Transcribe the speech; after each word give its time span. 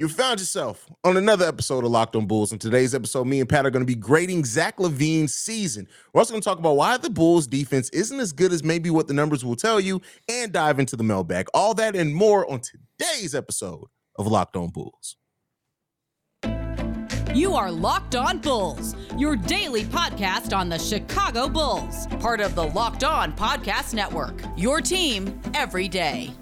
You 0.00 0.08
found 0.08 0.40
yourself 0.40 0.88
on 1.04 1.18
another 1.18 1.44
episode 1.44 1.84
of 1.84 1.90
Locked 1.90 2.16
on 2.16 2.24
Bulls. 2.24 2.52
In 2.52 2.58
today's 2.58 2.94
episode, 2.94 3.26
me 3.26 3.38
and 3.40 3.46
Pat 3.46 3.66
are 3.66 3.70
going 3.70 3.82
to 3.82 3.86
be 3.86 3.94
grading 3.94 4.46
Zach 4.46 4.78
LaVine's 4.78 5.34
season. 5.34 5.86
We're 6.14 6.20
also 6.20 6.32
going 6.32 6.40
to 6.40 6.48
talk 6.48 6.58
about 6.58 6.78
why 6.78 6.96
the 6.96 7.10
Bulls 7.10 7.46
defense 7.46 7.90
isn't 7.90 8.18
as 8.18 8.32
good 8.32 8.50
as 8.50 8.64
maybe 8.64 8.88
what 8.88 9.08
the 9.08 9.12
numbers 9.12 9.44
will 9.44 9.56
tell 9.56 9.78
you 9.78 10.00
and 10.26 10.52
dive 10.52 10.78
into 10.78 10.96
the 10.96 11.04
mailbag. 11.04 11.48
All 11.52 11.74
that 11.74 11.94
and 11.94 12.14
more 12.14 12.50
on 12.50 12.62
today's 12.62 13.34
episode 13.34 13.88
of 14.16 14.26
Locked 14.26 14.56
on 14.56 14.70
Bulls. 14.70 15.16
You 17.34 17.54
are 17.54 17.70
Locked 17.70 18.16
On 18.16 18.38
Bulls, 18.38 18.96
your 19.18 19.36
daily 19.36 19.84
podcast 19.84 20.56
on 20.56 20.70
the 20.70 20.78
Chicago 20.78 21.46
Bulls, 21.46 22.06
part 22.20 22.40
of 22.40 22.54
the 22.54 22.64
Locked 22.64 23.04
On 23.04 23.34
Podcast 23.34 23.92
Network. 23.92 24.40
Your 24.56 24.80
team 24.80 25.38
every 25.52 25.88
day. 25.88 26.32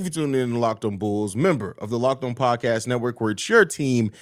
You 0.00 0.06
for 0.06 0.12
tuning 0.12 0.40
in 0.40 0.52
to 0.52 0.58
Locked 0.58 0.86
on 0.86 0.96
Bulls, 0.96 1.36
member 1.36 1.76
of 1.78 1.90
the 1.90 1.98
Locked 1.98 2.24
on 2.24 2.34
Podcast 2.34 2.86
Network, 2.86 3.20
where 3.20 3.32
it's 3.32 3.46
your 3.50 3.66
team 3.66 4.12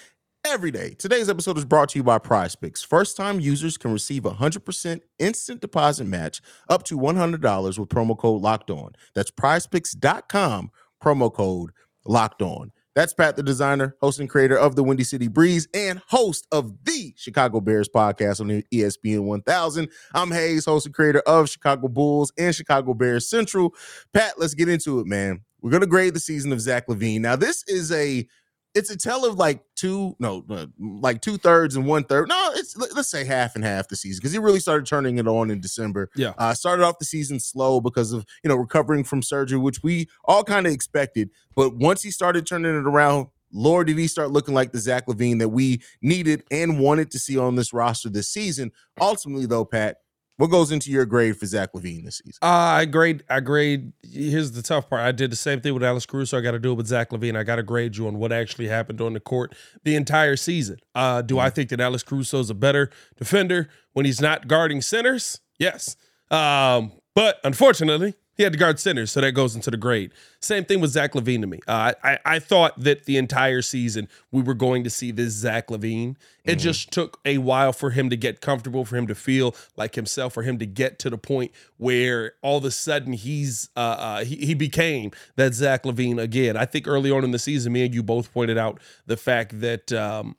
every 0.45 0.73
day. 0.73 0.96
Today's 0.98 1.28
episode 1.28 1.56
is 1.56 1.64
brought 1.64 1.91
to 1.91 2.01
you 2.01 2.02
by 2.02 2.18
Prize 2.18 2.56
Picks. 2.56 2.82
First 2.82 3.16
time 3.16 3.38
users 3.38 3.77
can 3.77 3.92
receive 3.92 4.24
a 4.24 4.32
100% 4.32 5.02
instant 5.20 5.60
deposit 5.60 6.09
match 6.09 6.41
up 6.68 6.82
to 6.82 6.98
$100 6.98 7.78
with 7.78 7.88
promo 7.88 8.18
code 8.18 8.42
Locked 8.42 8.73
On. 8.73 8.91
That's 9.14 9.30
prizepicks.com, 9.30 10.73
promo 11.01 11.32
code 11.32 11.70
Locked 12.04 12.42
On. 12.42 12.73
That's 12.96 13.15
Pat, 13.15 13.37
the 13.37 13.45
designer, 13.45 13.95
host 14.01 14.18
and 14.18 14.29
creator 14.29 14.59
of 14.59 14.74
the 14.74 14.82
Windy 14.82 15.04
City 15.04 15.29
Breeze, 15.29 15.68
and 15.74 16.02
host 16.09 16.48
of 16.51 16.73
the 16.87 17.15
Chicago 17.16 17.60
Bears 17.60 17.88
podcast 17.88 18.40
on 18.40 18.65
ESPN 18.74 19.21
1000. 19.21 19.88
I'm 20.12 20.32
Haize, 20.32 20.65
host 20.65 20.87
and 20.87 20.95
creator 20.95 21.21
of 21.21 21.49
Chicago 21.49 21.87
Bulls 21.87 22.32
and 22.37 22.52
Chicago 22.52 22.95
Bears 22.95 23.30
Central. 23.30 23.73
Pat, 24.12 24.40
let's 24.40 24.54
get 24.54 24.68
into 24.68 24.99
it, 24.99 25.06
man. 25.06 25.45
We're 25.60 25.70
gonna 25.70 25.87
grade 25.87 26.14
the 26.14 26.20
season 26.20 26.52
of 26.52 26.60
Zach 26.60 26.87
LaVine. 26.87 27.20
Now, 27.20 27.37
this 27.37 27.64
is 27.66 27.92
a 27.92 28.26
it's 28.74 28.90
a 28.90 28.96
tell 28.96 29.24
of 29.24 29.37
like 29.37 29.62
two, 29.74 30.15
no, 30.18 30.45
uh, 30.48 30.66
like 30.78 31.20
two 31.20 31.37
thirds 31.37 31.74
and 31.74 31.87
one 31.87 32.04
third. 32.04 32.28
No, 32.28 32.50
it's 32.54 32.76
let's 32.76 33.10
say 33.10 33.24
half 33.24 33.54
and 33.54 33.65
half 33.65 33.88
the 33.88 33.96
season 33.96 34.20
because 34.20 34.32
he 34.32 34.38
really 34.38 34.60
started 34.60 34.87
turning 34.87 35.18
it 35.18 35.26
on 35.26 35.50
in 35.50 35.60
December. 35.60 36.10
Yeah, 36.15 36.32
uh, 36.38 36.54
started 36.54 36.84
off 36.84 36.98
the 36.98 37.04
season 37.04 37.40
slow 37.40 37.80
because 37.80 38.12
of 38.12 38.24
you 38.45 38.48
know 38.48 38.56
recovering 38.56 39.04
from 39.04 39.23
surgery, 39.23 39.59
which 39.59 39.82
we 39.82 40.09
all 40.24 40.45
kind 40.45 40.66
of 40.66 40.73
expected. 40.73 41.30
But 41.56 41.76
once 41.76 42.02
he 42.02 42.10
started 42.10 42.46
turning 42.46 42.74
it 42.76 42.87
around, 42.87 43.28
Lord, 43.52 43.87
did 43.87 43.98
he 43.98 44.06
start 44.06 44.30
looking 44.30 44.54
like 44.54 44.72
the 44.72 44.78
Zach 44.78 45.06
LaVine 45.06 45.38
that 45.38 45.48
we 45.48 45.82
needed 46.02 46.45
and 46.50 46.78
wanted 46.78 47.10
to 47.12 47.18
see 47.18 47.38
on 47.38 47.56
this 47.56 47.72
roster 47.72 48.10
this 48.10 48.28
season? 48.28 48.70
Ultimately, 49.00 49.46
though, 49.46 49.65
Pat, 49.65 49.98
what 50.38 50.46
goes 50.46 50.70
into 50.70 50.90
your 50.90 51.04
grade 51.04 51.36
for 51.36 51.46
Zach 51.46 51.72
LaVine 51.72 52.04
this 52.04 52.18
season? 52.18 52.38
Uh, 52.40 52.46
I 52.46 52.84
grade. 52.84 53.24
I 53.28 53.40
grade. 53.40 53.92
Here's 54.02 54.52
the 54.52 54.62
tough 54.62 54.88
part. 54.88 55.02
I 55.02 55.10
did 55.10 55.32
the 55.32 55.36
same 55.36 55.60
thing 55.60 55.74
with 55.74 55.82
Alex 55.82 56.06
Caruso. 56.06 56.38
I 56.38 56.40
got 56.40 56.52
to 56.52 56.60
do 56.60 56.72
it 56.72 56.76
with 56.76 56.86
Zach 56.86 57.10
LaVine. 57.10 57.36
I 57.36 57.42
got 57.42 57.56
to 57.56 57.64
grade 57.64 57.96
you 57.96 58.06
on 58.06 58.18
what 58.18 58.30
actually 58.30 58.68
happened 58.68 59.00
on 59.00 59.14
the 59.14 59.20
court 59.20 59.56
the 59.82 59.96
entire 59.96 60.36
season. 60.36 60.78
Uh, 60.94 61.22
do 61.22 61.34
mm-hmm. 61.34 61.46
I 61.46 61.50
think 61.50 61.70
that 61.70 61.80
Alex 61.80 62.04
Caruso 62.04 62.38
is 62.38 62.50
a 62.50 62.54
better 62.54 62.88
defender 63.16 63.68
when 63.94 64.06
he's 64.06 64.20
not 64.20 64.47
guarding 64.47 64.81
centers? 64.81 65.41
Yes. 65.59 65.97
Um, 66.31 66.92
but 67.16 67.41
unfortunately, 67.42 68.14
he 68.38 68.44
had 68.44 68.53
to 68.53 68.58
guard 68.58 68.78
centers, 68.78 69.10
so 69.10 69.20
that 69.20 69.32
goes 69.32 69.56
into 69.56 69.69
the 69.69 69.76
grade. 69.76 70.12
Same 70.41 70.64
thing 70.64 70.81
with 70.81 70.92
Zach 70.92 71.12
LaVine 71.12 71.41
to 71.41 71.48
me. 71.48 71.58
Uh, 71.66 71.92
I, 72.04 72.19
I 72.25 72.38
thought 72.38 72.78
that 72.78 73.04
the 73.04 73.16
entire 73.16 73.62
season 73.62 74.08
we 74.31 74.42
were 74.42 74.54
going 74.54 74.84
to 74.84 74.91
see 74.91 75.10
this 75.10 75.34
Zach 75.34 75.66
LaVine. 75.66 76.14
It 76.44 76.53
mm-hmm. 76.53 76.59
just 76.60 76.92
took 76.92 77.19
a 77.25 77.38
while 77.38 77.72
for 77.72 77.91
him 77.91 78.09
to 78.10 78.16
get 78.16 78.41
comfortable, 78.41 78.84
for 78.84 78.97
him 78.97 79.09
to 79.09 79.14
feel 79.16 79.56
like 79.76 79.97
himself, 79.97 80.34
for 80.34 80.44
him 80.44 80.56
to 80.60 80.66
get 80.66 81.00
to 81.00 81.10
the 81.10 81.19
point 81.19 81.50
where 81.78 82.34
all 82.41 82.59
of 82.59 82.65
a 82.65 82.71
sudden 82.71 83.12
he's 83.12 83.71
uh, 83.77 83.81
uh, 83.81 84.25
he, 84.25 84.37
he 84.37 84.54
became 84.54 85.10
that 85.34 85.53
Zach 85.53 85.82
LaVine 85.82 86.22
again. 86.22 86.56
I 86.56 86.65
think 86.65 86.87
early 86.87 87.10
on 87.10 87.25
in 87.25 87.32
the 87.32 87.41
season, 87.41 87.72
me 87.72 87.84
and 87.87 87.93
you 87.93 88.04
both 88.04 88.32
pointed 88.32 88.56
out 88.56 88.78
the 89.06 89.16
fact 89.16 89.60
that 89.60 89.93
um, 89.93 90.37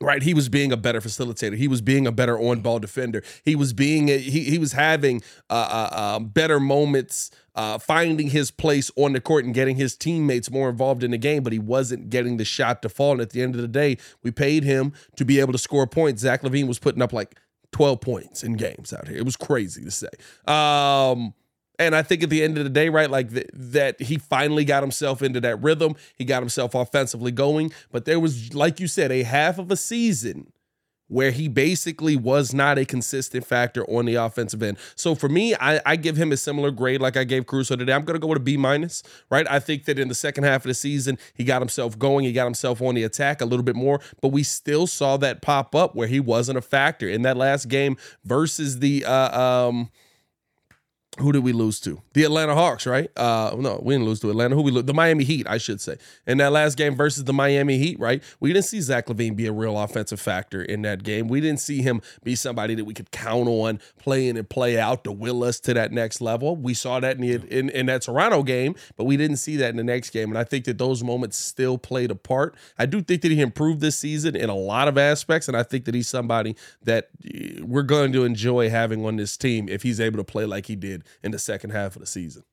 right? 0.00 0.22
He 0.22 0.32
was 0.32 0.48
being 0.48 0.72
a 0.72 0.76
better 0.76 1.00
facilitator. 1.00 1.56
He 1.56 1.68
was 1.68 1.82
being 1.82 2.06
a 2.06 2.12
better 2.12 2.38
on-ball 2.38 2.78
defender. 2.78 3.22
He 3.44 3.54
was 3.54 3.72
being 3.72 4.08
a, 4.08 4.18
he, 4.18 4.44
he 4.44 4.58
was 4.58 4.72
having 4.72 5.22
uh, 5.50 5.88
uh, 5.92 6.16
um, 6.16 6.26
better 6.26 6.58
moments 6.58 7.30
uh, 7.54 7.78
finding 7.78 8.30
his 8.30 8.50
place 8.50 8.90
on 8.96 9.12
the 9.12 9.20
court 9.20 9.44
and 9.44 9.52
getting 9.52 9.76
his 9.76 9.96
teammates 9.96 10.50
more 10.50 10.70
involved 10.70 11.02
in 11.02 11.10
the 11.10 11.18
game 11.18 11.42
but 11.42 11.52
he 11.52 11.58
wasn't 11.58 12.08
getting 12.08 12.38
the 12.38 12.44
shot 12.44 12.80
to 12.82 12.88
fall. 12.88 13.12
And 13.12 13.20
at 13.20 13.30
the 13.30 13.42
end 13.42 13.54
of 13.54 13.60
the 13.60 13.68
day 13.68 13.98
we 14.22 14.30
paid 14.30 14.64
him 14.64 14.92
to 15.16 15.24
be 15.24 15.40
able 15.40 15.52
to 15.52 15.58
score 15.58 15.86
points. 15.86 16.22
Zach 16.22 16.42
LaVine 16.42 16.68
was 16.68 16.78
putting 16.78 17.02
up 17.02 17.12
like 17.12 17.38
12 17.72 18.00
points 18.00 18.42
in 18.42 18.54
games 18.54 18.92
out 18.92 19.06
here. 19.08 19.18
It 19.18 19.24
was 19.24 19.36
crazy 19.36 19.84
to 19.84 19.90
say. 19.90 20.08
Um, 20.46 21.34
and 21.80 21.96
I 21.96 22.02
think 22.02 22.22
at 22.22 22.30
the 22.30 22.44
end 22.44 22.58
of 22.58 22.64
the 22.64 22.70
day, 22.70 22.90
right, 22.90 23.10
like 23.10 23.32
th- 23.32 23.48
that 23.52 24.00
he 24.02 24.18
finally 24.18 24.66
got 24.66 24.82
himself 24.82 25.22
into 25.22 25.40
that 25.40 25.60
rhythm. 25.62 25.96
He 26.14 26.26
got 26.26 26.42
himself 26.42 26.74
offensively 26.74 27.32
going. 27.32 27.72
But 27.90 28.04
there 28.04 28.20
was, 28.20 28.54
like 28.54 28.78
you 28.78 28.86
said, 28.86 29.10
a 29.10 29.22
half 29.22 29.58
of 29.58 29.70
a 29.70 29.76
season 29.76 30.52
where 31.08 31.32
he 31.32 31.48
basically 31.48 32.14
was 32.14 32.54
not 32.54 32.78
a 32.78 32.84
consistent 32.84 33.44
factor 33.44 33.84
on 33.90 34.04
the 34.04 34.14
offensive 34.14 34.62
end. 34.62 34.76
So 34.94 35.16
for 35.16 35.28
me, 35.28 35.56
I, 35.56 35.80
I 35.84 35.96
give 35.96 36.16
him 36.16 36.30
a 36.30 36.36
similar 36.36 36.70
grade 36.70 37.00
like 37.00 37.16
I 37.16 37.24
gave 37.24 37.46
Caruso 37.46 37.74
today. 37.74 37.94
I'm 37.94 38.04
going 38.04 38.14
to 38.14 38.20
go 38.20 38.28
with 38.28 38.38
a 38.38 38.42
B 38.42 38.56
minus, 38.56 39.02
right? 39.28 39.50
I 39.50 39.58
think 39.58 39.86
that 39.86 39.98
in 39.98 40.06
the 40.06 40.14
second 40.14 40.44
half 40.44 40.64
of 40.64 40.68
the 40.68 40.74
season, 40.74 41.18
he 41.34 41.42
got 41.42 41.62
himself 41.62 41.98
going. 41.98 42.26
He 42.26 42.32
got 42.32 42.44
himself 42.44 42.80
on 42.80 42.94
the 42.94 43.02
attack 43.02 43.40
a 43.40 43.44
little 43.44 43.64
bit 43.64 43.74
more, 43.74 44.00
but 44.20 44.28
we 44.28 44.44
still 44.44 44.86
saw 44.86 45.16
that 45.16 45.42
pop 45.42 45.74
up 45.74 45.96
where 45.96 46.06
he 46.06 46.20
wasn't 46.20 46.58
a 46.58 46.62
factor 46.62 47.08
in 47.08 47.22
that 47.22 47.36
last 47.36 47.68
game 47.68 47.96
versus 48.22 48.78
the, 48.78 49.04
uh, 49.04 49.40
um, 49.40 49.90
who 51.18 51.32
did 51.32 51.42
we 51.42 51.52
lose 51.52 51.80
to? 51.80 52.00
The 52.12 52.22
Atlanta 52.22 52.54
Hawks, 52.54 52.86
right? 52.86 53.10
Uh, 53.16 53.54
no, 53.58 53.80
we 53.82 53.94
didn't 53.94 54.06
lose 54.06 54.20
to 54.20 54.30
Atlanta. 54.30 54.54
Who 54.54 54.62
we 54.62 54.70
lose? 54.70 54.84
The 54.84 54.94
Miami 54.94 55.24
Heat, 55.24 55.46
I 55.48 55.58
should 55.58 55.80
say. 55.80 55.96
In 56.26 56.38
that 56.38 56.52
last 56.52 56.76
game 56.76 56.94
versus 56.94 57.24
the 57.24 57.32
Miami 57.32 57.78
Heat, 57.78 57.98
right? 57.98 58.22
We 58.38 58.52
didn't 58.52 58.66
see 58.66 58.80
Zach 58.80 59.06
LaVine 59.06 59.34
be 59.34 59.46
a 59.46 59.52
real 59.52 59.78
offensive 59.78 60.20
factor 60.20 60.62
in 60.62 60.82
that 60.82 61.02
game. 61.02 61.26
We 61.26 61.40
didn't 61.40 61.60
see 61.60 61.82
him 61.82 62.00
be 62.22 62.36
somebody 62.36 62.76
that 62.76 62.84
we 62.84 62.94
could 62.94 63.10
count 63.10 63.48
on 63.48 63.80
playing 63.98 64.38
and 64.38 64.48
play 64.48 64.78
out 64.78 65.02
to 65.04 65.12
will 65.12 65.42
us 65.42 65.58
to 65.60 65.74
that 65.74 65.90
next 65.90 66.20
level. 66.20 66.54
We 66.54 66.74
saw 66.74 67.00
that 67.00 67.16
in, 67.16 67.22
the, 67.22 67.58
in, 67.58 67.70
in 67.70 67.86
that 67.86 68.02
Toronto 68.02 68.44
game, 68.44 68.76
but 68.96 69.04
we 69.04 69.16
didn't 69.16 69.38
see 69.38 69.56
that 69.56 69.70
in 69.70 69.76
the 69.76 69.84
next 69.84 70.10
game. 70.10 70.28
And 70.28 70.38
I 70.38 70.44
think 70.44 70.64
that 70.66 70.78
those 70.78 71.02
moments 71.02 71.36
still 71.36 71.76
played 71.76 72.12
a 72.12 72.14
part. 72.14 72.54
I 72.78 72.86
do 72.86 73.02
think 73.02 73.22
that 73.22 73.32
he 73.32 73.40
improved 73.40 73.80
this 73.80 73.96
season 73.96 74.36
in 74.36 74.48
a 74.48 74.54
lot 74.54 74.86
of 74.86 74.96
aspects, 74.96 75.48
and 75.48 75.56
I 75.56 75.64
think 75.64 75.86
that 75.86 75.94
he's 75.94 76.08
somebody 76.08 76.54
that 76.84 77.08
eh, 77.24 77.60
we're 77.62 77.82
going 77.82 78.12
to 78.12 78.24
enjoy 78.24 78.70
having 78.70 79.04
on 79.04 79.16
this 79.16 79.36
team 79.36 79.68
if 79.68 79.82
he's 79.82 79.98
able 79.98 80.18
to 80.18 80.24
play 80.24 80.44
like 80.44 80.66
he 80.66 80.76
did 80.76 80.99
in 81.22 81.32
the 81.32 81.38
second 81.38 81.70
half 81.70 81.96
of 81.96 82.00
the 82.00 82.06
season. 82.06 82.44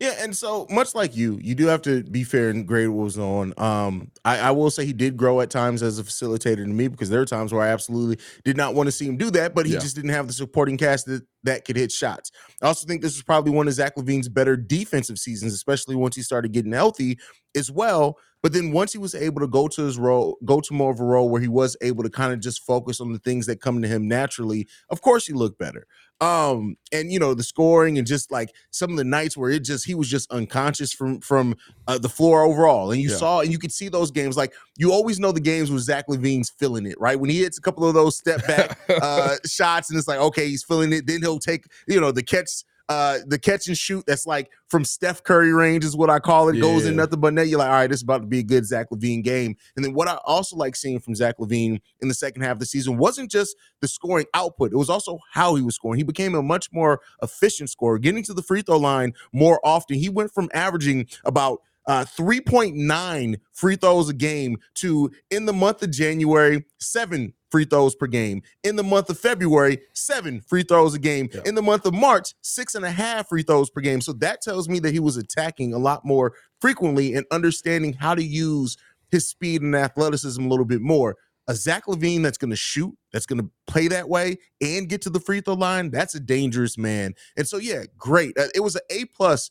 Yeah, 0.00 0.14
and 0.18 0.36
so 0.36 0.66
much 0.70 0.94
like 0.94 1.16
you, 1.16 1.38
you 1.42 1.54
do 1.54 1.66
have 1.66 1.82
to 1.82 2.02
be 2.04 2.24
fair 2.24 2.50
and 2.50 2.66
grade 2.66 2.88
what 2.88 3.04
was 3.04 3.18
on. 3.18 3.54
Um, 3.56 4.10
I, 4.24 4.38
I, 4.38 4.50
will 4.50 4.70
say 4.70 4.84
he 4.84 4.92
did 4.92 5.16
grow 5.16 5.40
at 5.40 5.50
times 5.50 5.82
as 5.82 5.98
a 5.98 6.04
facilitator 6.04 6.56
to 6.56 6.66
me 6.66 6.88
because 6.88 7.10
there 7.10 7.20
are 7.20 7.26
times 7.26 7.52
where 7.52 7.62
I 7.62 7.68
absolutely 7.68 8.22
did 8.44 8.56
not 8.56 8.74
want 8.74 8.88
to 8.88 8.92
see 8.92 9.06
him 9.06 9.16
do 9.16 9.30
that, 9.30 9.54
but 9.54 9.66
he 9.66 9.72
yeah. 9.72 9.78
just 9.78 9.96
didn't 9.96 10.10
have 10.10 10.26
the 10.26 10.32
supporting 10.32 10.76
cast 10.76 11.06
that, 11.06 11.22
that 11.44 11.64
could 11.64 11.76
hit 11.76 11.92
shots. 11.92 12.30
I 12.62 12.66
also 12.66 12.86
think 12.86 13.02
this 13.02 13.14
was 13.14 13.22
probably 13.22 13.52
one 13.52 13.68
of 13.68 13.74
Zach 13.74 13.96
LaVine's 13.96 14.28
better 14.28 14.56
defensive 14.56 15.18
seasons, 15.18 15.54
especially 15.54 15.96
once 15.96 16.16
he 16.16 16.22
started 16.22 16.52
getting 16.52 16.72
healthy 16.72 17.18
as 17.56 17.70
well. 17.70 18.18
But 18.42 18.52
then 18.52 18.72
once 18.72 18.92
he 18.92 18.98
was 18.98 19.14
able 19.14 19.40
to 19.40 19.46
go 19.46 19.68
to 19.68 19.82
his 19.84 19.98
role, 19.98 20.36
go 20.44 20.60
to 20.60 20.74
more 20.74 20.90
of 20.90 20.98
a 20.98 21.04
role 21.04 21.28
where 21.28 21.40
he 21.40 21.48
was 21.48 21.76
able 21.80 22.02
to 22.02 22.10
kind 22.10 22.32
of 22.32 22.40
just 22.40 22.64
focus 22.64 23.00
on 23.00 23.12
the 23.12 23.20
things 23.20 23.46
that 23.46 23.60
come 23.60 23.80
to 23.82 23.88
him 23.88 24.08
naturally, 24.08 24.66
of 24.90 25.00
course 25.00 25.26
he 25.26 25.32
looked 25.32 25.58
better. 25.58 25.86
Um, 26.20 26.76
and 26.92 27.12
you 27.12 27.18
know, 27.18 27.34
the 27.34 27.42
scoring 27.42 27.98
and 27.98 28.06
just 28.06 28.30
like 28.30 28.54
some 28.70 28.90
of 28.90 28.96
the 28.96 29.04
nights 29.04 29.36
where 29.36 29.50
it 29.50 29.64
just 29.64 29.84
he 29.84 29.94
was 29.94 30.08
just 30.08 30.30
unconscious 30.30 30.92
from 30.92 31.20
from 31.20 31.56
uh, 31.88 31.98
the 31.98 32.08
floor 32.08 32.42
overall. 32.42 32.92
And 32.92 33.00
you 33.00 33.10
yeah. 33.10 33.16
saw 33.16 33.40
and 33.40 33.50
you 33.50 33.58
could 33.58 33.72
see 33.72 33.88
those 33.88 34.10
games. 34.10 34.36
Like 34.36 34.54
you 34.76 34.92
always 34.92 35.18
know 35.18 35.32
the 35.32 35.40
games 35.40 35.70
where 35.70 35.80
Zach 35.80 36.06
LaVine's 36.08 36.50
feeling 36.50 36.86
it, 36.86 37.00
right? 37.00 37.18
When 37.18 37.30
he 37.30 37.42
hits 37.42 37.58
a 37.58 37.60
couple 37.60 37.88
of 37.88 37.94
those 37.94 38.16
step 38.16 38.46
back 38.46 38.78
uh 39.02 39.36
shots 39.46 39.90
and 39.90 39.98
it's 39.98 40.06
like, 40.06 40.20
okay, 40.20 40.46
he's 40.46 40.62
feeling 40.62 40.92
it, 40.92 41.06
then 41.06 41.22
he'll 41.22 41.40
take, 41.40 41.64
you 41.88 42.00
know, 42.00 42.12
the 42.12 42.22
catch 42.22 42.62
uh, 42.88 43.18
the 43.26 43.38
catch 43.38 43.68
and 43.68 43.76
shoot 43.76 44.04
that's 44.06 44.26
like 44.26 44.50
from 44.68 44.84
Steph 44.84 45.22
Curry 45.22 45.52
range 45.52 45.84
is 45.84 45.96
what 45.96 46.10
I 46.10 46.18
call 46.18 46.48
it. 46.48 46.56
Yeah. 46.56 46.62
Goes 46.62 46.86
in 46.86 46.96
nothing 46.96 47.20
but 47.20 47.34
net. 47.34 47.48
You're 47.48 47.58
like, 47.58 47.68
all 47.68 47.74
right, 47.74 47.86
this 47.86 47.98
is 47.98 48.02
about 48.02 48.22
to 48.22 48.26
be 48.26 48.40
a 48.40 48.42
good 48.42 48.66
Zach 48.66 48.88
LaVine 48.90 49.22
game. 49.22 49.56
And 49.76 49.84
then 49.84 49.94
what 49.94 50.08
I 50.08 50.18
also 50.24 50.56
like 50.56 50.76
seeing 50.76 51.00
from 51.00 51.14
Zach 51.14 51.36
LaVine 51.38 51.80
in 52.00 52.08
the 52.08 52.14
second 52.14 52.42
half 52.42 52.52
of 52.52 52.58
the 52.58 52.66
season 52.66 52.98
wasn't 52.98 53.30
just 53.30 53.56
the 53.80 53.88
scoring 53.88 54.26
output; 54.34 54.72
it 54.72 54.76
was 54.76 54.90
also 54.90 55.18
how 55.32 55.54
he 55.54 55.62
was 55.62 55.74
scoring. 55.74 55.98
He 55.98 56.04
became 56.04 56.34
a 56.34 56.42
much 56.42 56.68
more 56.72 57.00
efficient 57.22 57.70
scorer, 57.70 57.98
getting 57.98 58.22
to 58.24 58.34
the 58.34 58.42
free 58.42 58.62
throw 58.62 58.78
line 58.78 59.12
more 59.32 59.60
often. 59.64 59.96
He 59.96 60.08
went 60.08 60.32
from 60.32 60.48
averaging 60.54 61.06
about 61.24 61.60
uh, 61.86 62.04
3.9 62.04 63.40
free 63.52 63.76
throws 63.76 64.08
a 64.08 64.14
game 64.14 64.58
to 64.74 65.10
in 65.30 65.46
the 65.46 65.52
month 65.52 65.82
of 65.82 65.90
January, 65.90 66.64
seven 66.78 67.34
free 67.52 67.66
throws 67.66 67.94
per 67.94 68.08
game. 68.08 68.42
In 68.64 68.74
the 68.74 68.82
month 68.82 69.10
of 69.10 69.18
February, 69.18 69.78
seven 69.92 70.40
free 70.40 70.64
throws 70.64 70.94
a 70.94 70.98
game. 70.98 71.28
Yeah. 71.32 71.42
In 71.44 71.54
the 71.54 71.62
month 71.62 71.86
of 71.86 71.94
March, 71.94 72.34
six 72.40 72.74
and 72.74 72.84
a 72.84 72.90
half 72.90 73.28
free 73.28 73.42
throws 73.42 73.70
per 73.70 73.80
game. 73.80 74.00
So 74.00 74.14
that 74.14 74.40
tells 74.42 74.68
me 74.68 74.80
that 74.80 74.92
he 74.92 74.98
was 74.98 75.16
attacking 75.16 75.74
a 75.74 75.78
lot 75.78 76.04
more 76.04 76.32
frequently 76.60 77.14
and 77.14 77.26
understanding 77.30 77.92
how 77.92 78.16
to 78.16 78.24
use 78.24 78.76
his 79.10 79.28
speed 79.28 79.62
and 79.62 79.76
athleticism 79.76 80.42
a 80.42 80.48
little 80.48 80.64
bit 80.64 80.80
more. 80.80 81.16
A 81.48 81.54
Zach 81.54 81.86
LaVine 81.86 82.22
that's 82.22 82.38
going 82.38 82.50
to 82.50 82.56
shoot, 82.56 82.96
that's 83.12 83.26
going 83.26 83.40
to 83.40 83.50
play 83.66 83.88
that 83.88 84.08
way, 84.08 84.38
and 84.60 84.88
get 84.88 85.02
to 85.02 85.10
the 85.10 85.20
free 85.20 85.40
throw 85.40 85.54
line. 85.54 85.90
That's 85.90 86.14
a 86.14 86.20
dangerous 86.20 86.78
man. 86.78 87.14
And 87.36 87.46
so, 87.46 87.58
yeah, 87.58 87.84
great. 87.98 88.38
Uh, 88.38 88.46
it 88.54 88.60
was 88.60 88.76
an 88.76 88.82
A 88.90 89.04
plus 89.06 89.50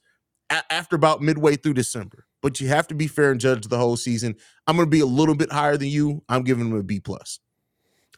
after 0.70 0.96
about 0.96 1.22
midway 1.22 1.56
through 1.56 1.76
December. 1.76 2.26
But 2.42 2.60
you 2.60 2.70
have 2.70 2.88
to 2.88 2.96
be 2.96 3.08
fair 3.08 3.32
and 3.32 3.40
judge 3.40 3.68
the 3.68 3.78
whole 3.78 3.98
season. 3.98 4.36
I'm 4.66 4.76
going 4.76 4.88
to 4.88 4.90
be 4.90 5.02
a 5.02 5.06
little 5.06 5.36
bit 5.36 5.52
higher 5.52 5.78
than 5.78 5.90
you. 5.90 6.24
I'm 6.28 6.44
giving 6.44 6.68
him 6.68 6.74
a 6.76 6.82
B 6.82 7.00
plus. 7.00 7.40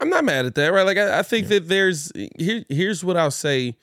I'm 0.03 0.09
not 0.09 0.25
mad 0.25 0.45
at 0.45 0.55
that, 0.55 0.73
right? 0.73 0.85
Like 0.85 0.97
I, 0.97 1.19
I 1.19 1.23
think 1.23 1.45
yeah. 1.45 1.59
that 1.59 1.69
there's 1.69 2.11
here. 2.37 2.65
Here's 2.67 3.05
what 3.05 3.15
I'll 3.15 3.31
say 3.31 3.77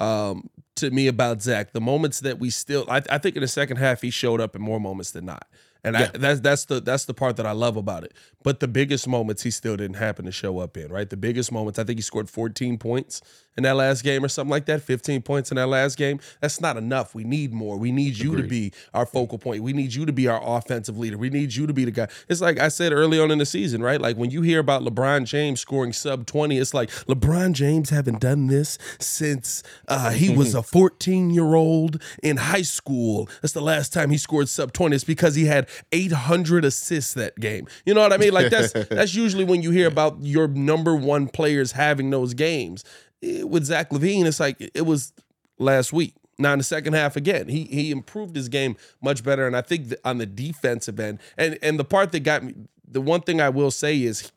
um, 0.00 0.50
to 0.76 0.90
me 0.90 1.06
about 1.06 1.40
Zach. 1.40 1.72
The 1.72 1.80
moments 1.80 2.18
that 2.20 2.40
we 2.40 2.50
still, 2.50 2.84
I, 2.88 3.00
I 3.08 3.18
think 3.18 3.36
in 3.36 3.42
the 3.42 3.48
second 3.48 3.76
half 3.76 4.02
he 4.02 4.10
showed 4.10 4.40
up 4.40 4.56
in 4.56 4.60
more 4.60 4.80
moments 4.80 5.12
than 5.12 5.24
not. 5.24 5.46
And 5.84 5.94
yeah. 5.94 6.10
I, 6.12 6.18
that's 6.18 6.40
that's 6.40 6.64
the 6.64 6.80
that's 6.80 7.04
the 7.04 7.14
part 7.14 7.36
that 7.36 7.46
I 7.46 7.52
love 7.52 7.76
about 7.76 8.02
it. 8.02 8.12
But 8.42 8.58
the 8.58 8.66
biggest 8.66 9.06
moments 9.06 9.44
he 9.44 9.52
still 9.52 9.76
didn't 9.76 9.98
happen 9.98 10.24
to 10.24 10.32
show 10.32 10.58
up 10.58 10.76
in, 10.76 10.92
right? 10.92 11.08
The 11.08 11.16
biggest 11.16 11.52
moments, 11.52 11.78
I 11.78 11.84
think 11.84 11.98
he 11.98 12.02
scored 12.02 12.28
14 12.28 12.76
points 12.78 13.22
in 13.56 13.64
that 13.64 13.76
last 13.76 14.02
game 14.02 14.24
or 14.24 14.28
something 14.28 14.50
like 14.50 14.66
that, 14.66 14.82
15 14.82 15.22
points 15.22 15.50
in 15.50 15.56
that 15.56 15.66
last 15.66 15.96
game. 15.96 16.20
That's 16.40 16.60
not 16.60 16.76
enough. 16.76 17.14
We 17.14 17.24
need 17.24 17.52
more. 17.52 17.76
We 17.76 17.92
need 17.92 18.18
you 18.18 18.32
Agreed. 18.32 18.42
to 18.42 18.48
be 18.48 18.72
our 18.94 19.06
focal 19.06 19.38
point. 19.38 19.62
We 19.62 19.72
need 19.72 19.94
you 19.94 20.06
to 20.06 20.12
be 20.12 20.28
our 20.28 20.40
offensive 20.42 20.98
leader. 20.98 21.18
We 21.18 21.30
need 21.30 21.54
you 21.54 21.66
to 21.66 21.72
be 21.72 21.84
the 21.84 21.90
guy. 21.90 22.08
It's 22.28 22.40
like 22.40 22.58
I 22.58 22.68
said 22.68 22.92
early 22.92 23.20
on 23.20 23.30
in 23.30 23.38
the 23.38 23.46
season, 23.46 23.82
right? 23.82 24.00
Like 24.00 24.16
when 24.16 24.30
you 24.30 24.42
hear 24.42 24.58
about 24.58 24.82
LeBron 24.82 25.26
James 25.26 25.60
scoring 25.60 25.92
sub 25.92 26.26
20, 26.26 26.58
it's 26.58 26.74
like 26.74 26.90
LeBron 26.90 27.52
James 27.52 27.90
haven't 27.90 28.20
done 28.20 28.46
this 28.46 28.78
since 28.98 29.62
uh, 29.88 30.10
he 30.10 30.34
was 30.34 30.54
a 30.54 30.62
14 30.62 31.30
year 31.30 31.54
old 31.54 32.02
in 32.22 32.38
high 32.38 32.62
school. 32.62 33.28
That's 33.42 33.54
the 33.54 33.60
last 33.60 33.92
time 33.92 34.10
he 34.10 34.18
scored 34.18 34.48
sub 34.48 34.72
20. 34.72 34.94
It's 34.94 35.04
because 35.04 35.34
he 35.34 35.44
had 35.46 35.68
800 35.92 36.64
assists 36.64 37.14
that 37.14 37.38
game. 37.38 37.66
You 37.84 37.94
know 37.94 38.00
what 38.00 38.12
I 38.12 38.16
mean? 38.16 38.32
Like 38.32 38.50
that's 38.50 38.72
that's 38.90 39.14
usually 39.14 39.44
when 39.44 39.62
you 39.62 39.70
hear 39.70 39.88
about 39.88 40.18
your 40.20 40.48
number 40.48 40.94
one 40.94 41.28
players 41.28 41.72
having 41.72 42.10
those 42.10 42.34
games. 42.34 42.84
With 43.22 43.64
Zach 43.64 43.90
LaVine, 43.90 44.26
it's 44.26 44.40
like 44.40 44.56
it 44.60 44.86
was 44.86 45.12
last 45.58 45.92
week. 45.92 46.14
Now 46.38 46.52
in 46.52 46.58
the 46.58 46.64
second 46.64 46.94
half 46.94 47.16
again, 47.16 47.48
he 47.48 47.64
he 47.64 47.90
improved 47.90 48.34
his 48.34 48.48
game 48.48 48.76
much 49.00 49.22
better, 49.22 49.46
and 49.46 49.56
I 49.56 49.60
think 49.60 49.94
on 50.04 50.18
the 50.18 50.26
defensive 50.26 50.98
end, 50.98 51.20
and 51.38 51.58
and 51.62 51.78
the 51.78 51.84
part 51.84 52.12
that 52.12 52.20
got 52.20 52.42
me, 52.42 52.54
the 52.86 53.00
one 53.00 53.20
thing 53.20 53.40
I 53.40 53.48
will 53.48 53.70
say 53.70 54.02
is 54.02 54.32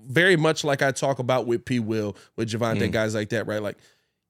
very 0.00 0.36
much 0.36 0.64
like 0.64 0.82
I 0.82 0.92
talk 0.92 1.18
about 1.18 1.46
with 1.46 1.64
P. 1.64 1.78
Will, 1.78 2.16
with 2.36 2.50
Javonte, 2.50 2.88
mm. 2.88 2.90
guys 2.90 3.14
like 3.14 3.28
that, 3.30 3.46
right? 3.46 3.62
Like 3.62 3.76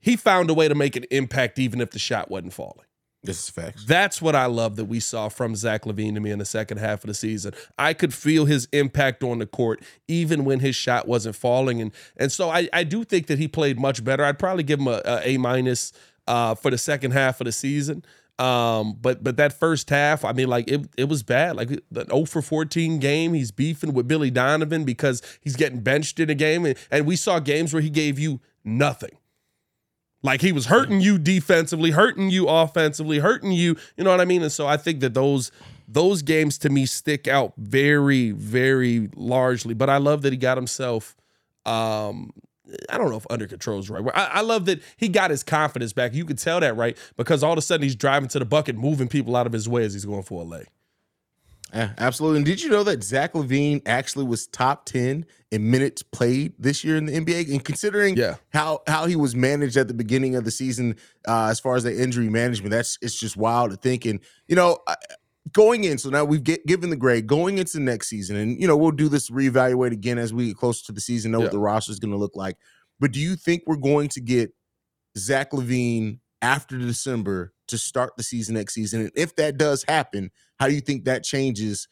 he 0.01 0.17
found 0.17 0.51
a 0.51 0.55
way 0.55 0.69
to 0.69 0.75
make 0.75 0.97
an 0.97 1.05
impact 1.11 1.59
even 1.59 1.81
if 1.81 1.91
the 1.91 1.99
shot 1.99 2.31
wasn't 2.31 2.53
falling. 2.53 2.87
This 3.25 3.45
is 3.45 3.51
facts. 3.51 3.85
That's 3.85 4.21
what 4.21 4.35
I 4.35 4.47
love 4.47 4.75
that 4.77 4.87
we 4.87 4.99
saw 4.99 5.29
from 5.29 5.55
Zach 5.55 5.85
LaVine 5.85 6.15
to 6.15 6.21
me 6.21 6.33
in 6.33 6.41
the 6.41 6.45
second 6.45 6.79
half 6.79 7.05
of 7.05 7.09
the 7.09 7.15
season. 7.15 7.55
I 7.79 7.95
could 7.95 8.13
feel 8.13 8.47
his 8.47 8.67
impact 8.73 9.23
on 9.23 9.39
the 9.39 9.47
court 9.47 9.83
even 10.09 10.45
when 10.45 10.59
his 10.59 10.75
shot 10.75 11.07
wasn't 11.07 11.37
falling, 11.37 11.81
and 11.81 11.93
and 12.17 12.33
so 12.33 12.51
I, 12.51 12.69
I 12.73 12.83
do 12.83 13.05
think 13.05 13.29
that 13.29 13.39
he 13.39 13.47
played 13.47 13.79
much 13.79 14.03
better. 14.03 14.25
I'd 14.25 14.41
probably 14.41 14.65
give 14.65 14.81
him 14.81 14.89
a, 14.89 15.01
a 15.25 15.39
minus 15.39 15.93
uh, 16.27 16.57
for 16.57 16.71
the 16.71 16.79
second 16.79 17.13
half 17.13 17.41
of 17.41 17.45
the 17.45 17.53
season. 17.53 18.05
Um, 18.39 18.99
but 19.01 19.23
but 19.23 19.37
that 19.37 19.53
first 19.53 19.89
half, 19.91 20.25
I 20.25 20.33
mean, 20.33 20.49
like 20.49 20.69
it 20.69 20.89
it 20.97 21.09
was 21.09 21.23
bad. 21.23 21.55
Like 21.55 21.69
the 21.91 22.05
0 22.07 22.25
for 22.25 22.43
14 22.43 22.99
game, 22.99 23.35
he's 23.35 23.53
beefing 23.53 23.93
with 23.93 24.09
Billy 24.09 24.31
Donovan 24.31 24.85
because 24.85 25.23
he's 25.41 25.55
getting 25.55 25.81
benched 25.81 26.19
in 26.19 26.29
a 26.29 26.35
game, 26.35 26.65
and, 26.65 26.77
and 26.91 27.07
we 27.07 27.15
saw 27.15 27.39
games 27.39 27.73
where 27.73 27.83
he 27.83 27.91
gave 27.91 28.19
you 28.19 28.41
nothing. 28.65 29.17
Like 30.23 30.41
he 30.41 30.53
was 30.53 30.67
hurting 30.67 31.01
you 31.01 31.19
defensively, 31.19 31.91
hurting 31.91 32.31
you 32.31 32.49
offensively, 32.49 33.19
hurting 33.19 33.53
you. 33.53 33.77
You 33.97 34.05
know 34.05 34.11
what 34.11 34.21
I 34.21 34.25
mean? 34.25 34.43
And 34.43 34.53
so 34.53 34.67
I 34.67 34.77
think 34.77 35.01
that 35.01 35.15
those 35.15 35.51
those 35.89 36.23
games 36.23 36.59
to 36.59 36.71
me 36.71 36.87
stick 36.87 37.29
out 37.29 37.53
very, 37.57 38.31
very 38.31 39.11
largely. 39.15 39.75
But 39.75 39.91
I 39.91 39.99
love 39.99 40.23
that 40.23 40.33
he 40.33 40.37
got 40.37 40.57
himself. 40.57 41.17
Um, 41.67 42.33
I 42.89 42.99
don't 42.99 43.11
know 43.11 43.17
if 43.17 43.27
under 43.29 43.47
control 43.47 43.81
is 43.81 43.91
right. 43.91 44.05
I, 44.15 44.25
I 44.27 44.41
love 44.41 44.67
that 44.67 44.81
he 44.97 45.09
got 45.09 45.31
his 45.31 45.43
confidence 45.43 45.93
back. 45.93 46.15
You 46.15 46.25
could 46.25 46.39
tell 46.39 46.61
that, 46.61 46.77
right? 46.77 46.97
Because 47.17 47.43
all 47.43 47.53
of 47.53 47.59
a 47.59 47.63
sudden 47.63 47.83
he's 47.83 47.97
driving 47.97 48.29
to 48.31 48.39
the 48.39 48.45
bucket, 48.45 48.77
moving 48.77 49.09
people 49.09 49.37
out 49.37 49.47
of 49.47 49.53
his 49.53 49.69
way 49.69 49.85
as 49.85 49.93
he's 49.93 50.05
going 50.05 50.23
for 50.23 50.43
a 50.43 50.45
lay. 50.45 50.65
Yeah, 51.73 51.93
absolutely. 51.97 52.39
And 52.39 52.47
did 52.47 52.63
you 52.63 52.69
know 52.69 52.85
that 52.85 53.03
Zach 53.03 53.33
LaVine 53.33 53.83
actually 53.87 54.27
was 54.27 54.47
top 54.47 54.85
10 54.85 55.25
in 55.51 55.71
minutes 55.71 56.03
played 56.03 56.53
this 56.59 56.85
year 56.85 56.97
in 56.97 57.07
the 57.07 57.13
NBA? 57.13 57.51
And 57.51 57.65
considering 57.65 58.17
yeah. 58.17 58.37
how 58.53 58.83
how 58.87 59.07
he 59.07 59.17
was 59.17 59.35
managed 59.35 59.77
at 59.79 59.89
the 59.89 59.95
beginning 59.95 60.37
of 60.37 60.45
the 60.45 60.51
season 60.51 60.97
uh, 61.27 61.47
as 61.47 61.61
far 61.61 61.77
as 61.77 61.85
the 61.85 62.03
injury 62.03 62.29
management, 62.29 62.73
that's 62.73 62.99
it's 63.01 63.19
just 63.19 63.39
wild 63.39 63.71
to 63.71 63.77
think. 63.79 64.05
And, 64.05 64.21
you 64.49 64.57
know, 64.57 64.79
going 65.53 65.85
in, 65.85 65.97
so 65.97 66.11
now 66.11 66.25
we've 66.25 66.45
get, 66.45 66.67
given 66.67 66.91
the 66.91 66.97
grade 66.97 67.27
going 67.27 67.57
into 67.57 67.81
next 67.81 68.09
season, 68.09 68.37
and, 68.37 68.61
you 68.61 68.69
know, 68.69 68.77
we'll 68.77 68.91
do 68.91 69.09
this 69.09 69.31
reevaluate 69.31 69.93
again 69.93 70.19
as 70.19 70.35
we 70.35 70.49
get 70.49 70.57
closer 70.57 70.85
to 70.87 70.93
the 70.93 71.01
season, 71.01 71.33
know 71.33 71.39
yeah. 71.39 71.45
what 71.45 71.53
the 71.53 71.59
roster 71.59 71.91
is 71.91 71.99
going 71.99 72.13
to 72.13 72.19
look 72.19 72.37
like. 72.37 72.57
But 73.01 73.13
do 73.13 73.21
you 73.21 73.35
think 73.35 73.63
we're 73.67 73.77
going 73.77 74.09
to 74.11 74.21
get 74.21 74.53
Zach 75.17 75.53
LaVine 75.53 76.19
after 76.43 76.77
December 76.77 77.55
to 77.69 77.79
start 77.79 78.17
the 78.17 78.23
season 78.23 78.57
next 78.57 78.75
season? 78.75 79.01
And 79.01 79.11
if 79.15 79.37
that 79.37 79.57
does 79.57 79.85
happen, 79.89 80.31
how 80.59 80.69
do 80.69 80.75
you 80.75 80.81
think 80.81 81.05
that 81.05 81.25
changes 81.25 81.89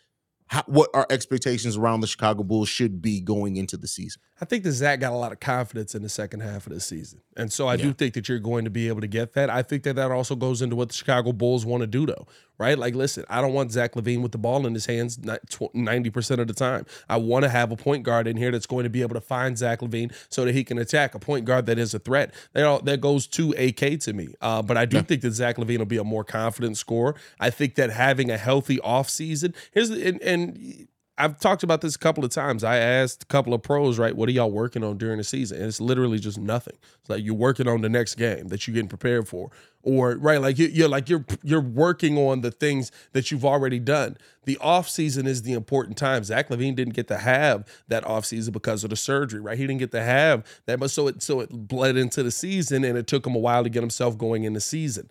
how, 0.49 0.65
what 0.67 0.91
our 0.93 1.07
expectations 1.11 1.77
around 1.77 2.01
the 2.01 2.09
Chicago 2.09 2.43
Bulls 2.43 2.69
should 2.69 3.01
be 3.01 3.21
going 3.21 3.57
into 3.57 3.77
the 3.77 3.87
season? 3.87 4.21
I 4.41 4.45
think 4.45 4.65
that 4.65 4.73
Zach 4.73 4.99
got 4.99 5.13
a 5.13 5.17
lot 5.17 5.31
of 5.31 5.39
confidence 5.39 5.95
in 5.95 6.03
the 6.03 6.09
second 6.09 6.41
half 6.41 6.67
of 6.67 6.73
the 6.73 6.81
season. 6.81 7.21
And 7.37 7.53
so 7.53 7.69
I 7.69 7.75
yeah. 7.75 7.85
do 7.85 7.93
think 7.93 8.15
that 8.15 8.29
you're 8.29 8.41
going 8.41 8.65
to 8.65 8.71
be 8.71 8.89
able 8.89 9.01
to 9.01 9.07
get 9.07 9.35
that. 9.35 9.49
I 9.49 9.63
think 9.63 9.85
that 9.85 9.95
that 9.95 10.11
also 10.11 10.35
goes 10.35 10.61
into 10.61 10.75
what 10.75 10.89
the 10.89 10.95
Chicago 10.95 11.33
Bulls 11.33 11.65
want 11.65 11.83
to 11.83 11.87
do, 11.87 12.05
though, 12.05 12.27
right? 12.61 12.79
Like, 12.79 12.95
listen, 12.95 13.25
I 13.31 13.41
don't 13.41 13.55
want 13.55 13.73
Zach 13.73 13.95
LaVine 13.95 14.21
with 14.21 14.33
the 14.33 14.39
ball 14.39 14.67
in 14.67 14.75
his 14.75 14.85
hands 14.85 15.17
90% 15.17 16.39
of 16.39 16.47
the 16.47 16.53
time. 16.53 16.85
I 17.09 17.17
want 17.17 17.45
to 17.45 17.49
have 17.49 17.73
a 17.73 17.77
point 17.77 18.03
guard 18.03 18.29
in 18.29 18.37
here 18.37 18.51
that's 18.51 18.67
going 18.67 18.85
to 18.85 18.91
be 18.91 19.01
able 19.01 19.15
to 19.15 19.21
find 19.21 19.57
Zach 19.57 19.81
LaVine 19.81 20.13
so 20.29 20.45
that 20.45 20.53
he 20.53 20.63
can 20.63 20.77
attack 20.77 21.15
a 21.15 21.19
point 21.19 21.47
guard 21.47 21.65
that 21.67 21.79
is 21.79 21.95
a 21.95 21.99
threat. 21.99 22.35
That, 22.53 22.65
all, 22.65 22.81
that 22.83 23.01
goes 23.01 23.27
to 23.29 23.53
AK 23.53 24.01
to 24.01 24.13
me. 24.13 24.35
Uh, 24.43 24.61
but 24.61 24.77
I 24.77 24.85
do 24.85 24.99
yeah. 24.99 25.03
think 25.05 25.23
that 25.23 25.33
Zach 25.33 25.57
LaVine 25.57 25.79
will 25.79 25.87
be 25.87 25.97
a 25.97 26.05
more 26.05 26.23
confident 26.23 26.77
scorer. 26.77 27.17
I 27.41 27.49
think 27.49 27.77
that 27.77 27.89
having 27.89 28.31
a 28.31 28.37
healthy 28.37 28.77
offseason, 28.77 29.55
here's 29.73 29.89
the, 29.89 30.07
and, 30.07 30.21
and 30.21 30.89
I've 31.21 31.39
talked 31.39 31.63
about 31.63 31.83
this 31.83 31.97
a 31.97 31.99
couple 31.99 32.25
of 32.25 32.31
times. 32.31 32.65
I 32.65 32.79
asked 32.79 33.25
a 33.25 33.27
couple 33.27 33.53
of 33.53 33.63
pros, 33.63 33.99
right, 33.99 34.17
what 34.17 34.29
are 34.29 34.33
y'all 34.33 34.51
working 34.51 34.83
on 34.83 34.97
during 34.97 35.19
the 35.19 35.25
season? 35.25 35.59
And 35.59 35.67
it's 35.67 35.81
literally 35.81 36.19
just 36.19 36.39
nothing. 36.39 36.77
It's 37.01 37.11
like 37.11 37.23
you're 37.23 37.35
working 37.35 37.69
on 37.69 37.83
the 37.83 37.91
next 37.91 38.15
game 38.15 38.49
that 38.49 38.67
you're 38.67 38.75
getting 38.75 38.89
prepared 38.89 39.29
for, 39.29 39.51
or 39.83 40.17
right, 40.17 40.41
like 40.41 40.59
you're 40.59 40.89
like 40.89 41.09
you're 41.09 41.25
you're 41.43 41.61
working 41.61 42.17
on 42.17 42.41
the 42.41 42.51
things 42.51 42.91
that 43.13 43.31
you've 43.31 43.45
already 43.45 43.79
done. 43.79 44.17
The 44.45 44.57
off 44.59 44.89
season 44.89 45.27
is 45.27 45.43
the 45.43 45.53
important 45.53 45.99
time. 45.99 46.25
Zach 46.25 46.49
LaVine 46.49 46.75
didn't 46.75 46.95
get 46.95 47.09
to 47.09 47.19
have 47.19 47.67
that 47.89 48.07
off 48.07 48.25
season 48.25 48.53
because 48.53 48.83
of 48.83 48.91
the 48.91 48.97
surgery, 48.97 49.41
right? 49.41 49.59
He 49.59 49.67
didn't 49.67 49.81
get 49.81 49.93
to 49.93 50.03
have 50.03 50.47
that, 50.67 50.81
but 50.81 50.91
so 50.91 51.07
it 51.07 51.23
so 51.23 51.41
it 51.41 51.51
bled 51.51 51.97
into 51.97 52.23
the 52.23 52.31
season, 52.31 52.83
and 52.83 52.97
it 52.97 53.07
took 53.07 53.27
him 53.27 53.35
a 53.35 53.39
while 53.39 53.63
to 53.63 53.71
get 53.71 53.83
himself 53.83 54.17
going 54.17 54.45
in 54.45 54.55
the 54.55 54.61
season. 54.61 55.11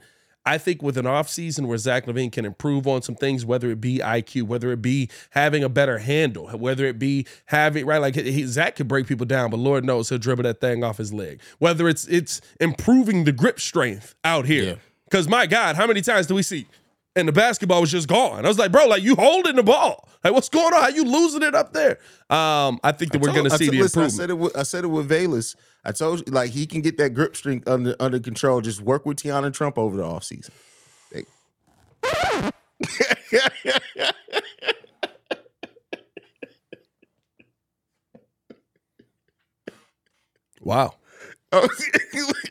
I 0.50 0.58
think 0.58 0.82
with 0.82 0.98
an 0.98 1.06
offseason 1.06 1.68
where 1.68 1.78
Zach 1.78 2.08
LaVine 2.08 2.32
can 2.32 2.44
improve 2.44 2.88
on 2.88 3.04
some 3.04 3.14
things, 3.14 3.46
whether 3.46 3.70
it 3.70 3.80
be 3.80 4.00
IQ, 4.00 4.44
whether 4.44 4.72
it 4.72 4.82
be 4.82 5.08
having 5.30 5.64
a 5.64 5.70
better 5.70 6.00
handle, 6.00 6.48
whether 6.50 6.88
it 6.88 6.98
be 6.98 7.28
having 7.46 7.86
right, 7.86 8.00
like 8.00 8.16
he, 8.16 8.44
Zach 8.48 8.76
could 8.76 8.88
break 8.88 9.06
people 9.06 9.28
down, 9.28 9.52
but 9.52 9.58
Lord 9.58 9.86
knows 9.86 10.10
he'll 10.10 10.18
dribble 10.18 10.42
that 10.44 10.60
thing 10.60 10.84
off 10.84 10.98
his 10.98 11.14
leg. 11.14 11.40
Whether 11.60 11.88
it's 11.88 12.08
it's 12.08 12.42
improving 12.60 13.26
the 13.26 13.32
grip 13.32 13.60
strength 13.60 14.16
out 14.24 14.46
here, 14.46 14.80
because 15.06 15.28
my 15.28 15.46
God, 15.46 15.76
how 15.76 15.86
many 15.86 16.02
times 16.02 16.26
do 16.26 16.34
we 16.34 16.42
see? 16.42 16.66
And 17.20 17.28
the 17.28 17.34
basketball 17.34 17.82
was 17.82 17.92
just 17.92 18.08
gone. 18.08 18.46
I 18.46 18.48
was 18.48 18.58
like, 18.58 18.72
bro, 18.72 18.88
like 18.88 19.04
you 19.04 19.16
holding 19.16 19.58
the 19.58 19.64
ball. 19.64 20.08
Like, 20.24 20.34
what's 20.34 20.48
going 20.48 20.74
on? 20.74 20.82
How 20.82 20.88
you 20.88 21.04
losing 21.04 21.44
it 21.44 21.54
up 21.54 21.74
there? 21.74 22.00
Um, 22.30 22.80
I 22.82 22.94
think 22.94 23.12
that 23.12 23.18
I 23.18 23.22
we're 23.22 23.34
going 23.34 23.50
to 23.50 23.58
see 23.58 23.70
the 23.70 23.82
listen, 23.82 24.04
improvement. 24.04 24.14
I 24.14 24.16
said 24.16 24.30
it. 24.30 24.38
With, 24.38 24.58
I 24.58 24.64
said 24.64 24.86
it 24.86 24.88
with 24.88 25.10
Velus. 25.10 25.58
I 25.84 25.92
told 25.92 26.26
you, 26.26 26.32
like 26.32 26.52
he 26.52 26.66
can 26.66 26.80
get 26.82 26.98
that 26.98 27.10
grip 27.10 27.36
strength 27.36 27.68
under 27.68 27.94
under 28.00 28.20
control. 28.20 28.62
Just 28.62 28.82
work 28.82 29.06
with 29.06 29.18
Tiana 29.18 29.54
Trump 29.54 29.78
over 29.78 29.98
the 29.98 30.04
offseason. 30.04 30.52
Hey. 31.12 31.26
wow. 40.62 40.94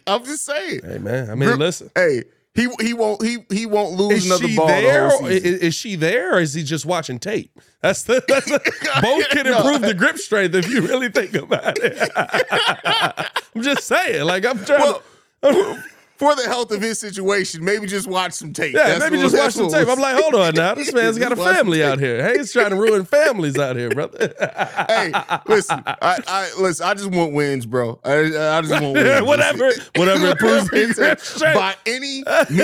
I'm 0.06 0.24
just 0.24 0.44
saying. 0.44 0.80
Hey 0.84 0.98
man, 0.98 1.30
I 1.30 1.34
mean, 1.34 1.48
grip, 1.48 1.58
listen. 1.58 1.90
Hey, 1.94 2.24
he 2.58 2.68
he 2.80 2.92
won't 2.92 3.22
he 3.22 3.38
he 3.50 3.66
won't 3.66 3.96
lose 3.96 4.24
is 4.24 4.26
another 4.26 4.54
ball. 4.56 4.66
There? 4.66 5.08
The 5.08 5.26
is, 5.26 5.42
is, 5.60 5.74
she 5.74 5.94
there, 5.94 6.34
or 6.34 6.40
is 6.40 6.54
he 6.54 6.64
just 6.64 6.84
watching 6.84 7.20
tape? 7.20 7.56
That's 7.82 8.02
the, 8.02 8.24
that's 8.26 8.46
the 8.46 8.58
both 9.02 9.28
can 9.28 9.46
improve 9.46 9.82
no. 9.82 9.88
the 9.88 9.94
grip 9.94 10.18
strength 10.18 10.56
if 10.56 10.68
you 10.68 10.80
really 10.80 11.08
think 11.08 11.34
about 11.34 11.78
it. 11.80 12.10
I'm 13.54 13.62
just 13.62 13.84
saying, 13.84 14.24
like 14.24 14.44
I'm 14.44 14.64
trying. 14.64 14.80
Well, 14.80 15.02
to, 15.42 15.82
for 16.18 16.34
the 16.34 16.42
health 16.42 16.72
of 16.72 16.82
his 16.82 16.98
situation, 16.98 17.64
maybe 17.64 17.86
just 17.86 18.08
watch 18.08 18.32
some 18.32 18.52
tape. 18.52 18.74
Yeah, 18.74 18.88
that's 18.88 19.04
maybe 19.04 19.22
just 19.22 19.36
watch 19.36 19.52
some 19.52 19.68
tape. 19.68 19.86
I'm 19.86 20.00
like, 20.00 20.16
hold 20.16 20.34
on 20.34 20.54
now, 20.54 20.74
this 20.74 20.92
man's 20.94 21.16
got 21.16 21.30
a 21.30 21.36
family 21.36 21.84
out 21.84 22.00
here. 22.00 22.22
Hey, 22.22 22.38
he's 22.38 22.52
trying 22.52 22.70
to 22.70 22.76
ruin 22.76 23.04
families 23.04 23.56
out 23.56 23.76
here, 23.76 23.88
brother. 23.90 24.34
hey, 24.88 25.12
listen, 25.46 25.80
I, 25.86 26.18
I 26.26 26.50
listen. 26.58 26.86
I 26.86 26.94
just 26.94 27.10
want 27.12 27.32
wins, 27.32 27.66
bro. 27.66 28.00
I, 28.04 28.16
I 28.56 28.60
just 28.62 28.72
want 28.82 28.94
wins. 28.94 29.22
whatever, 29.26 29.70
whatever 29.94 30.26
improves 30.28 30.68
by 30.70 31.76
any 31.86 32.00
means 32.00 32.24
necessary. 32.24 32.58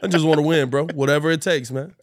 I 0.00 0.06
just 0.06 0.24
want 0.24 0.38
to 0.38 0.42
win, 0.42 0.70
bro. 0.70 0.86
Whatever 0.86 1.32
it 1.32 1.42
takes, 1.42 1.72
man. 1.72 1.94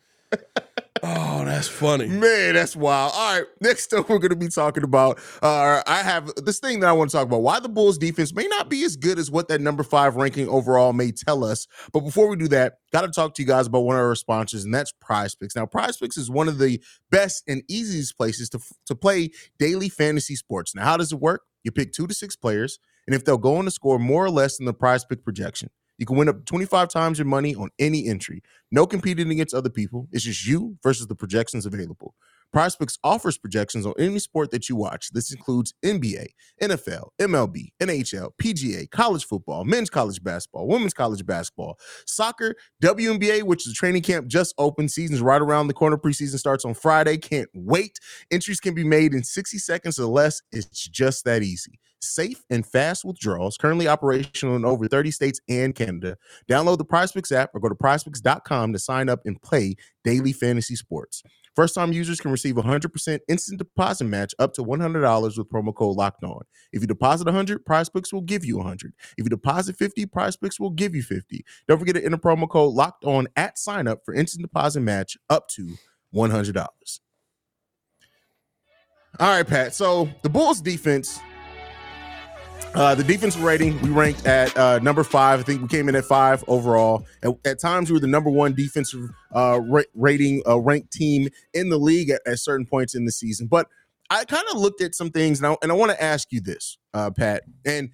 Oh, 1.04 1.44
that's 1.44 1.68
funny. 1.68 2.08
Man, 2.08 2.54
that's 2.54 2.76
wild. 2.76 3.12
All 3.16 3.36
right, 3.36 3.46
next 3.60 3.94
up, 3.94 4.08
we're 4.08 4.18
going 4.18 4.30
to 4.30 4.36
be 4.38 4.48
talking 4.48 4.84
about. 4.84 5.20
Uh, 5.44 5.84
I 5.86 6.02
have 6.02 6.32
this 6.38 6.60
thing 6.60 6.80
that 6.80 6.88
I 6.88 6.94
want 6.94 7.12
to 7.12 7.18
talk 7.18 7.28
about 7.28 7.42
why 7.42 7.60
the 7.60 7.68
Bulls 7.68 7.98
defense 7.98 8.34
may 8.34 8.48
not 8.48 8.70
be 8.70 8.84
as 8.86 8.96
good 8.96 9.20
as 9.20 9.30
what 9.30 9.50
that 9.50 9.60
number 9.60 9.84
five 9.84 10.16
ranking 10.16 10.48
overall 10.48 10.94
may 10.94 11.12
tell 11.12 11.44
us. 11.44 11.68
But 11.92 12.02
before 12.02 12.30
we 12.30 12.38
do 12.38 12.48
that, 12.48 12.76
got 12.94 13.02
to 13.02 13.10
talk 13.10 13.34
to 13.36 13.42
you 13.42 13.48
guys 13.48 13.68
about 13.68 13.82
one 13.82 13.98
of 13.98 14.04
our 14.04 14.16
sponsors, 14.16 14.64
and 14.64 14.74
that's 14.74 14.94
Prize 15.02 15.36
Picks. 15.36 15.56
Now, 15.56 15.66
Prize 15.66 15.98
Picks 15.98 16.16
is 16.18 16.30
one 16.32 16.48
of 16.48 16.60
the 16.60 16.82
best 17.12 17.44
and 17.46 17.62
easiest 17.70 18.18
places 18.18 18.50
to, 18.52 18.60
to 18.86 18.96
play 18.96 19.32
daily 19.60 19.90
fantasy 19.90 20.36
sports. 20.36 20.74
Now, 20.74 20.86
how 20.86 20.98
does 20.98 21.12
it 21.12 21.20
work? 21.20 21.42
You 21.66 21.72
pick 21.72 21.92
two 21.92 22.08
to 22.08 22.14
six 22.14 22.38
players, 22.38 22.80
and 23.06 23.14
if 23.14 23.26
they'll 23.26 23.38
go 23.38 23.58
on 23.58 23.66
to 23.66 23.72
score 23.72 24.00
more 24.00 24.24
or 24.24 24.30
less 24.30 24.58
than 24.58 24.66
the 24.66 24.74
prize 24.74 25.04
pick 25.04 25.26
projection, 25.26 25.72
you 25.98 26.06
can 26.06 26.18
win 26.18 26.30
up 26.30 26.46
25 26.46 26.90
times 26.90 27.18
your 27.20 27.26
money 27.26 27.56
on 27.56 27.70
any 27.80 28.08
entry. 28.08 28.42
No 28.72 28.86
competing 28.86 29.30
against 29.32 29.54
other 29.54 29.70
people. 29.70 30.08
It's 30.12 30.24
just 30.24 30.46
you 30.46 30.78
versus 30.84 31.08
the 31.08 31.16
projections 31.16 31.66
available. 31.66 32.16
PrizePicks 32.54 32.98
offers 33.04 33.38
projections 33.38 33.86
on 33.86 33.94
any 34.00 34.20
sport 34.20 34.52
that 34.52 34.70
you 34.70 34.76
watch. 34.78 35.12
This 35.12 35.34
includes 35.34 35.74
NBA, 35.84 36.28
NFL, 36.62 37.10
MLB, 37.20 37.70
NHL, 37.82 38.32
PGA, 38.42 38.90
college 38.90 39.26
football, 39.26 39.66
men's 39.66 39.90
college 39.90 40.24
basketball, 40.24 40.68
women's 40.68 40.94
college 40.94 41.26
basketball, 41.26 41.78
soccer, 42.06 42.56
WNBA, 42.82 43.44
which 43.44 43.66
is 43.66 43.74
a 43.74 43.76
training 43.76 44.04
camp 44.04 44.28
just 44.28 44.56
opened. 44.58 44.90
Season's 44.90 45.22
right 45.22 45.42
around 45.42 45.68
the 45.68 45.74
corner. 45.74 45.98
Preseason 45.98 46.38
starts 46.38 46.64
on 46.64 46.74
Friday. 46.74 47.18
Can't 47.18 47.50
wait. 47.54 48.00
Entries 48.32 48.62
can 48.62 48.74
be 48.74 48.86
made 48.86 49.14
in 49.14 49.24
60 49.24 49.58
seconds 49.58 50.00
or 50.00 50.06
less. 50.08 50.42
It's 50.52 50.88
just 50.88 51.26
that 51.26 51.44
easy. 51.44 51.80
Safe 52.08 52.44
and 52.50 52.66
fast 52.66 53.04
withdrawals, 53.04 53.58
currently 53.58 53.88
operational 53.88 54.56
in 54.56 54.66
over 54.66 54.88
30 54.88 55.12
states 55.12 55.40
and 55.50 55.74
Canada. 55.76 56.18
Download 56.50 56.78
the 56.78 56.86
PrizePicks 56.86 57.32
app 57.32 57.52
or 57.54 57.60
go 57.60 57.70
to 57.70 57.76
prizepicks.com 57.76 58.74
to 58.74 58.80
sign 58.80 59.10
up 59.10 59.22
and 59.26 59.42
play 59.42 59.76
daily 60.04 60.34
fantasy 60.34 60.76
sports. 60.76 61.24
First 61.56 61.74
time 61.74 61.94
users 61.94 62.20
can 62.20 62.32
receive 62.32 62.56
100% 62.56 63.20
instant 63.30 63.58
deposit 63.60 64.04
match 64.04 64.36
up 64.40 64.54
to 64.56 64.62
$100 64.62 65.38
with 65.38 65.50
promo 65.50 65.74
code 65.74 65.96
locked 65.96 66.24
on. 66.24 66.42
If 66.74 66.82
you 66.82 66.88
deposit 66.88 67.26
100, 67.26 67.66
PrizePicks 67.66 68.12
will 68.12 68.22
give 68.22 68.44
you 68.44 68.58
100. 68.58 68.94
If 69.18 69.24
you 69.24 69.30
deposit 69.30 69.78
50, 69.78 70.06
PrizePicks 70.08 70.60
will 70.60 70.72
give 70.72 70.94
you 70.94 71.02
50. 71.02 71.46
Don't 71.68 71.80
forget 71.80 71.96
to 71.96 72.04
enter 72.04 72.18
promo 72.18 72.50
code 72.50 72.74
locked 72.74 73.06
on 73.06 73.28
at 73.38 73.58
sign 73.58 73.88
up 73.88 74.00
for 74.04 74.14
instant 74.14 74.42
deposit 74.42 74.82
match 74.82 75.18
up 75.30 75.48
to 75.50 75.76
$100. 76.14 76.68
All 79.18 79.30
right, 79.30 79.48
Pat. 79.48 79.74
So 79.74 80.10
the 80.24 80.30
Bulls 80.30 80.60
defense 80.60 81.22
uh, 82.76 82.94
the 82.94 83.04
defensive 83.04 83.42
rating 83.42 83.80
we 83.82 83.90
ranked 83.90 84.26
at 84.26 84.56
uh, 84.58 84.80
number 84.80 85.04
five. 85.04 85.40
I 85.40 85.44
think 85.44 85.62
we 85.62 85.68
came 85.68 85.88
in 85.88 85.96
at 85.96 86.04
five 86.04 86.44
overall. 86.48 87.06
At, 87.46 87.60
times, 87.60 87.90
we 87.90 87.94
were 87.94 88.02
the 88.02 88.08
number 88.08 88.30
one 88.30 88.54
defensive 88.54 89.10
uh, 89.34 89.62
ra- 89.64 89.84
rating 89.94 90.44
uh, 90.46 90.60
ranked 90.60 90.92
team 90.92 91.30
in 91.54 91.70
the 91.70 91.78
league 91.78 92.10
at, 92.10 92.22
at, 92.26 92.40
certain 92.40 92.66
points 92.66 92.94
in 92.94 93.06
the 93.06 93.12
season. 93.12 93.48
But 93.48 93.68
I 94.10 94.26
kind 94.26 94.44
of 94.52 94.58
looked 94.58 94.82
at 94.82 94.94
some 94.94 95.10
things, 95.10 95.40
and 95.40 95.48
I, 95.48 95.56
and 95.62 95.72
I 95.72 95.76
want 95.76 95.92
to 95.92 96.04
ask 96.04 96.32
you 96.32 96.42
this, 96.42 96.78
uh, 96.94 97.12
Pat. 97.12 97.44
And 97.66 97.92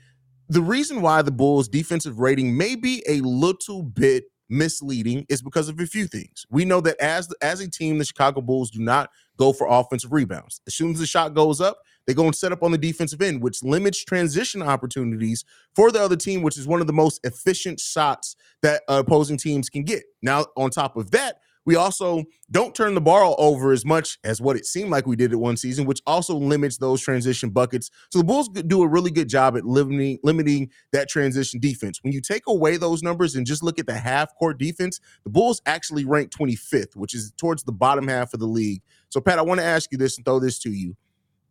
the 0.49 0.61
reason 0.61 1.01
why 1.01 1.21
the 1.21 1.31
Bulls' 1.31 1.67
defensive 1.67 2.19
rating 2.19 2.57
may 2.57 2.75
be 2.75 3.03
a 3.07 3.21
little 3.21 3.83
bit 3.83 4.25
misleading 4.49 5.25
is 5.29 5.41
because 5.41 5.69
of 5.69 5.79
a 5.79 5.85
few 5.85 6.07
things. 6.07 6.45
We 6.49 6.65
know 6.65 6.81
that 6.81 6.99
as 6.99 7.31
as 7.41 7.61
a 7.61 7.69
team, 7.69 7.99
the 7.99 8.05
Chicago 8.05 8.41
Bulls 8.41 8.71
do 8.71 8.79
not 8.79 9.11
go 9.37 9.53
for 9.53 9.67
offensive 9.69 10.11
rebounds. 10.11 10.59
As 10.67 10.73
soon 10.75 10.91
as 10.91 10.99
the 10.99 11.05
shot 11.05 11.33
goes 11.33 11.61
up, 11.61 11.77
they 12.07 12.13
go 12.13 12.25
and 12.25 12.35
set 12.35 12.51
up 12.51 12.63
on 12.63 12.71
the 12.71 12.77
defensive 12.77 13.21
end, 13.21 13.41
which 13.41 13.63
limits 13.63 14.03
transition 14.03 14.61
opportunities 14.61 15.45
for 15.75 15.91
the 15.91 16.01
other 16.01 16.15
team, 16.15 16.41
which 16.41 16.57
is 16.57 16.67
one 16.67 16.81
of 16.81 16.87
the 16.87 16.93
most 16.93 17.19
efficient 17.23 17.79
shots 17.79 18.35
that 18.61 18.81
opposing 18.87 19.37
teams 19.37 19.69
can 19.69 19.83
get. 19.83 20.03
Now, 20.21 20.45
on 20.55 20.69
top 20.69 20.97
of 20.97 21.11
that, 21.11 21.37
we 21.65 21.75
also 21.75 22.23
don't 22.49 22.73
turn 22.73 22.95
the 22.95 23.01
ball 23.01 23.35
over 23.37 23.71
as 23.71 23.85
much 23.85 24.17
as 24.23 24.41
what 24.41 24.55
it 24.55 24.65
seemed 24.65 24.89
like 24.89 25.05
we 25.05 25.15
did 25.15 25.31
at 25.31 25.37
one 25.37 25.57
season, 25.57 25.85
which 25.85 26.01
also 26.07 26.35
limits 26.35 26.77
those 26.77 27.01
transition 27.01 27.49
buckets. 27.51 27.91
So 28.09 28.19
the 28.19 28.25
Bulls 28.25 28.49
do 28.49 28.81
a 28.81 28.87
really 28.87 29.11
good 29.11 29.29
job 29.29 29.55
at 29.55 29.63
limiting 29.63 30.17
limiting 30.23 30.71
that 30.91 31.07
transition 31.07 31.59
defense. 31.59 31.99
When 32.01 32.13
you 32.13 32.21
take 32.21 32.43
away 32.47 32.77
those 32.77 33.03
numbers 33.03 33.35
and 33.35 33.45
just 33.45 33.61
look 33.61 33.77
at 33.77 33.85
the 33.85 33.93
half 33.93 34.33
court 34.35 34.57
defense, 34.57 34.99
the 35.23 35.29
Bulls 35.29 35.61
actually 35.67 36.03
rank 36.03 36.31
25th, 36.31 36.95
which 36.95 37.13
is 37.13 37.31
towards 37.37 37.63
the 37.63 37.71
bottom 37.71 38.07
half 38.07 38.33
of 38.33 38.39
the 38.39 38.47
league. 38.47 38.81
So 39.09 39.21
Pat, 39.21 39.37
I 39.37 39.43
want 39.43 39.59
to 39.59 39.65
ask 39.65 39.91
you 39.91 39.99
this 39.99 40.17
and 40.17 40.25
throw 40.25 40.39
this 40.39 40.57
to 40.59 40.71
you 40.71 40.95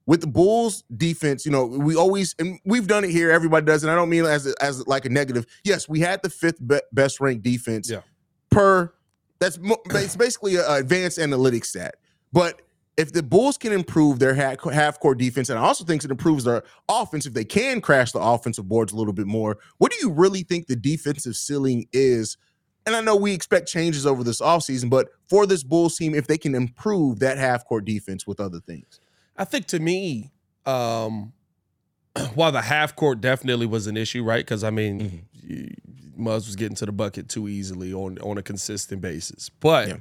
with 0.07 0.21
the 0.21 0.27
Bulls 0.27 0.83
defense, 0.97 1.45
you 1.45 1.53
know, 1.53 1.67
we 1.67 1.95
always 1.95 2.35
and 2.39 2.59
we've 2.65 2.87
done 2.87 3.05
it 3.05 3.11
here. 3.11 3.31
Everybody 3.31 3.67
does, 3.67 3.85
and 3.85 3.93
I 3.93 3.95
don't 3.95 4.09
mean 4.09 4.25
as 4.25 4.47
a, 4.47 4.55
as 4.61 4.87
like 4.87 5.05
a 5.05 5.09
negative. 5.09 5.47
Yes, 5.65 5.89
we 5.89 6.01
had 6.01 6.23
the 6.23 6.31
fifth 6.31 6.67
be- 6.67 6.81
best 6.93 7.21
ranked 7.21 7.43
defense 7.43 7.91
yeah. 7.91 8.01
per. 8.51 8.93
That's 9.39 9.59
it's 9.63 10.17
basically 10.17 10.57
an 10.57 10.65
advanced 10.69 11.19
analytics 11.19 11.67
stat. 11.67 11.97
But 12.33 12.61
if 12.97 13.13
the 13.13 13.23
Bulls 13.23 13.57
can 13.57 13.73
improve 13.73 14.19
their 14.19 14.35
half 14.35 15.01
court 15.01 15.19
defense, 15.19 15.49
and 15.49 15.59
I 15.59 15.63
also 15.63 15.85
think 15.85 16.05
it 16.05 16.11
improves 16.11 16.45
their 16.45 16.65
offense 16.89 17.25
if 17.25 17.33
they 17.33 17.45
can 17.45 17.81
crash 17.81 18.13
the 18.13 18.21
offensive 18.21 18.69
boards 18.69 18.93
a 18.93 18.97
little 18.97 19.15
bit 19.15 19.27
more. 19.27 19.59
What 19.79 19.91
do 19.91 19.99
you 20.03 20.11
really 20.11 20.43
think 20.43 20.67
the 20.67 20.77
defensive 20.77 21.37
ceiling 21.37 21.87
is? 21.93 22.37
And 22.85 22.95
I 22.95 23.01
know 23.01 23.17
we 23.17 23.33
expect 23.33 23.69
changes 23.69 24.07
over 24.07 24.23
this 24.23 24.41
offseason, 24.41 24.91
but 24.91 25.09
for 25.29 25.47
this 25.47 25.63
Bulls 25.63 25.97
team, 25.97 26.15
if 26.15 26.27
they 26.27 26.37
can 26.37 26.55
improve 26.55 27.21
that 27.21 27.39
half 27.39 27.65
court 27.65 27.85
defense 27.85 28.27
with 28.27 28.41
other 28.41 28.61
things. 28.61 29.01
I 29.41 29.45
think 29.45 29.67
to 29.69 29.81
me, 29.81 30.31
um, 30.67 31.33
while 32.35 32.53
the 32.53 32.61
half 32.61 32.95
court 32.95 33.23
definitely 33.23 33.65
was 33.65 33.87
an 33.87 33.97
issue, 33.97 34.23
right? 34.23 34.45
Because 34.45 34.63
I 34.63 34.69
mean, 34.71 35.27
mm-hmm. 35.43 36.23
Muzz 36.23 36.47
was 36.47 36.57
getting 36.57 36.77
to 36.77 36.87
the 36.87 36.93
bucket 36.93 37.31
too 37.31 37.49
easily 37.49 37.95
on 37.95 38.19
on 38.19 38.37
a 38.37 38.43
consistent 38.43 39.01
basis. 39.01 39.49
But 39.49 39.89
yeah. 39.89 39.97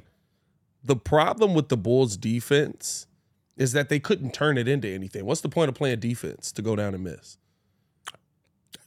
the 0.84 0.94
problem 0.94 1.54
with 1.54 1.70
the 1.70 1.78
Bulls' 1.78 2.18
defense 2.18 3.06
is 3.56 3.72
that 3.72 3.88
they 3.88 3.98
couldn't 3.98 4.34
turn 4.34 4.58
it 4.58 4.68
into 4.68 4.88
anything. 4.88 5.24
What's 5.24 5.40
the 5.40 5.48
point 5.48 5.70
of 5.70 5.74
playing 5.74 6.00
defense 6.00 6.52
to 6.52 6.60
go 6.62 6.76
down 6.76 6.94
and 6.94 7.02
miss? 7.02 7.38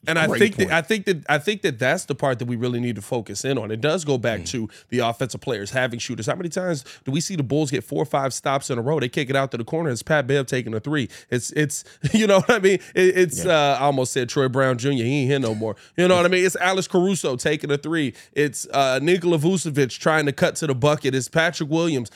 And 0.07 0.19
I 0.19 0.27
think 0.27 0.57
point. 0.57 0.69
that 0.69 0.77
I 0.77 0.81
think 0.81 1.05
that 1.05 1.25
I 1.29 1.37
think 1.37 1.61
that 1.61 1.79
that's 1.79 2.05
the 2.05 2.15
part 2.15 2.39
that 2.39 2.45
we 2.45 2.55
really 2.55 2.79
need 2.79 2.95
to 2.95 3.01
focus 3.01 3.45
in 3.45 3.57
on. 3.57 3.71
It 3.71 3.79
does 3.79 4.03
go 4.03 4.17
back 4.17 4.41
mm. 4.41 4.47
to 4.47 4.69
the 4.89 4.99
offensive 4.99 5.39
players 5.39 5.71
having 5.71 5.99
shooters. 5.99 6.25
How 6.25 6.35
many 6.35 6.49
times 6.49 6.83
do 7.05 7.11
we 7.11 7.21
see 7.21 7.35
the 7.35 7.43
Bulls 7.43 7.71
get 7.71 7.83
four 7.83 8.03
or 8.03 8.05
five 8.05 8.33
stops 8.33 8.69
in 8.69 8.77
a 8.77 8.81
row? 8.81 8.99
They 8.99 9.09
kick 9.09 9.29
it 9.29 9.35
out 9.35 9.51
to 9.51 9.57
the 9.57 9.63
corner. 9.63 9.89
It's 9.89 10.03
Pat 10.03 10.27
Bev 10.27 10.45
taking 10.45 10.73
a 10.73 10.79
three. 10.79 11.09
It's 11.29 11.51
it's 11.51 11.85
you 12.13 12.27
know 12.27 12.41
what 12.41 12.51
I 12.51 12.59
mean. 12.59 12.79
It, 12.95 13.17
it's 13.17 13.45
yeah. 13.45 13.53
uh, 13.53 13.77
I 13.79 13.83
almost 13.83 14.11
said 14.11 14.27
Troy 14.27 14.49
Brown 14.49 14.77
Jr. 14.77 14.89
He 14.89 15.21
ain't 15.21 15.29
here 15.29 15.39
no 15.39 15.55
more. 15.55 15.75
You 15.95 16.07
know 16.07 16.17
what 16.17 16.25
I 16.25 16.29
mean. 16.29 16.45
It's 16.45 16.57
Alex 16.57 16.87
Caruso 16.87 17.37
taking 17.37 17.71
a 17.71 17.77
three. 17.77 18.13
It's 18.33 18.67
uh, 18.69 18.99
Nikola 19.01 19.37
Vucevic 19.37 19.97
trying 19.99 20.25
to 20.25 20.33
cut 20.33 20.57
to 20.57 20.67
the 20.67 20.75
bucket. 20.75 21.15
It's 21.15 21.29
Patrick 21.29 21.69
Williams 21.69 22.11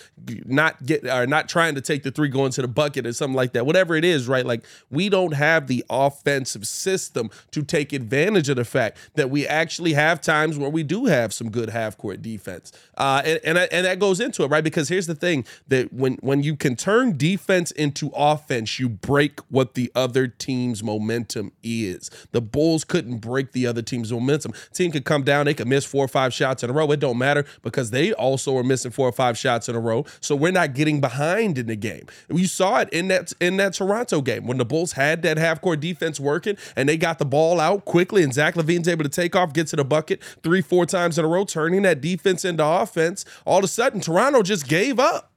not 0.45 0.85
get 0.85 1.05
or 1.05 1.25
not 1.25 1.47
trying 1.47 1.75
to 1.75 1.81
take 1.81 2.03
the 2.03 2.11
three 2.11 2.27
going 2.27 2.51
to 2.51 2.61
the 2.61 2.67
bucket 2.67 3.07
or 3.07 3.13
something 3.13 3.35
like 3.35 3.53
that. 3.53 3.65
Whatever 3.65 3.95
it 3.95 4.03
is, 4.03 4.27
right? 4.27 4.45
Like 4.45 4.65
we 4.89 5.07
don't 5.07 5.33
have 5.33 5.67
the 5.67 5.85
offensive 5.89 6.67
system 6.67 7.29
to 7.51 7.63
take 7.63 7.76
take 7.77 7.93
advantage 7.93 8.49
of 8.49 8.55
the 8.55 8.65
fact 8.65 8.97
that 9.15 9.29
we 9.29 9.45
actually 9.47 9.93
have 9.93 10.19
times 10.21 10.57
where 10.57 10.69
we 10.69 10.83
do 10.83 11.05
have 11.05 11.33
some 11.33 11.49
good 11.49 11.69
half 11.69 11.97
court 11.97 12.21
defense, 12.21 12.71
uh, 12.97 13.21
and 13.23 13.39
and, 13.43 13.57
and 13.57 13.85
that 13.85 13.99
goes 13.99 14.19
into 14.19 14.43
it, 14.43 14.47
right? 14.47 14.63
Because 14.63 14.89
here's 14.89 15.07
the 15.07 15.15
thing 15.15 15.45
that 15.67 15.93
when 15.93 16.15
when 16.21 16.43
you 16.43 16.55
can 16.55 16.75
turn 16.75 17.17
defense 17.17 17.71
into 17.71 18.11
offense, 18.15 18.79
you 18.79 18.89
break 18.89 19.39
what 19.49 19.75
the 19.75 19.91
other 19.95 20.27
team's 20.27 20.83
momentum 20.83 21.51
is. 21.63 22.09
The 22.31 22.41
Bulls 22.41 22.83
couldn't 22.83 23.17
break 23.17 23.51
the 23.51 23.67
other 23.67 23.81
team's 23.81 24.11
momentum. 24.11 24.53
Team 24.73 24.91
could 24.91 25.05
come 25.05 25.23
down, 25.23 25.45
they 25.45 25.53
could 25.53 25.67
miss 25.67 25.85
four 25.85 26.05
or 26.05 26.07
five 26.07 26.33
shots 26.33 26.63
in 26.63 26.69
a 26.69 26.73
row. 26.73 26.91
It 26.91 26.99
don't 26.99 27.17
matter 27.17 27.45
because 27.61 27.91
they 27.91 28.13
also 28.13 28.57
are 28.57 28.63
missing 28.63 28.91
four 28.91 29.07
or 29.07 29.11
five 29.11 29.37
shots 29.37 29.69
in 29.69 29.75
a 29.75 29.79
row. 29.79 30.05
So 30.19 30.35
we're 30.35 30.51
not 30.51 30.73
getting 30.73 31.01
behind 31.01 31.57
in 31.57 31.67
the 31.67 31.75
game. 31.75 32.07
You 32.29 32.47
saw 32.47 32.79
it 32.79 32.89
in 32.89 33.07
that 33.09 33.33
in 33.39 33.57
that 33.57 33.73
Toronto 33.73 34.21
game 34.21 34.47
when 34.47 34.57
the 34.57 34.65
Bulls 34.65 34.93
had 34.93 35.21
that 35.21 35.37
half 35.37 35.61
court 35.61 35.79
defense 35.79 36.19
working 36.19 36.57
and 36.75 36.89
they 36.89 36.97
got 36.97 37.19
the 37.19 37.25
ball 37.25 37.59
out 37.59 37.66
out 37.67 37.85
quickly, 37.85 38.23
and 38.23 38.33
Zach 38.33 38.55
LaVine's 38.55 38.87
able 38.87 39.03
to 39.03 39.09
take 39.09 39.35
off, 39.35 39.53
get 39.53 39.67
to 39.67 39.75
the 39.75 39.83
bucket 39.83 40.23
three, 40.43 40.61
four 40.61 40.85
times 40.85 41.19
in 41.19 41.25
a 41.25 41.27
row, 41.27 41.43
turning 41.43 41.81
that 41.83 42.01
defense 42.01 42.45
into 42.45 42.65
offense. 42.65 43.25
All 43.45 43.59
of 43.59 43.63
a 43.63 43.67
sudden, 43.67 43.99
Toronto 43.99 44.41
just 44.41 44.67
gave 44.67 44.99
up. 44.99 45.31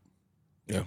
Yeah. 0.66 0.84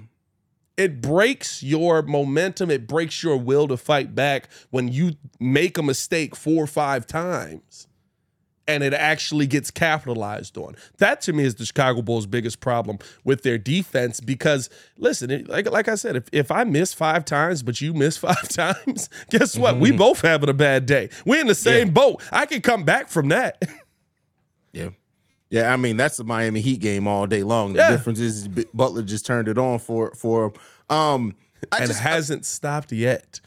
It 0.77 1.01
breaks 1.01 1.61
your 1.61 2.01
momentum. 2.01 2.71
It 2.71 2.87
breaks 2.87 3.21
your 3.21 3.37
will 3.37 3.67
to 3.67 3.77
fight 3.77 4.15
back 4.15 4.49
when 4.71 4.87
you 4.87 5.13
make 5.39 5.77
a 5.77 5.83
mistake 5.83 6.35
four 6.35 6.63
or 6.63 6.67
five 6.67 7.05
times 7.05 7.87
and 8.67 8.83
it 8.83 8.93
actually 8.93 9.47
gets 9.47 9.71
capitalized 9.71 10.57
on. 10.57 10.75
That 10.97 11.21
to 11.21 11.33
me 11.33 11.43
is 11.43 11.55
the 11.55 11.65
Chicago 11.65 12.01
Bulls' 12.01 12.25
biggest 12.25 12.59
problem 12.59 12.99
with 13.23 13.43
their 13.43 13.57
defense 13.57 14.19
because 14.19 14.69
listen, 14.97 15.45
like 15.47 15.69
like 15.69 15.87
I 15.87 15.95
said, 15.95 16.15
if, 16.15 16.23
if 16.31 16.51
I 16.51 16.63
miss 16.63 16.93
five 16.93 17.25
times 17.25 17.63
but 17.63 17.81
you 17.81 17.93
miss 17.93 18.17
five 18.29 18.47
times, 18.47 19.09
guess 19.29 19.57
what? 19.57 19.75
Mm-hmm. 19.75 19.83
We 19.83 19.91
both 19.91 20.21
having 20.21 20.49
a 20.49 20.53
bad 20.53 20.85
day. 20.85 21.09
We're 21.25 21.41
in 21.41 21.47
the 21.47 21.55
same 21.55 21.87
yeah. 21.87 21.93
boat. 21.93 22.23
I 22.31 22.45
can 22.45 22.61
come 22.61 22.83
back 22.83 23.09
from 23.09 23.29
that. 23.29 23.61
yeah. 24.71 24.89
Yeah, 25.49 25.71
I 25.71 25.77
mean 25.77 25.97
that's 25.97 26.17
the 26.17 26.23
Miami 26.23 26.61
Heat 26.61 26.79
game 26.79 27.07
all 27.07 27.27
day 27.27 27.43
long. 27.43 27.73
The 27.73 27.79
yeah. 27.79 27.91
difference 27.91 28.19
is 28.19 28.47
Butler 28.47 29.03
just 29.03 29.25
turned 29.25 29.47
it 29.47 29.57
on 29.57 29.77
for 29.77 30.11
for 30.15 30.53
um 30.89 31.35
I 31.71 31.77
and 31.79 31.87
just, 31.87 31.99
hasn't 31.99 32.41
I, 32.41 32.45
stopped 32.45 32.91
yet. 32.91 33.39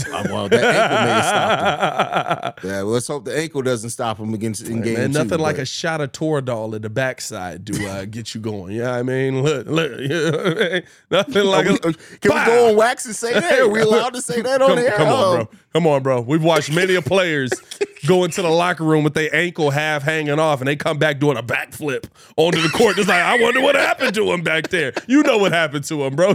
Uh, 0.00 0.22
well, 0.30 0.48
that 0.48 0.64
ankle 0.64 1.04
may 1.04 1.20
stop 1.22 2.64
him. 2.64 2.70
Yeah, 2.70 2.82
let's 2.82 3.06
hope 3.08 3.24
the 3.24 3.36
ankle 3.36 3.60
doesn't 3.62 3.90
stop 3.90 4.18
him 4.18 4.32
against 4.34 4.66
in 4.66 4.80
game 4.82 4.94
Man, 4.94 5.12
nothing 5.12 5.30
two, 5.30 5.36
like 5.36 5.56
but- 5.56 5.62
a 5.62 5.66
shot 5.66 6.00
of 6.00 6.12
Toradol 6.12 6.74
in 6.74 6.82
the 6.82 6.88
backside 6.90 7.66
to 7.66 7.86
uh, 7.86 8.04
get 8.06 8.34
you 8.34 8.40
going. 8.40 8.74
Yeah, 8.74 8.92
I 8.94 9.02
mean, 9.02 9.42
look, 9.42 9.66
look, 9.66 9.90
nothing 11.10 11.44
like 11.44 11.66
we- 11.66 11.72
a. 11.84 11.88
uh, 11.88 11.92
can 12.20 12.34
we 12.34 12.44
go 12.46 12.68
on 12.70 12.76
wax 12.76 13.04
and 13.06 13.14
say 13.16 13.32
that? 13.34 13.60
Are 13.60 13.68
we 13.68 13.80
allowed 13.80 14.14
to 14.14 14.22
say 14.22 14.40
that 14.40 14.62
on 14.62 14.70
come, 14.70 14.78
air? 14.78 14.92
Come 14.96 15.08
on, 15.08 15.14
Oh. 15.24 15.34
bro. 15.36 15.48
Come 15.72 15.86
on, 15.86 16.02
bro. 16.02 16.20
We've 16.22 16.42
watched 16.42 16.72
many 16.72 16.94
of 16.96 17.04
players 17.04 17.50
go 18.06 18.24
into 18.24 18.42
the 18.42 18.48
locker 18.48 18.84
room 18.84 19.04
with 19.04 19.14
their 19.14 19.32
ankle 19.34 19.70
half 19.70 20.02
hanging 20.02 20.38
off, 20.38 20.60
and 20.60 20.68
they 20.68 20.76
come 20.76 20.98
back 20.98 21.18
doing 21.20 21.36
a 21.36 21.42
backflip 21.42 22.06
onto 22.36 22.60
the 22.60 22.68
court. 22.70 22.96
Just 22.96 23.08
like, 23.08 23.22
I 23.22 23.40
wonder 23.40 23.60
what 23.60 23.74
happened 23.76 24.14
to 24.14 24.32
him 24.32 24.42
back 24.42 24.68
there. 24.70 24.92
You 25.06 25.22
know 25.22 25.38
what 25.38 25.52
happened 25.52 25.84
to 25.84 26.04
him, 26.04 26.16
bro. 26.16 26.34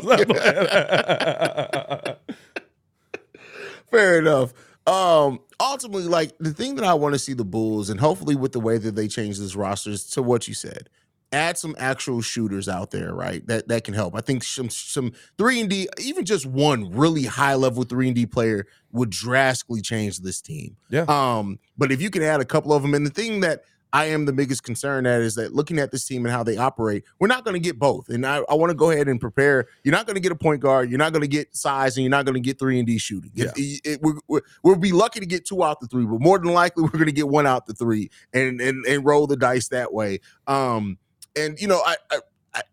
Fair 3.91 4.19
enough. 4.19 4.53
Um, 4.87 5.39
ultimately, 5.59 6.03
like 6.03 6.37
the 6.39 6.53
thing 6.53 6.75
that 6.75 6.85
I 6.85 6.93
want 6.93 7.13
to 7.13 7.19
see 7.19 7.33
the 7.33 7.45
Bulls, 7.45 7.89
and 7.89 7.99
hopefully 7.99 8.35
with 8.35 8.51
the 8.51 8.59
way 8.59 8.77
that 8.77 8.95
they 8.95 9.07
change 9.07 9.39
this 9.39 9.55
roster, 9.55 9.91
is 9.91 10.05
to 10.11 10.21
what 10.21 10.47
you 10.47 10.53
said. 10.53 10.89
Add 11.31 11.57
some 11.57 11.75
actual 11.79 12.21
shooters 12.21 12.69
out 12.69 12.91
there, 12.91 13.13
right? 13.13 13.45
That 13.47 13.67
that 13.67 13.83
can 13.83 13.93
help. 13.93 14.15
I 14.15 14.21
think 14.21 14.43
some 14.43 14.69
some 14.69 15.11
three 15.37 15.59
and 15.59 15.69
D, 15.69 15.89
even 15.99 16.23
just 16.23 16.45
one 16.45 16.91
really 16.91 17.23
high 17.25 17.55
level 17.55 17.83
three 17.83 18.07
and 18.07 18.15
D 18.15 18.25
player 18.25 18.67
would 18.91 19.09
drastically 19.09 19.81
change 19.81 20.19
this 20.19 20.39
team. 20.39 20.77
Yeah. 20.89 21.05
Um, 21.07 21.59
but 21.77 21.91
if 21.91 22.01
you 22.01 22.09
can 22.09 22.21
add 22.21 22.41
a 22.41 22.45
couple 22.45 22.71
of 22.71 22.83
them, 22.83 22.93
and 22.93 23.05
the 23.05 23.09
thing 23.09 23.41
that 23.41 23.63
I 23.93 24.05
am 24.05 24.25
the 24.25 24.33
biggest 24.33 24.63
concern 24.63 25.05
that 25.05 25.21
is 25.21 25.35
that 25.35 25.53
looking 25.53 25.79
at 25.79 25.91
this 25.91 26.05
team 26.05 26.25
and 26.25 26.33
how 26.33 26.43
they 26.43 26.57
operate, 26.57 27.03
we're 27.19 27.27
not 27.27 27.45
going 27.45 27.53
to 27.53 27.59
get 27.59 27.79
both. 27.79 28.09
And 28.09 28.25
I, 28.25 28.37
I 28.49 28.53
want 28.55 28.69
to 28.71 28.75
go 28.75 28.91
ahead 28.91 29.07
and 29.07 29.21
prepare. 29.21 29.67
You're 29.83 29.93
not 29.93 30.05
going 30.05 30.15
to 30.15 30.19
get 30.21 30.31
a 30.31 30.35
point 30.35 30.59
guard. 30.61 30.89
You're 30.89 30.97
not 30.99 31.13
going 31.13 31.21
to 31.21 31.27
get 31.27 31.55
size, 31.55 31.95
and 31.95 32.03
you're 32.03 32.11
not 32.11 32.25
going 32.25 32.33
to 32.35 32.41
get 32.41 32.59
three 32.59 32.77
and 32.77 32.85
D 32.87 32.97
shooting. 32.97 33.31
If- 33.35 33.57
it- 33.57 33.81
it- 33.85 34.01
we're, 34.01 34.15
we're, 34.27 34.41
we'll 34.63 34.75
be 34.75 34.91
lucky 34.91 35.19
to 35.21 35.25
get 35.25 35.45
two 35.45 35.63
out 35.63 35.79
the 35.79 35.87
three, 35.87 36.05
but 36.05 36.19
more 36.19 36.37
than 36.39 36.51
likely 36.53 36.83
we're 36.83 36.89
going 36.89 37.05
to 37.05 37.11
get 37.11 37.29
one 37.29 37.47
out 37.47 37.65
the 37.67 37.73
three 37.73 38.09
and 38.33 38.59
and 38.59 38.85
and 38.85 39.05
roll 39.05 39.27
the 39.27 39.37
dice 39.37 39.69
that 39.69 39.93
way. 39.93 40.19
Um, 40.47 40.97
and 41.37 41.59
you 41.59 41.67
know. 41.67 41.81
I 41.85 41.95
I- 42.11 42.19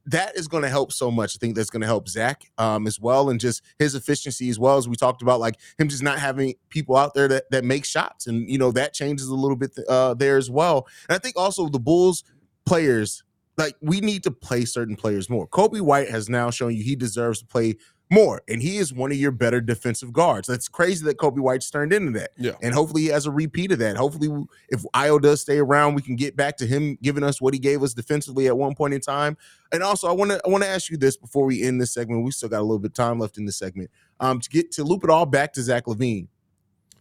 that 0.07 0.37
is 0.37 0.49
going 0.49 0.62
to 0.62 0.69
help 0.69 0.93
so 0.93 1.11
much. 1.11 1.37
I 1.37 1.39
think 1.39 1.57
that's 1.57 1.71
going 1.71 1.81
to 1.81 1.87
help 1.87 2.09
Zach 2.09 2.51
um, 2.59 2.87
as 2.87 3.01
well, 3.01 3.31
and 3.31 3.41
just 3.41 3.62
his 3.79 3.95
efficiency 3.95 4.49
as 4.49 4.59
well 4.59 4.77
as 4.77 4.89
we 4.89 4.97
talked 4.97 5.23
about, 5.23 5.41
like 5.41 5.57
him 5.79 5.89
just 5.89 6.03
not 6.03 6.19
having 6.19 6.55
people 6.69 6.97
out 6.97 7.15
there 7.15 7.29
that 7.29 7.51
that 7.51 7.65
make 7.65 7.85
shots, 7.85 8.27
and 8.27 8.49
you 8.49 8.59
know 8.59 8.73
that 8.73 8.95
changes 8.95 9.29
a 9.29 9.35
little 9.35 9.57
bit 9.57 9.77
uh, 9.89 10.15
there 10.15 10.37
as 10.37 10.51
well. 10.51 10.87
And 11.09 11.17
I 11.17 11.19
think 11.19 11.37
also 11.37 11.69
the 11.69 11.81
Bulls 11.81 12.25
players, 12.65 13.25
like 13.57 13.77
we 13.81 14.01
need 14.01 14.23
to 14.25 14.31
play 14.31 14.65
certain 14.65 14.97
players 14.97 15.29
more. 15.29 15.47
Coby 15.49 15.81
White 15.81 16.11
has 16.11 16.29
now 16.29 16.51
shown 16.51 16.75
you 16.75 16.83
he 16.83 16.97
deserves 16.97 17.41
to 17.41 17.47
play 17.47 17.77
more, 18.12 18.42
and 18.47 18.61
he 18.61 18.76
is 18.76 18.92
one 18.92 19.11
of 19.11 19.16
your 19.16 19.31
better 19.31 19.61
defensive 19.61 20.12
guards. 20.12 20.47
That's 20.47 20.69
crazy 20.69 21.04
that 21.07 21.16
Coby 21.16 21.38
White's 21.38 21.71
turned 21.71 21.92
into 21.92 22.19
that. 22.19 22.31
Yeah. 22.37 22.52
And 22.61 22.75
hopefully 22.75 23.02
he 23.02 23.09
has 23.09 23.25
a 23.25 23.31
repeat 23.31 23.73
of 23.73 23.78
that. 23.78 23.97
Hopefully, 23.97 24.47
if 24.69 24.83
Ayo 24.95 25.21
does 25.21 25.40
stay 25.40 25.59
around, 25.59 25.95
we 25.95 26.02
can 26.02 26.14
get 26.14 26.37
back 26.37 26.59
to 26.59 26.66
him 26.66 26.99
giving 27.02 27.25
us 27.25 27.40
what 27.40 27.54
he 27.54 27.59
gave 27.59 27.83
us 27.83 27.95
defensively 27.95 28.47
at 28.49 28.57
one 28.57 28.75
point 28.75 28.92
in 28.92 29.00
time. 29.00 29.37
And 29.73 29.83
also, 29.83 30.09
I 30.09 30.12
want 30.12 30.31
to 30.31 30.40
I 30.45 30.50
want 30.50 30.62
to 30.62 30.69
ask 30.69 30.90
you 30.90 30.99
this 30.99 31.16
before 31.16 31.47
we 31.47 31.62
end 31.62 31.81
this 31.81 31.92
segment. 31.92 32.23
We 32.23 32.31
still 32.31 32.50
got 32.50 32.61
a 32.61 32.62
little 32.62 32.78
bit 32.78 32.90
of 32.90 32.95
time 32.95 33.19
left 33.19 33.38
in 33.38 33.47
this 33.47 33.57
segment. 33.57 33.90
Um, 34.21 34.40
to 34.40 34.49
get 34.50 34.71
to 34.73 34.85
loop 34.85 35.04
it 35.04 35.11
all 35.11 35.26
back 35.26 35.54
to 35.54 35.62
Zach 35.62 35.87
LaVine. 35.87 36.28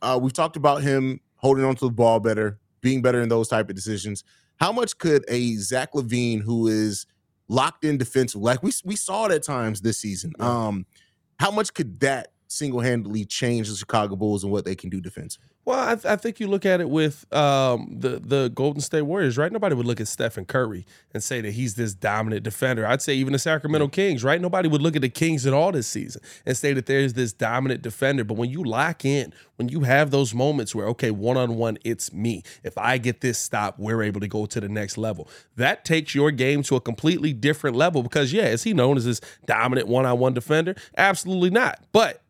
Uh, 0.02 0.18
we've 0.22 0.34
talked 0.34 0.56
about 0.56 0.82
him 0.82 1.20
holding 1.36 1.66
on 1.66 1.76
to 1.76 1.86
the 1.86 1.92
ball 1.92 2.20
better, 2.20 2.58
being 2.80 3.02
better 3.02 3.22
in 3.22 3.30
those 3.30 3.48
type 3.48 3.70
of 3.70 3.76
decisions. 3.76 4.24
How 4.62 4.72
much 4.72 4.98
could 4.98 5.26
a 5.28 5.56
Zach 5.56 5.92
LaVine 5.94 6.42
who 6.42 6.68
is 6.68 7.06
locked 7.52 7.84
in 7.84 7.98
defensive, 7.98 8.42
like 8.42 8.64
we 8.64 8.72
we 8.86 8.96
saw 8.96 9.26
it 9.26 9.32
at 9.32 9.44
times 9.44 9.82
this 9.82 10.00
season, 10.00 10.32
um, 10.40 10.86
how 11.42 11.50
much 11.50 11.74
could 11.74 12.00
that 12.02 12.28
single 12.52 12.82
handedly 12.82 13.26
change 13.26 13.70
the 13.70 13.76
Chicago 13.76 14.16
Bulls 14.16 14.44
and 14.44 14.52
what 14.52 14.66
they 14.66 14.76
can 14.76 14.90
do 14.90 15.00
defensively? 15.02 15.52
Well, 15.64 15.80
I, 15.80 15.94
th- 15.94 16.06
I 16.06 16.16
think 16.16 16.40
you 16.40 16.48
look 16.48 16.66
at 16.66 16.82
it 16.82 16.90
with 16.90 17.32
um, 17.32 17.96
the 18.00 18.20
the 18.20 18.50
Golden 18.50 18.82
State 18.82 19.04
Warriors, 19.04 19.38
right? 19.38 19.52
Nobody 19.52 19.76
would 19.76 19.86
look 19.86 20.02
at 20.02 20.08
Stephen 20.08 20.44
Curry 20.44 20.88
and 21.14 21.24
say 21.24 21.40
that 21.42 21.52
he's 21.52 21.76
this 21.76 21.94
dominant 21.94 22.42
defender. 22.44 22.86
I'd 22.86 23.02
say 23.02 23.14
even 23.14 23.34
the 23.34 23.40
Sacramento 23.40 23.90
Kings, 23.90 24.24
right? 24.24 24.42
Nobody 24.42 24.68
would 24.68 24.82
look 24.82 24.96
at 24.96 25.04
the 25.04 25.10
Kings 25.10 25.46
at 25.46 25.54
all 25.54 25.72
this 25.72 25.86
season 25.86 26.22
and 26.48 26.58
say 26.58 26.74
that 26.74 26.88
there's 26.88 27.14
this 27.14 27.32
dominant 27.32 27.84
defender. 27.84 28.24
But 28.24 28.38
when 28.38 28.50
you 28.50 28.64
lock 28.64 29.06
in, 29.06 29.34
when 29.58 29.70
you 29.70 29.82
have 29.82 30.10
those 30.10 30.34
moments 30.34 30.74
where 30.74 30.88
okay, 30.88 31.12
one 31.12 31.38
on 31.38 31.56
one, 31.58 31.78
it's 31.84 32.12
me. 32.12 32.42
If 32.64 32.76
I 32.80 32.98
get 32.98 33.22
this 33.22 33.38
stop, 33.38 33.78
we're 33.78 34.02
able 34.02 34.20
to 34.22 34.28
go 34.28 34.48
to 34.48 34.60
the 34.60 34.70
next 34.70 34.98
level. 34.98 35.30
That 35.58 35.86
takes 35.86 36.16
your 36.16 36.32
game 36.32 36.64
to 36.64 36.76
a 36.76 36.82
completely 36.82 37.34
different 37.34 37.76
level 37.76 38.02
because 38.02 38.34
yeah, 38.34 38.48
is 38.48 38.64
he 38.64 38.74
known 38.74 38.98
as 38.98 39.06
this 39.06 39.22
dominant 39.46 39.88
one 39.88 40.08
on 40.08 40.18
one 40.18 40.34
defender? 40.34 40.74
Absolutely 40.98 41.52
not. 41.52 41.84
But 41.92 42.24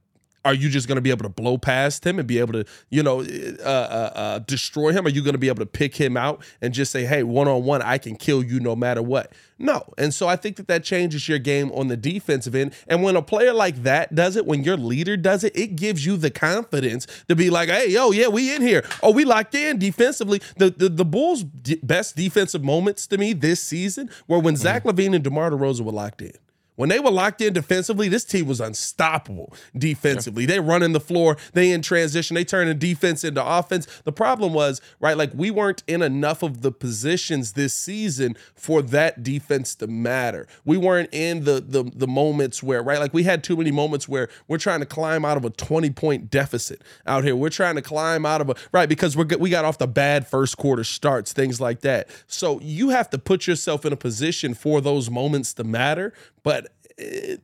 are 0.43 0.53
you 0.53 0.69
just 0.69 0.87
going 0.87 0.95
to 0.95 1.01
be 1.01 1.11
able 1.11 1.23
to 1.23 1.29
blow 1.29 1.57
past 1.57 2.05
him 2.05 2.17
and 2.17 2.27
be 2.27 2.39
able 2.39 2.53
to, 2.53 2.65
you 2.89 3.03
know, 3.03 3.21
uh, 3.21 3.63
uh, 3.63 4.11
uh, 4.15 4.39
destroy 4.39 4.91
him? 4.91 5.05
Are 5.05 5.09
you 5.09 5.21
going 5.21 5.33
to 5.33 5.39
be 5.39 5.47
able 5.47 5.59
to 5.59 5.65
pick 5.65 5.95
him 5.95 6.17
out 6.17 6.43
and 6.61 6.73
just 6.73 6.91
say, 6.91 7.05
hey, 7.05 7.23
one 7.23 7.47
on 7.47 7.63
one, 7.63 7.81
I 7.81 7.97
can 7.97 8.15
kill 8.15 8.43
you 8.43 8.59
no 8.59 8.75
matter 8.75 9.01
what? 9.01 9.31
No. 9.59 9.83
And 9.97 10.13
so 10.13 10.27
I 10.27 10.35
think 10.35 10.55
that 10.55 10.67
that 10.67 10.83
changes 10.83 11.29
your 11.29 11.37
game 11.37 11.71
on 11.73 11.87
the 11.87 11.97
defensive 11.97 12.55
end. 12.55 12.73
And 12.87 13.03
when 13.03 13.15
a 13.15 13.21
player 13.21 13.53
like 13.53 13.83
that 13.83 14.15
does 14.15 14.35
it, 14.35 14.45
when 14.47 14.63
your 14.63 14.77
leader 14.77 15.15
does 15.15 15.43
it, 15.43 15.55
it 15.55 15.75
gives 15.75 16.05
you 16.05 16.17
the 16.17 16.31
confidence 16.31 17.05
to 17.27 17.35
be 17.35 17.51
like, 17.51 17.69
hey, 17.69 17.89
yo, 17.89 18.11
yeah, 18.11 18.27
we 18.27 18.55
in 18.55 18.63
here. 18.63 18.83
Oh, 19.03 19.11
we 19.11 19.25
locked 19.25 19.53
in 19.53 19.77
defensively. 19.77 20.41
The 20.57 20.71
the, 20.71 20.89
the 20.89 21.05
Bulls' 21.05 21.43
d- 21.43 21.79
best 21.83 22.15
defensive 22.15 22.63
moments 22.63 23.05
to 23.07 23.17
me 23.17 23.33
this 23.33 23.61
season 23.61 24.09
were 24.27 24.39
when 24.39 24.55
Zach 24.55 24.83
LaVine 24.83 25.13
and 25.13 25.23
DeMar 25.23 25.51
DeRozan 25.51 25.81
were 25.81 25.91
locked 25.91 26.21
in. 26.21 26.33
When 26.75 26.89
they 26.89 26.99
were 26.99 27.11
locked 27.11 27.41
in 27.41 27.53
defensively, 27.53 28.07
this 28.07 28.23
team 28.23 28.47
was 28.47 28.61
unstoppable 28.61 29.53
defensively. 29.77 30.45
They 30.45 30.59
running 30.59 30.93
the 30.93 30.99
floor, 30.99 31.37
they 31.53 31.71
in 31.71 31.81
transition, 31.81 32.35
they 32.35 32.45
turn 32.45 32.61
turning 32.61 32.77
defense 32.79 33.23
into 33.23 33.43
offense. 33.45 33.87
The 34.03 34.11
problem 34.11 34.53
was, 34.53 34.81
right, 34.99 35.17
like 35.17 35.31
we 35.33 35.51
weren't 35.51 35.83
in 35.87 36.01
enough 36.01 36.43
of 36.43 36.61
the 36.61 36.71
positions 36.71 37.53
this 37.53 37.73
season 37.73 38.35
for 38.55 38.81
that 38.83 39.23
defense 39.23 39.75
to 39.75 39.87
matter. 39.87 40.47
We 40.65 40.77
weren't 40.77 41.09
in 41.11 41.43
the 41.43 41.61
the 41.61 41.83
the 41.83 42.07
moments 42.07 42.61
where, 42.61 42.83
right, 42.83 42.99
like 42.99 43.13
we 43.13 43.23
had 43.23 43.43
too 43.43 43.57
many 43.57 43.71
moments 43.71 44.07
where 44.07 44.29
we're 44.47 44.57
trying 44.57 44.79
to 44.81 44.85
climb 44.85 45.25
out 45.25 45.37
of 45.37 45.45
a 45.45 45.49
20 45.49 45.89
point 45.91 46.29
deficit 46.29 46.81
out 47.05 47.23
here. 47.23 47.35
We're 47.35 47.49
trying 47.49 47.75
to 47.75 47.81
climb 47.81 48.25
out 48.25 48.41
of 48.41 48.49
a 48.49 48.55
right 48.71 48.87
because 48.87 49.17
we're 49.17 49.27
we 49.39 49.49
got 49.49 49.65
off 49.65 49.77
the 49.77 49.87
bad 49.87 50.27
first 50.27 50.57
quarter 50.57 50.83
starts, 50.83 51.33
things 51.33 51.59
like 51.59 51.81
that. 51.81 52.09
So 52.27 52.59
you 52.61 52.89
have 52.89 53.09
to 53.11 53.17
put 53.17 53.47
yourself 53.47 53.85
in 53.85 53.93
a 53.93 53.97
position 53.97 54.53
for 54.53 54.81
those 54.81 55.09
moments 55.09 55.53
to 55.55 55.63
matter, 55.63 56.13
but 56.43 56.70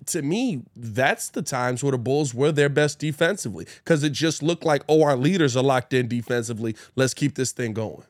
to 0.07 0.21
me, 0.21 0.63
that's 0.75 1.29
the 1.29 1.41
times 1.41 1.83
where 1.83 1.91
the 1.91 1.97
Bulls 1.97 2.33
were 2.33 2.51
their 2.51 2.69
best 2.69 2.99
defensively 2.99 3.65
because 3.83 4.03
it 4.03 4.11
just 4.11 4.43
looked 4.43 4.63
like, 4.63 4.83
oh, 4.87 5.03
our 5.03 5.15
leaders 5.15 5.57
are 5.57 5.63
locked 5.63 5.93
in 5.93 6.07
defensively. 6.07 6.75
Let's 6.95 7.13
keep 7.13 7.35
this 7.35 7.51
thing 7.51 7.73
going. 7.73 8.03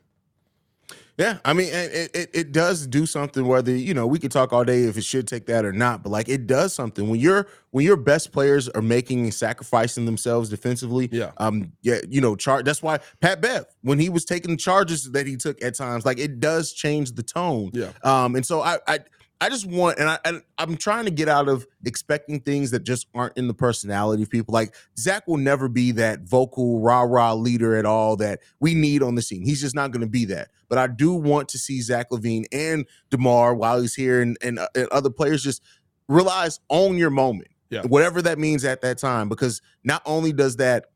Yeah, 1.18 1.38
I 1.44 1.52
mean, 1.52 1.66
it, 1.72 2.10
it 2.14 2.30
it 2.32 2.52
does 2.52 2.86
do 2.86 3.04
something. 3.04 3.44
Whether 3.44 3.74
you 3.74 3.92
know, 3.92 4.06
we 4.06 4.20
could 4.20 4.30
talk 4.30 4.52
all 4.52 4.64
day 4.64 4.84
if 4.84 4.96
it 4.96 5.02
should 5.02 5.26
take 5.26 5.46
that 5.46 5.64
or 5.64 5.72
not, 5.72 6.04
but 6.04 6.10
like 6.10 6.28
it 6.28 6.46
does 6.46 6.72
something 6.72 7.08
when 7.08 7.18
your 7.18 7.48
when 7.72 7.84
your 7.84 7.96
best 7.96 8.30
players 8.30 8.68
are 8.68 8.82
making 8.82 9.24
and 9.24 9.34
sacrificing 9.34 10.04
themselves 10.04 10.48
defensively. 10.48 11.08
Yeah. 11.10 11.32
um, 11.38 11.72
yeah, 11.82 11.98
you 12.08 12.20
know, 12.20 12.36
char- 12.36 12.62
That's 12.62 12.84
why 12.84 13.00
Pat 13.20 13.40
Bev, 13.40 13.66
when 13.82 13.98
he 13.98 14.08
was 14.08 14.24
taking 14.24 14.52
the 14.52 14.56
charges 14.56 15.10
that 15.10 15.26
he 15.26 15.36
took 15.36 15.60
at 15.60 15.74
times, 15.74 16.06
like 16.06 16.20
it 16.20 16.38
does 16.38 16.72
change 16.72 17.10
the 17.10 17.24
tone. 17.24 17.70
Yeah. 17.72 17.90
Um, 18.04 18.36
and 18.36 18.46
so 18.46 18.62
I 18.62 18.78
I 18.86 19.00
I 19.40 19.48
just 19.50 19.66
want, 19.66 20.00
and 20.00 20.08
I 20.08 20.18
and 20.24 20.42
I'm 20.58 20.76
trying 20.76 21.04
to 21.04 21.12
get 21.12 21.28
out 21.28 21.48
of 21.48 21.64
expecting 21.84 22.40
things 22.40 22.72
that 22.72 22.82
just 22.82 23.06
aren't 23.14 23.36
in 23.36 23.46
the 23.46 23.54
personality 23.54 24.24
of 24.24 24.30
people. 24.30 24.52
Like 24.52 24.74
Zach 24.98 25.28
will 25.28 25.36
never 25.36 25.68
be 25.68 25.92
that 25.92 26.22
vocal 26.22 26.80
rah 26.80 27.02
rah 27.02 27.34
leader 27.34 27.76
at 27.76 27.86
all 27.86 28.16
that 28.16 28.40
we 28.58 28.74
need 28.74 29.00
on 29.00 29.14
the 29.14 29.22
scene. 29.22 29.44
He's 29.44 29.60
just 29.60 29.76
not 29.76 29.92
going 29.92 30.00
to 30.00 30.08
be 30.08 30.24
that. 30.26 30.48
But 30.68 30.78
I 30.78 30.88
do 30.88 31.12
want 31.12 31.48
to 31.50 31.58
see 31.58 31.80
Zach 31.80 32.10
LaVine 32.10 32.46
and 32.50 32.84
Demar 33.10 33.54
while 33.54 33.80
he's 33.80 33.94
here, 33.94 34.20
and 34.20 34.36
and, 34.42 34.58
uh, 34.58 34.66
and 34.74 34.88
other 34.88 35.10
players 35.10 35.44
just 35.44 35.62
realize 36.08 36.58
own 36.68 36.96
your 36.96 37.10
moment, 37.10 37.48
Yeah. 37.70 37.82
whatever 37.82 38.20
that 38.22 38.38
means 38.40 38.64
at 38.64 38.80
that 38.80 38.98
time. 38.98 39.28
Because 39.28 39.62
not 39.84 40.02
only 40.04 40.32
does 40.32 40.56
that 40.56 40.86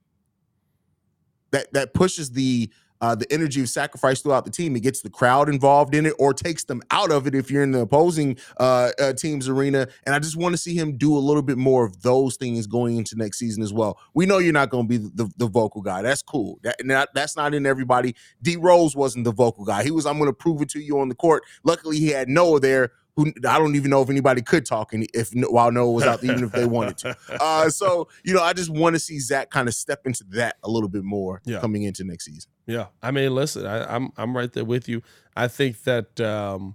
that 1.53 1.73
that 1.75 1.95
pushes 1.95 2.33
the 2.33 2.71
uh, 3.03 3.15
the 3.15 3.31
energy 3.31 3.61
of 3.61 3.69
sacrifice 3.69 4.23
throughout 4.23 4.45
the 4.45 4.51
team. 4.51 4.75
It 4.77 4.81
gets 4.81 5.03
the 5.03 5.11
crowd 5.11 5.49
involved 5.49 5.95
in 5.95 6.07
it, 6.07 6.15
or 6.19 6.33
takes 6.33 6.65
them 6.65 6.81
out 6.91 7.11
of 7.11 7.27
it 7.27 7.35
if 7.35 7.51
you're 7.51 7.63
in 7.63 7.73
the 7.73 7.81
opposing 7.81 8.39
uh, 8.59 8.93
uh, 8.99 9.13
team's 9.13 9.49
arena. 9.49 9.89
And 10.07 10.15
I 10.15 10.21
just 10.21 10.37
want 10.37 10.55
to 10.55 10.59
see 10.59 10.75
him 10.75 10.97
do 10.97 11.17
a 11.17 11.21
little 11.21 11.43
bit 11.43 11.59
more 11.59 11.85
of 11.85 12.03
those 12.03 12.37
things 12.37 12.67
going 12.67 12.97
into 12.97 13.17
next 13.17 13.39
season 13.39 13.63
as 13.63 13.73
well. 13.73 13.99
We 14.15 14.25
know 14.25 14.39
you're 14.39 14.53
not 14.53 14.71
going 14.71 14.89
to 14.89 14.89
be 14.89 14.97
the, 14.99 15.31
the 15.37 15.49
vocal 15.49 15.83
guy. 15.83 16.01
That's 16.03 16.23
cool. 16.23 16.61
That 16.63 17.11
that's 17.15 17.37
not 17.37 17.55
in 17.55 17.67
everybody. 17.67 18.15
D 18.41 18.57
Rose 18.57 18.97
wasn't 18.97 19.25
the 19.25 19.33
vocal 19.33 19.65
guy. 19.65 19.83
He 19.83 19.91
was. 19.91 20.07
I'm 20.07 20.19
going 20.19 20.31
to 20.31 20.35
prove 20.35 20.63
it 20.63 20.71
to 20.71 20.81
you 20.81 21.01
on 21.01 21.09
the 21.09 21.15
court. 21.15 21.43
Luckily, 21.65 21.99
he 21.99 22.09
had 22.09 22.29
Noah 22.29 22.61
there. 22.61 22.93
Who 23.17 23.27
I 23.47 23.59
don't 23.59 23.77
even 23.77 23.91
know 23.91 24.01
if 24.03 24.09
anybody 24.09 24.41
could 24.41 24.65
talk 24.65 24.95
any, 24.95 25.07
if 25.13 25.31
while 25.35 25.71
Noah 25.71 25.91
was 25.93 26.05
out, 26.05 26.25
even 26.25 26.45
if 26.45 26.53
they 26.53 26.65
wanted 26.65 26.97
to. 26.99 27.17
Uh, 27.41 27.69
so 27.69 28.09
you 28.25 28.33
know, 28.33 28.43
I 28.43 28.53
just 28.55 28.71
want 28.71 28.95
to 28.97 29.01
see 29.01 29.19
Zach 29.19 29.51
kind 29.51 29.69
of 29.69 29.75
step 29.75 30.07
into 30.07 30.25
that 30.31 30.57
a 30.63 30.71
little 30.71 30.89
bit 30.89 31.05
more 31.05 31.43
Yeah. 31.45 31.61
coming 31.61 31.83
into 31.83 32.05
next 32.05 32.25
season. 32.25 32.51
Yeah, 32.67 32.87
I 33.03 33.11
mean, 33.11 33.35
listen, 33.35 33.67
I, 33.67 33.95
I'm 33.95 34.13
I'm 34.17 34.35
right 34.37 34.53
there 34.53 34.65
with 34.65 34.89
you. 34.89 35.03
I 35.37 35.49
think 35.49 35.83
that 35.83 36.21
um, 36.21 36.75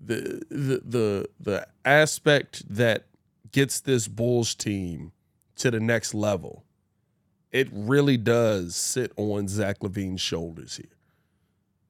the 0.00 0.42
the 0.50 0.82
the 0.84 1.28
the 1.40 1.66
aspect 1.84 2.62
that 2.72 3.06
gets 3.50 3.80
this 3.80 4.06
Bulls 4.08 4.54
team 4.54 5.12
to 5.56 5.70
the 5.70 5.80
next 5.80 6.14
level 6.14 6.64
it 7.52 7.68
really 7.72 8.16
does 8.16 8.74
sit 8.74 9.12
on 9.16 9.46
Zach 9.46 9.78
LaVine's 9.78 10.20
shoulders 10.20 10.76
here. 10.76 10.90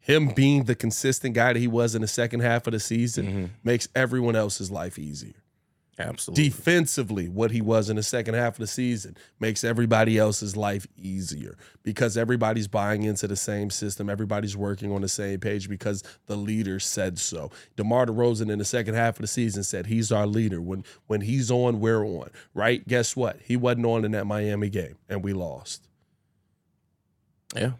Him 0.04 0.28
being 0.28 0.64
the 0.64 0.74
consistent 0.74 1.34
guy 1.34 1.54
that 1.54 1.58
he 1.58 1.66
was 1.66 1.94
in 1.94 2.02
the 2.02 2.08
second 2.08 2.40
half 2.40 2.66
of 2.66 2.74
the 2.74 2.80
season 2.80 3.26
mm-hmm. 3.26 3.44
makes 3.62 3.88
everyone 3.94 4.36
else's 4.36 4.70
life 4.70 4.98
easier. 4.98 5.32
Absolutely. 5.98 6.44
Defensively, 6.44 7.28
what 7.30 7.52
he 7.52 7.62
was 7.62 7.88
in 7.88 7.96
the 7.96 8.02
second 8.02 8.34
half 8.34 8.54
of 8.54 8.58
the 8.58 8.66
season 8.66 9.16
makes 9.40 9.64
everybody 9.64 10.18
else's 10.18 10.58
life 10.58 10.86
easier 10.98 11.56
because 11.82 12.18
everybody's 12.18 12.68
buying 12.68 13.04
into 13.04 13.26
the 13.26 13.36
same 13.36 13.70
system. 13.70 14.10
Everybody's 14.10 14.58
working 14.58 14.92
on 14.92 15.00
the 15.00 15.08
same 15.08 15.40
page 15.40 15.70
because 15.70 16.02
the 16.26 16.36
leader 16.36 16.78
said 16.80 17.18
so. 17.18 17.50
DeMar 17.76 18.04
DeRozan 18.04 18.50
in 18.50 18.58
the 18.58 18.64
second 18.66 18.96
half 18.96 19.16
of 19.16 19.22
the 19.22 19.26
season 19.26 19.62
said 19.62 19.86
he's 19.86 20.12
our 20.12 20.26
leader. 20.26 20.60
When 20.60 20.84
when 21.06 21.22
he's 21.22 21.50
on, 21.50 21.80
we're 21.80 22.04
on. 22.04 22.28
Right? 22.52 22.86
Guess 22.86 23.16
what? 23.16 23.38
He 23.42 23.56
wasn't 23.56 23.86
on 23.86 24.04
in 24.04 24.10
that 24.10 24.26
Miami 24.26 24.68
game, 24.68 24.96
and 25.08 25.24
we 25.24 25.32
lost. 25.32 25.88
Yeah, 27.56 27.72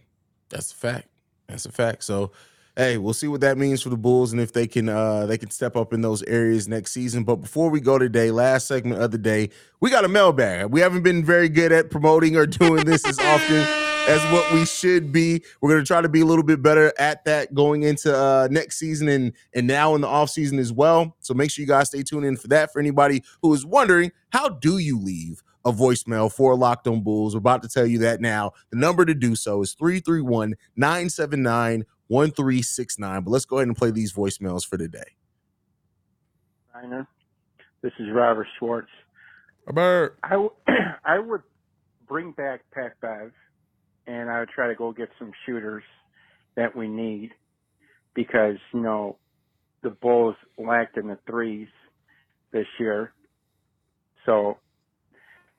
that's 0.48 0.72
a 0.72 0.76
fact. 0.76 1.08
That's 1.48 1.66
a 1.66 1.72
fact. 1.72 2.04
So 2.04 2.32
hey, 2.76 2.98
we'll 2.98 3.14
see 3.14 3.28
what 3.28 3.40
that 3.40 3.56
means 3.56 3.82
for 3.82 3.88
the 3.88 3.96
Bulls 3.96 4.32
and 4.32 4.40
if 4.40 4.52
they 4.52 4.66
can 4.66 4.88
uh 4.88 5.26
they 5.26 5.38
can 5.38 5.50
step 5.50 5.76
up 5.76 5.92
in 5.92 6.00
those 6.00 6.22
areas 6.24 6.68
next 6.68 6.92
season. 6.92 7.24
But 7.24 7.36
before 7.36 7.70
we 7.70 7.80
go 7.80 7.98
today, 7.98 8.30
last 8.30 8.66
segment 8.66 9.00
of 9.00 9.10
the 9.10 9.18
day, 9.18 9.50
we 9.80 9.90
got 9.90 10.04
a 10.04 10.08
mailbag. 10.08 10.70
We 10.70 10.80
haven't 10.80 11.02
been 11.02 11.24
very 11.24 11.48
good 11.48 11.72
at 11.72 11.90
promoting 11.90 12.36
or 12.36 12.46
doing 12.46 12.84
this 12.84 13.06
as 13.06 13.18
often 13.18 13.84
as 14.06 14.22
what 14.32 14.52
we 14.52 14.66
should 14.66 15.12
be. 15.12 15.42
We're 15.60 15.70
going 15.70 15.82
to 15.82 15.86
try 15.86 16.00
to 16.00 16.08
be 16.08 16.20
a 16.20 16.26
little 16.26 16.44
bit 16.44 16.62
better 16.62 16.92
at 16.98 17.24
that 17.24 17.54
going 17.54 17.84
into 17.84 18.14
uh, 18.14 18.48
next 18.50 18.78
season 18.78 19.08
and 19.08 19.32
and 19.54 19.66
now 19.66 19.94
in 19.94 20.00
the 20.00 20.08
off 20.08 20.30
season 20.30 20.58
as 20.58 20.72
well. 20.72 21.16
So 21.20 21.34
make 21.34 21.50
sure 21.50 21.62
you 21.62 21.68
guys 21.68 21.88
stay 21.88 22.02
tuned 22.02 22.26
in 22.26 22.36
for 22.36 22.48
that. 22.48 22.72
For 22.72 22.80
anybody 22.80 23.22
who 23.42 23.54
is 23.54 23.64
wondering, 23.64 24.12
how 24.30 24.48
do 24.48 24.78
you 24.78 24.98
leave 24.98 25.42
a 25.64 25.72
voicemail 25.72 26.32
for 26.32 26.56
Locked 26.56 26.86
On 26.86 27.02
Bulls? 27.02 27.34
We're 27.34 27.38
about 27.38 27.62
to 27.62 27.68
tell 27.68 27.86
you 27.86 27.98
that 27.98 28.20
now. 28.20 28.52
The 28.70 28.78
number 28.78 29.04
to 29.04 29.14
do 29.14 29.34
so 29.34 29.62
is 29.62 29.74
331 29.74 30.54
979 30.76 31.84
1369. 32.08 33.22
But 33.22 33.30
let's 33.30 33.44
go 33.44 33.56
ahead 33.56 33.68
and 33.68 33.76
play 33.76 33.90
these 33.90 34.12
voicemails 34.12 34.66
for 34.66 34.76
today. 34.76 35.16
This 37.82 37.92
is 37.98 38.08
Robert 38.12 38.46
Schwartz. 38.58 38.88
Robert. 39.66 40.18
I, 40.22 40.30
w- 40.30 40.50
I 41.04 41.18
would 41.18 41.42
bring 42.08 42.32
back 42.32 42.62
Pat 42.72 42.92
Bev 43.00 43.32
and 44.06 44.30
I 44.30 44.40
would 44.40 44.48
try 44.50 44.68
to 44.68 44.74
go 44.74 44.92
get 44.92 45.08
some 45.18 45.32
shooters 45.46 45.84
that 46.56 46.76
we 46.76 46.88
need 46.88 47.32
because, 48.14 48.56
you 48.72 48.80
know, 48.80 49.16
the 49.82 49.90
Bulls 49.90 50.36
lacked 50.58 50.96
in 50.96 51.08
the 51.08 51.18
threes 51.26 51.68
this 52.52 52.66
year. 52.78 53.12
So 54.24 54.58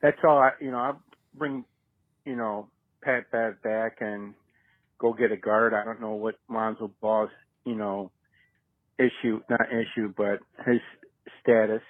that's 0.06 0.18
all 0.22 0.38
I, 0.38 0.52
you 0.60 0.70
know, 0.70 0.78
I'll 0.78 1.02
bring, 1.34 1.64
you 2.24 2.36
know, 2.36 2.68
Pat 3.02 3.28
Bev 3.32 3.60
back 3.60 3.96
and 4.00 4.34
go 5.00 5.12
get 5.12 5.32
a 5.32 5.36
guard. 5.36 5.74
I 5.74 5.84
don't 5.84 6.00
know 6.00 6.12
what 6.12 6.36
Lonzo 6.48 6.92
Ball's, 7.00 7.30
you 7.64 7.74
know, 7.74 8.12
issue, 9.00 9.40
not 9.50 9.66
issue, 9.72 10.14
but 10.16 10.38
his 10.64 10.78
status. 11.42 11.82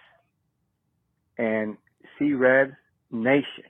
And 1.36 1.76
C 2.18 2.32
Red 2.32 2.74
Nation. 3.10 3.64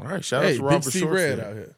All 0.00 0.06
right, 0.06 0.24
shout 0.24 0.42
hey, 0.42 0.54
out 0.54 0.56
to 0.56 0.62
Robert 0.64 0.90
C 0.90 1.04
Red 1.04 1.38
out 1.38 1.54
here. 1.54 1.76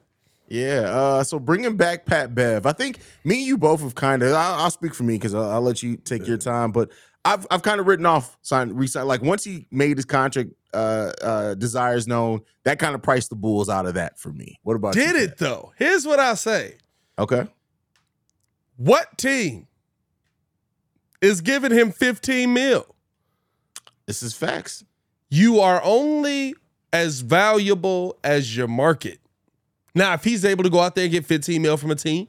Yeah, 0.49 0.81
uh, 0.89 1.25
so 1.25 1.39
bringing 1.39 1.77
back 1.77 2.07
Pat 2.07 2.35
Bev, 2.35 2.65
I 2.65 2.73
think 2.73 3.01
me 3.23 3.41
and 3.41 3.47
you 3.47 3.59
both 3.59 3.83
have 3.83 3.95
kind 3.95 4.23
of. 4.23 4.33
I'll, 4.33 4.63
I'll, 4.63 4.71
speak 4.71 4.95
for 4.95 5.03
me 5.03 5.17
because 5.17 5.35
I'll, 5.35 5.51
I'll, 5.51 5.61
let 5.61 5.83
you 5.83 5.97
take 5.97 6.23
yeah. 6.23 6.29
your 6.29 6.39
time. 6.39 6.73
But 6.73 6.91
I've 7.25 7.47
I've 7.51 7.63
kind 7.63 7.81
of 7.81 7.87
written 7.87 8.07
off 8.07 8.37
sign 8.43 8.73
resign. 8.75 9.07
Like 9.07 9.23
once 9.23 9.45
he 9.45 9.67
made 9.71 9.97
his 9.97 10.05
contract 10.05 10.51
uh, 10.73 11.13
uh, 11.23 11.55
desires 11.55 12.07
known, 12.07 12.41
that 12.65 12.79
kind 12.79 12.95
of 12.95 13.03
priced 13.03 13.31
the 13.31 13.37
Bulls 13.37 13.69
out 13.69 13.87
of 13.87 13.95
that 13.95 14.19
for 14.19 14.33
me. 14.33 14.59
What 14.63 14.77
about 14.77 14.95
did 14.95 15.17
you, 15.17 15.23
it 15.23 15.39
though? 15.39 15.73
Here's 15.77 16.07
what 16.07 16.19
I 16.19 16.35
say. 16.35 16.77
Okay. 17.19 17.47
What 18.77 19.17
team 19.17 19.69
is 21.21 21.41
giving 21.41 21.73
him 21.73 21.93
15 21.93 22.53
mil? 22.53 22.95
This 24.07 24.23
is 24.23 24.35
facts. 24.35 24.85
You 25.31 25.61
are 25.61 25.81
only 25.83 26.55
as 26.93 27.21
valuable 27.21 28.19
as 28.23 28.57
your 28.57 28.69
market. 28.69 29.21
Now, 29.95 30.15
if 30.15 30.25
he's 30.25 30.45
able 30.45 30.65
to 30.65 30.71
go 30.71 30.81
out 30.81 30.95
there 30.95 31.05
and 31.05 31.13
get 31.13 31.25
15 31.25 31.63
mil 31.63 31.77
from 31.77 31.93
a 31.93 31.95
team, 31.95 32.27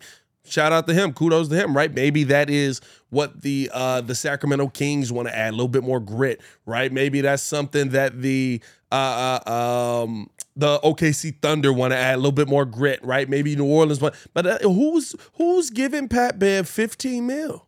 shout 0.48 0.72
out 0.72 0.88
to 0.88 0.94
him. 0.94 1.14
Kudos 1.14 1.50
to 1.50 1.56
him, 1.56 1.76
right? 1.76 1.94
Maybe 1.94 2.24
that 2.26 2.50
is 2.50 2.82
what 3.10 3.42
the 3.42 3.70
uh 3.74 4.02
the 4.02 4.16
Sacramento 4.16 4.68
Kings 4.70 5.12
want 5.12 5.28
to 5.28 5.36
add, 5.36 5.50
a 5.50 5.52
little 5.52 5.68
bit 5.68 5.84
more 5.84 6.00
grit, 6.00 6.42
right? 6.66 6.92
Maybe 6.92 7.22
that's 7.22 7.44
something 7.44 7.90
that 7.90 8.22
the 8.22 8.62
uh, 8.92 9.40
uh 9.46 10.04
um 10.04 10.30
the 10.56 10.80
OKC 10.80 11.42
Thunder 11.42 11.74
want 11.74 11.92
to 11.92 11.98
add 11.98 12.16
a 12.16 12.18
little 12.18 12.32
bit 12.32 12.48
more 12.48 12.66
grit, 12.66 13.04
right? 13.04 13.28
Maybe 13.28 13.56
New 13.56 13.66
Orleans, 13.66 14.00
but 14.00 14.16
but 14.34 14.62
who's 14.62 15.16
who's 15.34 15.70
giving 15.70 16.08
Pat 16.08 16.40
Bev 16.40 16.68
15 16.68 17.26
mil? 17.26 17.68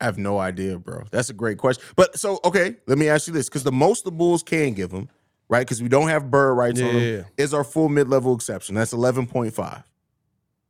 I 0.00 0.04
have 0.04 0.18
no 0.18 0.38
idea, 0.38 0.78
bro. 0.78 1.04
That's 1.10 1.30
a 1.30 1.34
great 1.34 1.58
question. 1.58 1.82
But 1.96 2.18
so 2.18 2.38
okay, 2.44 2.76
let 2.86 2.98
me 2.98 3.08
ask 3.08 3.26
you 3.26 3.32
this: 3.32 3.48
because 3.48 3.64
the 3.64 3.72
most 3.72 4.04
the 4.04 4.12
Bulls 4.12 4.42
can 4.42 4.74
give 4.74 4.92
him 4.92 5.08
right? 5.48 5.60
Because 5.60 5.82
we 5.82 5.88
don't 5.88 6.08
have 6.08 6.30
bird 6.30 6.54
rights 6.54 6.80
yeah, 6.80 6.86
on 6.86 6.94
them, 6.94 7.02
yeah. 7.02 7.22
is 7.36 7.54
our 7.54 7.64
full 7.64 7.88
mid 7.88 8.08
level 8.08 8.34
exception. 8.34 8.74
That's 8.74 8.92
eleven 8.92 9.26
point 9.26 9.54
five. 9.54 9.82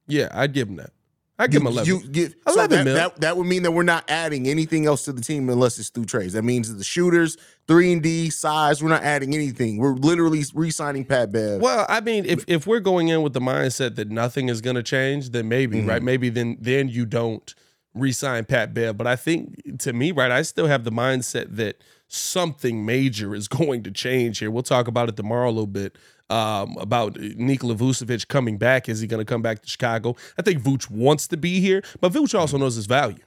Yeah, 0.06 0.28
I'd 0.32 0.52
give 0.52 0.68
him 0.68 0.76
that. 0.76 0.90
I 1.38 1.48
give 1.48 1.60
him 1.60 1.66
eleven. 1.66 1.86
You 1.86 2.08
give 2.08 2.34
eleven 2.46 2.78
so 2.78 2.84
that, 2.84 2.94
that, 2.94 3.20
that, 3.20 3.36
would 3.36 3.46
mean 3.46 3.62
that 3.64 3.72
we're 3.72 3.82
not 3.82 4.04
adding 4.08 4.48
anything 4.48 4.86
else 4.86 5.04
to 5.04 5.12
the 5.12 5.20
team 5.20 5.50
unless 5.50 5.78
it's 5.78 5.90
through 5.90 6.06
trades. 6.06 6.32
That 6.32 6.44
means 6.44 6.74
the 6.74 6.82
shooters, 6.82 7.36
three 7.68 7.92
and 7.92 8.02
D 8.02 8.30
size. 8.30 8.82
We're 8.82 8.88
not 8.88 9.02
adding 9.02 9.34
anything. 9.34 9.76
We're 9.76 9.94
literally 9.94 10.44
re-signing 10.54 11.04
Pat 11.04 11.32
Bev. 11.32 11.60
Well, 11.60 11.84
I 11.88 12.00
mean, 12.00 12.24
if 12.24 12.44
if 12.48 12.66
we're 12.66 12.80
going 12.80 13.08
in 13.08 13.20
with 13.20 13.34
the 13.34 13.40
mindset 13.40 13.96
that 13.96 14.10
nothing 14.10 14.48
is 14.48 14.62
going 14.62 14.76
to 14.76 14.82
change, 14.82 15.30
then 15.30 15.48
maybe 15.48 15.78
mm-hmm. 15.78 15.88
right. 15.88 16.02
Maybe 16.02 16.30
then 16.30 16.56
then 16.58 16.88
you 16.88 17.04
don't 17.04 17.54
re-sign 17.92 18.46
Pat 18.46 18.72
Bev. 18.72 18.96
But 18.96 19.06
I 19.06 19.16
think 19.16 19.80
to 19.80 19.92
me, 19.92 20.12
right, 20.12 20.30
I 20.30 20.40
still 20.40 20.68
have 20.68 20.84
the 20.84 20.92
mindset 20.92 21.56
that 21.56 21.82
something 22.08 22.84
major 22.84 23.34
is 23.34 23.48
going 23.48 23.82
to 23.84 23.90
change 23.90 24.38
here. 24.38 24.50
We'll 24.50 24.62
talk 24.62 24.88
about 24.88 25.08
it 25.08 25.16
tomorrow 25.16 25.48
a 25.48 25.50
little 25.50 25.66
bit 25.66 25.96
um, 26.30 26.76
about 26.78 27.18
Nikola 27.18 27.74
Vucevic 27.74 28.28
coming 28.28 28.58
back. 28.58 28.88
Is 28.88 29.00
he 29.00 29.06
going 29.06 29.24
to 29.24 29.30
come 29.30 29.42
back 29.42 29.62
to 29.62 29.68
Chicago? 29.68 30.16
I 30.38 30.42
think 30.42 30.62
Vooch 30.62 30.90
wants 30.90 31.28
to 31.28 31.36
be 31.36 31.60
here, 31.60 31.82
but 32.00 32.12
Vooch 32.12 32.38
also 32.38 32.58
knows 32.58 32.76
his 32.76 32.86
value. 32.86 33.24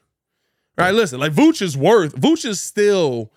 Right, 0.78 0.94
listen, 0.94 1.20
like 1.20 1.34
Vooch 1.34 1.62
is 1.62 1.76
worth, 1.76 2.16
Vooch 2.16 2.46
is 2.46 2.62
still 2.62 3.34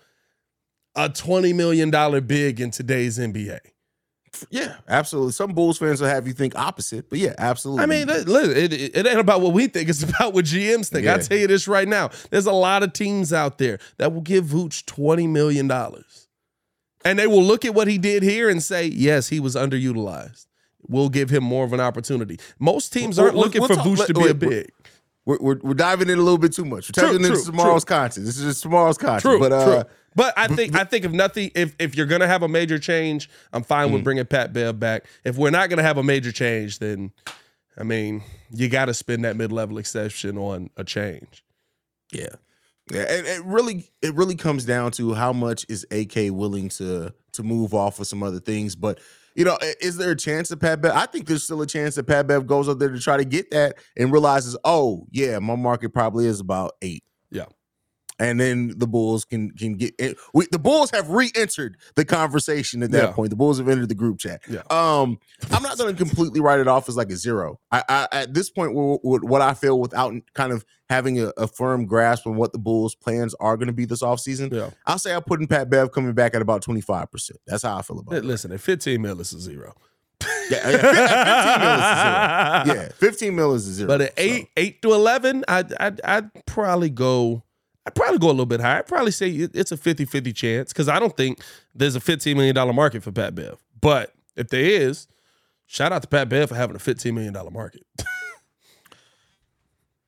a 0.95 1.09
$20 1.09 1.53
million 1.53 1.91
big 2.25 2.61
in 2.61 2.71
today's 2.71 3.17
NBA. 3.17 3.59
Yeah, 4.49 4.75
absolutely. 4.87 5.31
Some 5.33 5.53
Bulls 5.53 5.77
fans 5.77 6.01
will 6.01 6.07
have 6.07 6.27
you 6.27 6.33
think 6.33 6.55
opposite, 6.55 7.09
but 7.09 7.19
yeah, 7.19 7.33
absolutely. 7.37 7.83
I 7.83 7.85
mean, 7.85 8.07
listen, 8.07 8.51
it, 8.51 8.73
it, 8.73 8.95
it 8.95 9.07
ain't 9.07 9.19
about 9.19 9.41
what 9.41 9.53
we 9.53 9.67
think; 9.67 9.89
it's 9.89 10.03
about 10.03 10.33
what 10.33 10.45
GMs 10.45 10.89
think. 10.89 11.05
Yeah. 11.05 11.15
I 11.15 11.17
tell 11.19 11.37
you 11.37 11.47
this 11.47 11.67
right 11.67 11.87
now: 11.87 12.09
there's 12.29 12.45
a 12.45 12.51
lot 12.51 12.83
of 12.83 12.93
teams 12.93 13.33
out 13.33 13.57
there 13.57 13.79
that 13.97 14.13
will 14.13 14.21
give 14.21 14.45
Vooch 14.45 14.85
twenty 14.85 15.27
million 15.27 15.67
dollars, 15.67 16.27
and 17.05 17.19
they 17.19 17.27
will 17.27 17.43
look 17.43 17.65
at 17.65 17.73
what 17.73 17.87
he 17.87 17.97
did 17.97 18.23
here 18.23 18.49
and 18.49 18.61
say, 18.61 18.87
"Yes, 18.87 19.29
he 19.29 19.39
was 19.39 19.55
underutilized. 19.55 20.47
We'll 20.87 21.09
give 21.09 21.29
him 21.29 21.43
more 21.43 21.65
of 21.65 21.73
an 21.73 21.79
opportunity." 21.79 22.39
Most 22.59 22.91
teams 22.91 23.19
aren't 23.19 23.35
we'll, 23.35 23.43
looking 23.43 23.61
we'll 23.61 23.69
for 23.69 23.75
talk, 23.75 23.85
Vooch 23.85 24.05
to 24.07 24.13
be 24.13 24.21
wait, 24.21 24.31
a 24.31 24.35
big. 24.35 24.71
We're, 25.25 25.37
we're, 25.39 25.59
we're, 25.63 25.73
diving 25.73 26.09
in 26.09 26.19
a 26.19 26.21
little 26.21 26.37
bit 26.37 26.51
too 26.51 26.65
much. 26.65 26.89
We're 26.89 27.01
tapping 27.01 27.23
into 27.23 27.41
tomorrow's 27.45 27.85
true. 27.85 27.95
content. 27.95 28.25
This 28.25 28.37
is 28.37 28.43
just 28.43 28.61
tomorrow's 28.61 28.97
content. 28.97 29.21
True, 29.21 29.39
but 29.39 29.53
uh, 29.53 29.65
true. 29.65 29.91
But 30.15 30.33
I 30.37 30.47
think 30.47 30.75
I 30.75 30.83
think 30.83 31.05
if 31.05 31.11
nothing, 31.11 31.51
if 31.55 31.75
if 31.79 31.95
you're 31.95 32.05
gonna 32.05 32.27
have 32.27 32.43
a 32.43 32.47
major 32.47 32.79
change, 32.79 33.29
I'm 33.51 33.63
fine 33.63 33.89
mm 33.89 33.93
with 33.93 34.03
bringing 34.03 34.25
Pat 34.25 34.53
Bev 34.53 34.79
back. 34.79 35.05
If 35.23 35.37
we're 35.37 35.49
not 35.49 35.69
gonna 35.69 35.83
have 35.83 35.97
a 35.97 36.03
major 36.03 36.31
change, 36.31 36.79
then 36.79 37.11
I 37.77 37.83
mean, 37.83 38.23
you 38.51 38.69
got 38.69 38.85
to 38.85 38.93
spend 38.93 39.25
that 39.25 39.35
mid 39.35 39.51
level 39.51 39.77
exception 39.77 40.37
on 40.37 40.69
a 40.77 40.83
change. 40.83 41.43
Yeah, 42.11 42.35
yeah. 42.91 43.01
And 43.01 43.27
it 43.27 43.43
really 43.43 43.89
it 44.01 44.13
really 44.15 44.35
comes 44.35 44.65
down 44.65 44.91
to 44.93 45.13
how 45.13 45.33
much 45.33 45.65
is 45.69 45.85
AK 45.91 46.31
willing 46.31 46.69
to 46.69 47.13
to 47.33 47.43
move 47.43 47.73
off 47.73 47.99
of 47.99 48.07
some 48.07 48.23
other 48.23 48.39
things, 48.39 48.75
but. 48.75 48.99
You 49.35 49.45
know, 49.45 49.57
is 49.81 49.97
there 49.97 50.11
a 50.11 50.15
chance 50.15 50.49
that 50.49 50.59
Pat 50.59 50.79
Bev? 50.79 50.91
I 50.93 51.07
think 51.07 51.25
there's 51.25 51.43
still 51.43 51.63
a 51.63 51.65
chance 51.65 51.95
that 51.95 52.03
Pat 52.03 52.27
Bev 52.27 52.45
goes 52.45 52.69
up 52.69 52.77
there 52.77 52.91
to 52.91 52.99
try 52.99 53.17
to 53.17 53.25
get 53.25 53.49
that 53.49 53.77
and 53.97 54.11
realizes, 54.11 54.55
oh, 54.63 55.07
yeah, 55.09 55.39
my 55.39 55.55
market 55.55 55.91
probably 55.91 56.27
is 56.27 56.39
about 56.39 56.73
eight 56.83 57.03
and 58.19 58.39
then 58.39 58.73
the 58.77 58.87
Bulls 58.87 59.25
can 59.25 59.51
can 59.51 59.75
get 59.75 59.93
it. 59.99 60.17
We, 60.33 60.47
the 60.51 60.59
Bulls 60.59 60.91
have 60.91 61.09
re-entered 61.09 61.77
the 61.95 62.05
conversation 62.05 62.83
at 62.83 62.91
that 62.91 63.09
yeah. 63.09 63.11
point. 63.11 63.29
The 63.29 63.35
Bulls 63.35 63.57
have 63.57 63.69
entered 63.69 63.89
the 63.89 63.95
group 63.95 64.19
chat. 64.19 64.41
Yeah. 64.49 64.61
Um, 64.69 65.19
I'm 65.51 65.63
not 65.63 65.77
going 65.77 65.95
to 65.95 65.97
completely 65.97 66.39
write 66.39 66.59
it 66.59 66.67
off 66.67 66.89
as 66.89 66.97
like 66.97 67.09
a 67.09 67.15
zero. 67.15 67.59
I, 67.71 67.83
I 67.89 68.07
at 68.11 68.33
this 68.33 68.49
point, 68.49 68.71
what 68.73 69.41
I 69.41 69.53
feel 69.53 69.79
without 69.79 70.13
kind 70.33 70.51
of 70.51 70.65
having 70.89 71.19
a, 71.19 71.31
a, 71.37 71.47
firm 71.47 71.85
grasp 71.85 72.27
on 72.27 72.35
what 72.35 72.51
the 72.53 72.59
Bulls' 72.59 72.93
plans 72.93 73.33
are 73.39 73.57
going 73.57 73.67
to 73.67 73.73
be 73.73 73.85
this 73.85 74.03
offseason, 74.03 74.53
yeah. 74.53 74.69
I'll 74.85 74.99
say 74.99 75.13
I'm 75.13 75.23
putting 75.23 75.47
Pat 75.47 75.69
Bev 75.69 75.91
coming 75.91 76.13
back 76.13 76.35
at 76.35 76.41
about 76.41 76.61
25. 76.61 77.11
percent 77.11 77.39
That's 77.47 77.63
how 77.63 77.77
I 77.77 77.81
feel 77.81 77.99
about 77.99 78.15
it. 78.15 78.25
Listen, 78.25 78.51
at 78.51 78.59
15 78.59 79.01
mil, 79.01 79.19
it's 79.19 79.33
a 79.33 79.39
zero. 79.39 79.73
Yeah, 80.49 80.69
yeah, 80.69 80.77
15 80.89 80.95
mil 80.95 81.73
is 81.73 82.07
a 82.07 82.13
zero. 82.13 82.73
Yeah, 82.75 82.89
15 82.89 83.35
mil 83.35 83.53
is 83.53 83.67
a 83.67 83.73
zero. 83.73 83.87
But 83.87 84.01
at 84.01 84.13
eight, 84.17 84.41
so. 84.41 84.47
eight 84.57 84.81
to 84.81 84.93
11, 84.93 85.43
I'd, 85.47 85.73
I'd, 85.79 86.01
I'd 86.01 86.45
probably 86.45 86.89
go 86.89 87.43
I'd 87.85 87.95
probably 87.95 88.19
go 88.19 88.27
a 88.27 88.29
little 88.29 88.45
bit 88.45 88.61
higher. 88.61 88.79
I'd 88.79 88.87
probably 88.87 89.11
say 89.11 89.29
it's 89.29 89.71
a 89.71 89.77
50 89.77 90.05
50 90.05 90.33
chance 90.33 90.71
because 90.71 90.87
I 90.87 90.99
don't 90.99 91.15
think 91.15 91.41
there's 91.75 91.95
a 91.95 91.99
$15 91.99 92.35
million 92.35 92.75
market 92.75 93.03
for 93.03 93.11
Pat 93.11 93.35
Bev. 93.35 93.57
But 93.81 94.13
if 94.35 94.47
there 94.49 94.63
is, 94.63 95.07
shout 95.65 95.91
out 95.91 96.01
to 96.01 96.07
Pat 96.07 96.29
Bev 96.29 96.49
for 96.49 96.55
having 96.55 96.75
a 96.75 96.79
$15 96.79 97.13
million 97.13 97.33
market. 97.51 97.85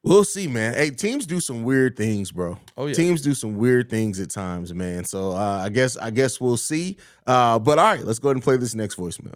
We'll 0.05 0.23
see, 0.23 0.47
man. 0.47 0.75
Hey, 0.75 0.91
teams 0.91 1.25
do 1.25 1.39
some 1.39 1.63
weird 1.63 1.97
things, 1.97 2.31
bro. 2.31 2.59
Oh 2.77 2.85
yeah, 2.85 2.93
teams 2.93 3.23
do 3.23 3.33
some 3.33 3.57
weird 3.57 3.89
things 3.89 4.19
at 4.19 4.29
times, 4.29 4.71
man. 4.71 5.03
So 5.03 5.31
uh, 5.31 5.63
I 5.65 5.69
guess 5.69 5.97
I 5.97 6.11
guess 6.11 6.39
we'll 6.39 6.57
see. 6.57 6.97
Uh, 7.25 7.57
but 7.57 7.79
all 7.79 7.85
right, 7.85 8.03
let's 8.03 8.19
go 8.19 8.27
ahead 8.27 8.35
and 8.35 8.43
play 8.43 8.55
this 8.55 8.75
next 8.75 8.97
voicemail. 8.97 9.33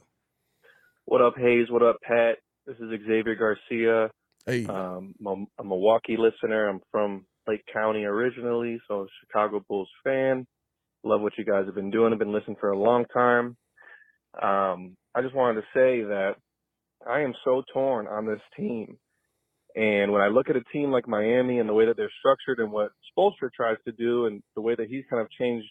What 1.05 1.23
up, 1.23 1.35
Haize? 1.35 1.71
What 1.71 1.81
up, 1.81 1.97
Pat? 2.03 2.37
This 2.67 2.75
is 2.77 2.91
Xavier 3.07 3.33
Garcia. 3.33 4.11
Hey, 4.45 4.67
um, 4.67 5.15
I'm 5.25 5.47
a 5.57 5.63
Milwaukee 5.63 6.17
listener. 6.17 6.69
I'm 6.69 6.81
from 6.91 7.25
Lake 7.49 7.63
County 7.73 8.05
originally, 8.05 8.79
so 8.87 9.07
Chicago 9.21 9.63
Bulls 9.67 9.89
fan. 10.03 10.45
Love 11.03 11.21
what 11.21 11.33
you 11.37 11.45
guys 11.45 11.65
have 11.65 11.75
been 11.75 11.89
doing. 11.89 12.13
I've 12.13 12.19
been 12.19 12.33
listening 12.33 12.57
for 12.59 12.69
a 12.69 12.77
long 12.77 13.05
time. 13.11 13.57
Um, 14.41 14.95
I 15.15 15.21
just 15.21 15.33
wanted 15.33 15.61
to 15.61 15.67
say 15.73 16.03
that 16.03 16.33
I 17.09 17.21
am 17.21 17.33
so 17.43 17.63
torn 17.73 18.07
on 18.07 18.27
this 18.27 18.41
team. 18.55 18.97
And 19.75 20.11
when 20.11 20.21
I 20.21 20.27
look 20.27 20.49
at 20.49 20.55
a 20.55 20.63
team 20.71 20.91
like 20.91 21.07
Miami 21.07 21.59
and 21.59 21.67
the 21.67 21.73
way 21.73 21.85
that 21.87 21.97
they're 21.97 22.11
structured 22.19 22.59
and 22.59 22.71
what 22.71 22.91
Spoelstra 23.17 23.49
tries 23.55 23.77
to 23.85 23.91
do 23.91 24.27
and 24.27 24.43
the 24.55 24.61
way 24.61 24.75
that 24.75 24.87
he's 24.87 25.05
kind 25.09 25.21
of 25.21 25.31
changed 25.31 25.69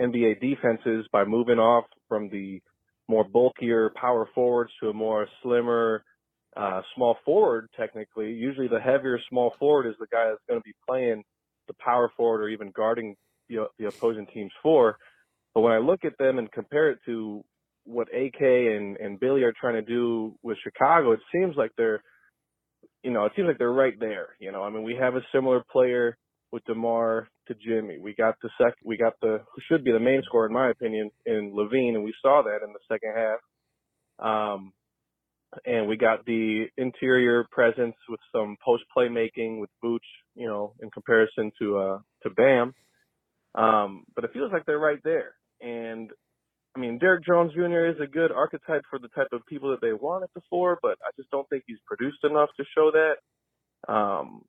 NBA 0.00 0.40
defenses 0.40 1.06
by 1.12 1.24
moving 1.24 1.58
off 1.58 1.84
from 2.08 2.30
the 2.30 2.62
more 3.08 3.24
bulkier 3.24 3.90
power 4.00 4.28
forwards 4.34 4.70
to 4.80 4.88
a 4.88 4.94
more 4.94 5.26
slimmer 5.42 6.04
uh, 6.56 6.82
small 6.94 7.16
forward, 7.24 7.68
technically. 7.76 8.32
Usually 8.32 8.68
the 8.68 8.80
heavier 8.80 9.18
small 9.28 9.54
forward 9.58 9.86
is 9.86 9.94
the 9.98 10.06
guy 10.10 10.28
that's 10.28 10.42
going 10.48 10.60
to 10.60 10.64
be 10.64 10.74
playing 10.86 11.22
the 11.68 11.74
power 11.74 12.10
forward 12.16 12.42
or 12.42 12.48
even 12.48 12.72
guarding 12.74 13.14
the, 13.48 13.66
the 13.78 13.86
opposing 13.86 14.26
team's 14.26 14.52
four. 14.62 14.96
But 15.54 15.62
when 15.62 15.72
I 15.72 15.78
look 15.78 16.04
at 16.04 16.18
them 16.18 16.38
and 16.38 16.50
compare 16.50 16.90
it 16.90 16.98
to 17.06 17.44
what 17.84 18.08
AK 18.08 18.40
and, 18.40 18.96
and 18.96 19.18
Billy 19.18 19.42
are 19.42 19.54
trying 19.58 19.74
to 19.74 19.82
do 19.82 20.34
with 20.42 20.58
Chicago, 20.62 21.12
it 21.12 21.20
seems 21.32 21.56
like 21.56 21.72
they're 21.76 22.02
you 23.02 23.10
know, 23.10 23.24
it 23.24 23.32
seems 23.34 23.48
like 23.48 23.58
they're 23.58 23.72
right 23.72 23.98
there. 23.98 24.36
You 24.38 24.52
know, 24.52 24.62
I 24.62 24.70
mean, 24.70 24.82
we 24.82 24.94
have 24.96 25.14
a 25.14 25.22
similar 25.32 25.64
player 25.70 26.16
with 26.52 26.64
Demar 26.64 27.28
to 27.48 27.54
Jimmy. 27.54 27.98
We 27.98 28.14
got 28.14 28.34
the 28.42 28.50
sec, 28.58 28.74
we 28.84 28.96
got 28.96 29.14
the 29.20 29.40
who 29.54 29.62
should 29.68 29.84
be 29.84 29.92
the 29.92 30.00
main 30.00 30.22
scorer 30.24 30.46
in 30.46 30.52
my 30.52 30.70
opinion 30.70 31.10
in 31.26 31.52
LaVine, 31.54 31.94
and 31.94 32.04
we 32.04 32.14
saw 32.20 32.42
that 32.42 32.64
in 32.64 32.72
the 32.72 32.78
second 32.88 33.14
half. 33.16 33.38
Um, 34.18 34.72
and 35.64 35.88
we 35.88 35.96
got 35.96 36.24
the 36.26 36.66
interior 36.76 37.46
presence 37.50 37.96
with 38.08 38.20
some 38.32 38.56
post 38.64 38.84
playmaking 38.96 39.60
with 39.60 39.70
Vooch, 39.84 39.98
you 40.34 40.46
know, 40.46 40.74
in 40.80 40.90
comparison 40.90 41.50
to 41.60 41.78
uh 41.78 41.98
to 42.22 42.30
Bam. 42.30 42.74
Um, 43.54 44.04
but 44.14 44.24
it 44.24 44.32
feels 44.32 44.52
like 44.52 44.64
they're 44.64 44.78
right 44.78 45.02
there. 45.02 45.34
And 45.60 46.10
I 46.76 46.78
mean, 46.78 46.98
Derrick 46.98 47.24
Jones 47.26 47.52
Jr. 47.52 47.86
is 47.86 47.96
a 48.00 48.06
good 48.06 48.30
archetype 48.30 48.82
for 48.88 48.98
the 48.98 49.08
type 49.08 49.28
of 49.32 49.44
people 49.46 49.70
that 49.70 49.80
they 49.80 49.92
want 49.92 50.22
at 50.22 50.30
the 50.34 50.40
four, 50.48 50.78
but 50.80 50.98
I 51.02 51.10
just 51.16 51.30
don't 51.30 51.48
think 51.48 51.64
he's 51.66 51.80
produced 51.86 52.22
enough 52.22 52.50
to 52.56 52.64
show 52.76 52.92
that. 52.92 53.92
Um, 53.92 54.42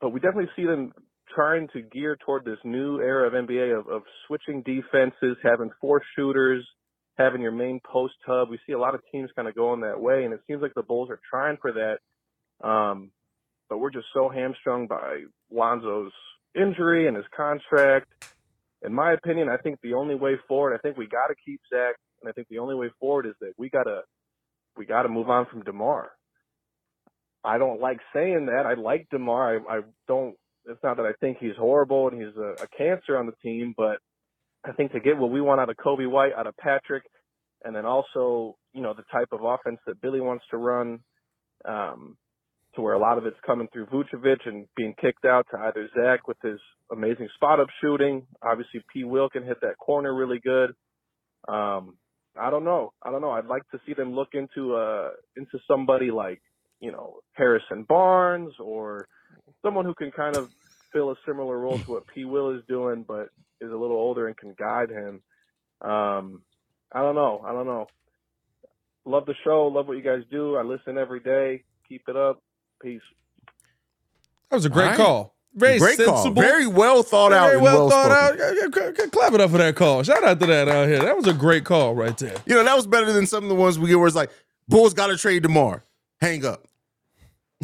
but 0.00 0.10
we 0.10 0.20
definitely 0.20 0.50
see 0.54 0.66
them 0.66 0.92
trying 1.34 1.68
to 1.72 1.82
gear 1.82 2.16
toward 2.24 2.44
this 2.44 2.58
new 2.64 3.00
era 3.00 3.26
of 3.26 3.32
NBA 3.32 3.76
of, 3.76 3.88
of 3.88 4.02
switching 4.26 4.62
defenses, 4.62 5.36
having 5.42 5.70
four 5.80 6.02
shooters, 6.14 6.64
having 7.16 7.40
your 7.40 7.52
main 7.52 7.80
post 7.84 8.14
hub. 8.26 8.50
We 8.50 8.58
see 8.66 8.72
a 8.72 8.78
lot 8.78 8.94
of 8.94 9.00
teams 9.12 9.30
kind 9.36 9.48
of 9.48 9.54
going 9.54 9.80
that 9.82 10.00
way, 10.00 10.24
and 10.24 10.34
it 10.34 10.40
seems 10.46 10.62
like 10.62 10.74
the 10.74 10.82
Bulls 10.82 11.10
are 11.10 11.20
trying 11.28 11.58
for 11.60 11.72
that. 11.72 12.66
Um, 12.66 13.10
but 13.68 13.78
we're 13.78 13.90
just 13.90 14.06
so 14.12 14.28
hamstrung 14.28 14.86
by 14.86 15.24
Lonzo's 15.50 16.12
injury 16.54 17.08
and 17.08 17.16
his 17.16 17.26
contract 17.36 18.08
in 18.84 18.92
my 18.92 19.12
opinion, 19.12 19.48
I 19.48 19.56
think 19.56 19.80
the 19.82 19.94
only 19.94 20.14
way 20.14 20.34
forward, 20.46 20.74
I 20.74 20.78
think 20.78 20.96
we 20.96 21.06
got 21.06 21.28
to 21.28 21.34
keep 21.44 21.60
Zach, 21.72 21.96
and 22.20 22.28
I 22.28 22.32
think 22.32 22.48
the 22.48 22.58
only 22.58 22.74
way 22.74 22.90
forward 23.00 23.26
is 23.26 23.34
that 23.40 23.52
we 23.56 23.70
gotta 23.70 24.02
we 24.76 24.84
gotta 24.84 25.08
move 25.08 25.30
on 25.30 25.46
from 25.50 25.62
Demar. 25.62 26.10
I 27.42 27.58
don't 27.58 27.80
like 27.80 27.98
saying 28.14 28.46
that. 28.46 28.66
I 28.66 28.74
like 28.74 29.08
Demar. 29.10 29.56
I, 29.56 29.78
I 29.78 29.80
don't. 30.06 30.34
It's 30.66 30.82
not 30.82 30.96
that 30.98 31.06
I 31.06 31.12
think 31.20 31.38
he's 31.38 31.56
horrible 31.58 32.08
and 32.08 32.20
he's 32.20 32.36
a, 32.36 32.62
a 32.62 32.66
cancer 32.76 33.16
on 33.18 33.26
the 33.26 33.34
team, 33.42 33.74
but 33.76 33.98
I 34.64 34.72
think 34.72 34.92
to 34.92 35.00
get 35.00 35.18
what 35.18 35.30
we 35.30 35.40
want 35.40 35.60
out 35.60 35.70
of 35.70 35.76
Coby 35.76 36.10
White, 36.10 36.32
out 36.36 36.46
of 36.46 36.56
Patrick, 36.56 37.04
and 37.64 37.74
then 37.74 37.84
also 37.84 38.56
you 38.72 38.82
know 38.82 38.94
the 38.94 39.04
type 39.12 39.28
of 39.32 39.40
offense 39.42 39.78
that 39.86 40.00
Billy 40.00 40.20
wants 40.20 40.44
to 40.50 40.56
run. 40.56 41.00
Um, 41.64 42.16
to 42.74 42.80
where 42.82 42.94
a 42.94 42.98
lot 42.98 43.18
of 43.18 43.26
it's 43.26 43.36
coming 43.46 43.68
through 43.72 43.86
Vucevic 43.86 44.46
and 44.46 44.66
being 44.76 44.94
kicked 45.00 45.24
out 45.24 45.46
to 45.50 45.58
either 45.58 45.88
Zach 45.94 46.26
with 46.26 46.36
his 46.42 46.58
amazing 46.90 47.28
spot 47.34 47.60
up 47.60 47.68
shooting. 47.80 48.26
Obviously, 48.42 48.82
P. 48.92 49.04
Will 49.04 49.30
can 49.30 49.44
hit 49.44 49.60
that 49.60 49.78
corner 49.78 50.14
really 50.14 50.40
good. 50.40 50.74
Um, 51.46 51.96
I 52.38 52.50
don't 52.50 52.64
know. 52.64 52.92
I 53.02 53.10
don't 53.10 53.20
know. 53.20 53.30
I'd 53.30 53.46
like 53.46 53.62
to 53.70 53.80
see 53.86 53.94
them 53.94 54.14
look 54.14 54.30
into 54.32 54.74
uh 54.74 55.10
into 55.36 55.58
somebody 55.68 56.10
like 56.10 56.42
you 56.80 56.90
know 56.90 57.20
Harrison 57.32 57.84
Barnes 57.84 58.54
or 58.58 59.06
someone 59.62 59.84
who 59.84 59.94
can 59.94 60.10
kind 60.10 60.36
of 60.36 60.50
fill 60.92 61.10
a 61.10 61.16
similar 61.26 61.58
role 61.58 61.78
to 61.78 61.90
what 61.92 62.06
P. 62.12 62.24
Will 62.24 62.56
is 62.56 62.62
doing, 62.68 63.04
but 63.06 63.28
is 63.64 63.72
a 63.72 63.76
little 63.76 63.96
older 63.96 64.26
and 64.28 64.36
can 64.36 64.54
guide 64.58 64.90
him. 64.90 65.22
Um, 65.80 66.42
I 66.92 67.00
don't 67.00 67.14
know. 67.14 67.42
I 67.44 67.52
don't 67.52 67.66
know. 67.66 67.86
Love 69.04 69.26
the 69.26 69.34
show. 69.44 69.66
Love 69.66 69.88
what 69.88 69.96
you 69.96 70.02
guys 70.02 70.22
do. 70.30 70.56
I 70.56 70.62
listen 70.62 70.96
every 70.96 71.20
day. 71.20 71.64
Keep 71.88 72.08
it 72.08 72.16
up. 72.16 72.42
Peace. 72.80 73.02
That 74.50 74.56
was 74.56 74.64
a 74.64 74.70
great 74.70 74.86
right. 74.86 74.96
call. 74.96 75.34
Very 75.54 75.78
great 75.78 75.96
sensible. 75.96 76.22
Call. 76.22 76.32
Very 76.32 76.66
well 76.66 77.02
thought 77.02 77.30
very 77.30 77.40
out. 77.40 77.46
Very 77.48 77.60
well, 77.60 77.88
well 77.88 77.90
thought 77.90 78.34
spoken. 78.34 79.02
out. 79.02 79.12
Clap 79.12 79.32
it 79.34 79.40
up 79.40 79.50
for 79.50 79.58
that 79.58 79.76
call. 79.76 80.02
Shout 80.02 80.24
out 80.24 80.40
to 80.40 80.46
that 80.46 80.68
out 80.68 80.88
here. 80.88 81.00
That 81.00 81.16
was 81.16 81.26
a 81.26 81.34
great 81.34 81.64
call 81.64 81.94
right 81.94 82.16
there. 82.18 82.36
You 82.46 82.54
know, 82.54 82.64
that 82.64 82.74
was 82.74 82.86
better 82.86 83.12
than 83.12 83.26
some 83.26 83.44
of 83.44 83.48
the 83.48 83.54
ones 83.54 83.78
we 83.78 83.88
get 83.88 83.98
where 83.98 84.06
it's 84.06 84.16
like, 84.16 84.30
Bulls 84.68 84.94
got 84.94 85.08
to 85.08 85.16
trade 85.16 85.42
tomorrow. 85.42 85.82
Hang 86.20 86.44
up. 86.44 86.66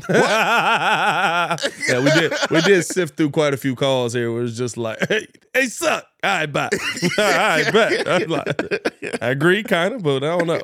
yeah, 0.09 1.57
we 1.89 2.11
did. 2.11 2.33
We 2.51 2.61
did 2.63 2.85
sift 2.85 3.17
through 3.17 3.31
quite 3.31 3.55
a 3.55 3.57
few 3.57 3.75
calls 3.75 4.13
here. 4.13 4.29
It 4.29 4.33
was 4.33 4.57
just 4.57 4.77
like, 4.77 4.99
"Hey, 5.09 5.67
suck." 5.67 6.07
All 6.23 6.31
right, 6.31 6.47
bye. 6.47 6.69
All 7.19 7.25
right, 7.25 7.73
bet. 7.73 8.09
I, 8.09 8.19
like, 8.25 9.23
I 9.23 9.31
agree, 9.31 9.63
kind 9.63 9.95
of, 9.95 10.03
but 10.03 10.23
I 10.23 10.39
don't 10.39 10.47
know. 10.47 10.61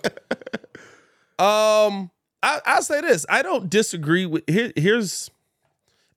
Um, 1.38 2.10
I, 2.42 2.60
I'll 2.64 2.82
say 2.82 3.00
this. 3.00 3.26
I 3.28 3.42
don't 3.42 3.68
disagree 3.68 4.26
with 4.26 4.44
here, 4.48 4.72
here's 4.76 5.30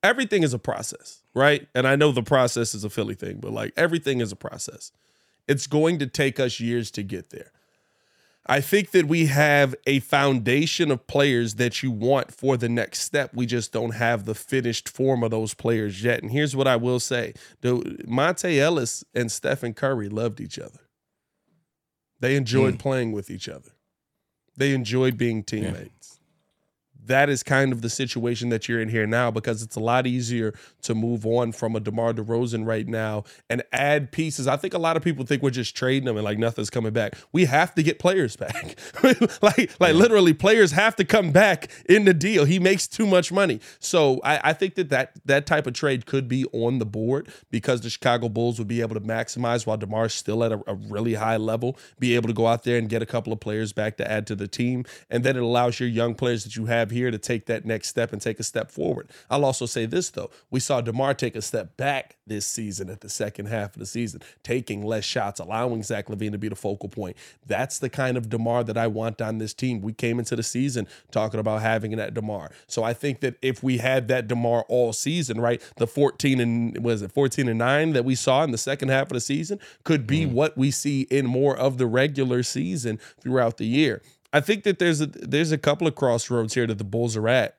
everything 0.02 0.42
is 0.42 0.54
a 0.54 0.58
process, 0.58 1.22
right? 1.34 1.66
And 1.74 1.86
I 1.86 1.96
know 1.96 2.12
the 2.12 2.22
process 2.22 2.74
is 2.74 2.84
a 2.84 2.90
Philly 2.90 3.14
thing, 3.14 3.38
but 3.40 3.52
like 3.52 3.72
everything 3.76 4.20
is 4.20 4.32
a 4.32 4.36
process. 4.36 4.92
It's 5.48 5.66
going 5.66 5.98
to 5.98 6.06
take 6.06 6.38
us 6.38 6.60
years 6.60 6.90
to 6.92 7.02
get 7.02 7.30
there. 7.30 7.52
I 8.46 8.60
think 8.60 8.92
that 8.92 9.06
we 9.06 9.26
have 9.26 9.74
a 9.86 10.00
foundation 10.00 10.90
of 10.90 11.06
players 11.06 11.56
that 11.56 11.82
you 11.82 11.90
want 11.90 12.32
for 12.32 12.56
the 12.56 12.68
next 12.68 13.00
step. 13.00 13.32
We 13.34 13.46
just 13.46 13.72
don't 13.72 13.94
have 13.94 14.24
the 14.24 14.34
finished 14.34 14.88
form 14.88 15.22
of 15.22 15.30
those 15.30 15.54
players 15.54 16.02
yet. 16.02 16.22
And 16.22 16.32
here's 16.32 16.56
what 16.56 16.66
I 16.66 16.76
will 16.76 17.00
say: 17.00 17.34
the 17.60 17.76
Monta 18.06 18.58
Ellis 18.58 19.04
and 19.14 19.30
Stephen 19.30 19.74
Curry 19.74 20.08
loved 20.08 20.40
each 20.40 20.58
other. 20.58 20.80
They 22.20 22.36
enjoyed 22.36 22.74
mm. 22.74 22.78
playing 22.78 23.12
with 23.12 23.30
each 23.30 23.48
other. 23.48 23.70
They 24.56 24.74
enjoyed 24.74 25.16
being 25.16 25.42
teammates 25.42 25.99
that 27.06 27.28
is 27.28 27.42
kind 27.42 27.72
of 27.72 27.82
the 27.82 27.90
situation 27.90 28.48
that 28.50 28.68
you're 28.68 28.80
in 28.80 28.88
here 28.88 29.06
now 29.06 29.30
because 29.30 29.62
it's 29.62 29.76
a 29.76 29.80
lot 29.80 30.06
easier 30.06 30.54
to 30.82 30.94
move 30.94 31.26
on 31.26 31.52
from 31.52 31.76
a 31.76 31.80
DeMar 31.80 32.14
DeRozan 32.14 32.66
right 32.66 32.86
now 32.86 33.24
and 33.48 33.62
add 33.72 34.12
pieces. 34.12 34.46
I 34.46 34.56
think 34.56 34.74
a 34.74 34.78
lot 34.78 34.96
of 34.96 35.02
people 35.02 35.24
think 35.24 35.42
we're 35.42 35.50
just 35.50 35.76
trading 35.76 36.06
them 36.06 36.16
and 36.16 36.24
like 36.24 36.38
nothing's 36.38 36.70
coming 36.70 36.92
back. 36.92 37.16
We 37.32 37.46
have 37.46 37.74
to 37.74 37.82
get 37.82 37.98
players 37.98 38.36
back. 38.36 38.78
like 39.42 39.70
like 39.80 39.94
literally 39.94 40.34
players 40.34 40.72
have 40.72 40.96
to 40.96 41.04
come 41.04 41.32
back 41.32 41.70
in 41.88 42.04
the 42.04 42.14
deal. 42.14 42.44
He 42.44 42.58
makes 42.58 42.86
too 42.86 43.06
much 43.06 43.32
money. 43.32 43.60
So 43.78 44.20
I, 44.22 44.50
I 44.50 44.52
think 44.52 44.74
that, 44.74 44.90
that 44.90 45.12
that 45.24 45.46
type 45.46 45.66
of 45.66 45.74
trade 45.74 46.06
could 46.06 46.28
be 46.28 46.44
on 46.52 46.78
the 46.78 46.86
board 46.86 47.32
because 47.50 47.80
the 47.80 47.90
Chicago 47.90 48.28
Bulls 48.28 48.58
would 48.58 48.68
be 48.68 48.80
able 48.80 48.94
to 48.94 49.00
maximize 49.00 49.66
while 49.66 49.78
DeMar's 49.78 50.14
still 50.14 50.44
at 50.44 50.52
a, 50.52 50.60
a 50.66 50.74
really 50.74 51.14
high 51.14 51.36
level, 51.36 51.76
be 51.98 52.14
able 52.14 52.28
to 52.28 52.34
go 52.34 52.46
out 52.46 52.64
there 52.64 52.78
and 52.78 52.88
get 52.88 53.02
a 53.02 53.06
couple 53.06 53.32
of 53.32 53.40
players 53.40 53.72
back 53.72 53.96
to 53.96 54.10
add 54.10 54.26
to 54.28 54.34
the 54.34 54.48
team. 54.48 54.84
And 55.08 55.24
then 55.24 55.36
it 55.36 55.42
allows 55.42 55.80
your 55.80 55.88
young 55.88 56.14
players 56.14 56.44
that 56.44 56.56
you 56.56 56.66
have 56.66 56.89
here 56.90 57.10
to 57.10 57.18
take 57.18 57.46
that 57.46 57.64
next 57.64 57.88
step 57.88 58.12
and 58.12 58.20
take 58.20 58.40
a 58.40 58.42
step 58.42 58.70
forward. 58.70 59.08
I'll 59.30 59.44
also 59.44 59.66
say 59.66 59.86
this 59.86 60.10
though: 60.10 60.30
we 60.50 60.60
saw 60.60 60.80
Demar 60.80 61.14
take 61.14 61.36
a 61.36 61.42
step 61.42 61.76
back 61.76 62.16
this 62.26 62.46
season 62.46 62.90
at 62.90 63.00
the 63.00 63.08
second 63.08 63.46
half 63.46 63.74
of 63.74 63.80
the 63.80 63.86
season, 63.86 64.22
taking 64.42 64.84
less 64.84 65.04
shots, 65.04 65.40
allowing 65.40 65.82
Zach 65.82 66.06
LaVine 66.06 66.32
to 66.32 66.38
be 66.38 66.48
the 66.48 66.56
focal 66.56 66.88
point. 66.88 67.16
That's 67.46 67.78
the 67.78 67.88
kind 67.88 68.16
of 68.16 68.28
Demar 68.28 68.64
that 68.64 68.76
I 68.76 68.86
want 68.86 69.20
on 69.20 69.38
this 69.38 69.54
team. 69.54 69.80
We 69.80 69.92
came 69.92 70.18
into 70.18 70.36
the 70.36 70.42
season 70.42 70.86
talking 71.10 71.40
about 71.40 71.62
having 71.62 71.96
that 71.96 72.14
Demar, 72.14 72.50
so 72.66 72.82
I 72.82 72.94
think 72.94 73.20
that 73.20 73.36
if 73.42 73.62
we 73.62 73.78
had 73.78 74.08
that 74.08 74.28
Demar 74.28 74.64
all 74.68 74.92
season, 74.92 75.40
right, 75.40 75.60
the 75.76 75.86
14 75.86 76.40
and 76.40 76.84
was 76.84 77.02
it 77.02 77.12
14 77.12 77.48
and 77.48 77.58
nine 77.58 77.92
that 77.92 78.04
we 78.04 78.14
saw 78.14 78.44
in 78.44 78.50
the 78.50 78.58
second 78.58 78.88
half 78.88 79.08
of 79.08 79.14
the 79.14 79.20
season 79.20 79.58
could 79.84 80.06
be 80.06 80.26
mm. 80.26 80.32
what 80.32 80.56
we 80.56 80.70
see 80.70 81.02
in 81.02 81.26
more 81.26 81.56
of 81.56 81.78
the 81.78 81.86
regular 81.86 82.42
season 82.42 82.98
throughout 83.20 83.56
the 83.56 83.66
year. 83.66 84.02
I 84.32 84.40
think 84.40 84.64
that 84.64 84.78
there's 84.78 85.00
a 85.00 85.06
there's 85.06 85.52
a 85.52 85.58
couple 85.58 85.86
of 85.86 85.94
crossroads 85.94 86.54
here 86.54 86.66
that 86.66 86.78
the 86.78 86.84
Bulls 86.84 87.16
are 87.16 87.28
at. 87.28 87.56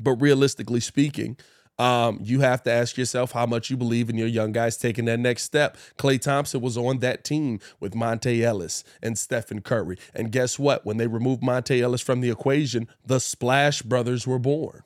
But 0.00 0.12
realistically 0.12 0.80
speaking, 0.80 1.36
Um, 1.78 2.18
you 2.20 2.40
have 2.40 2.64
to 2.64 2.72
ask 2.72 2.98
yourself 2.98 3.30
how 3.30 3.46
much 3.46 3.70
you 3.70 3.76
believe 3.76 4.10
in 4.10 4.18
your 4.18 4.26
young 4.26 4.50
guys 4.50 4.76
taking 4.76 5.04
that 5.04 5.20
next 5.20 5.44
step. 5.44 5.76
Klay 5.96 6.20
Thompson 6.20 6.60
was 6.60 6.76
on 6.76 6.98
that 6.98 7.22
team 7.22 7.60
with 7.78 7.94
Monta 7.94 8.42
Ellis 8.42 8.82
and 9.00 9.16
Stephen 9.16 9.60
Curry. 9.60 9.96
And 10.12 10.32
guess 10.32 10.58
what? 10.58 10.84
When 10.84 10.96
they 10.96 11.06
removed 11.06 11.40
Monta 11.40 11.80
Ellis 11.80 12.00
from 12.02 12.20
the 12.20 12.30
equation, 12.30 12.88
the 13.06 13.20
Splash 13.20 13.82
Brothers 13.82 14.26
were 14.26 14.40
born. 14.40 14.82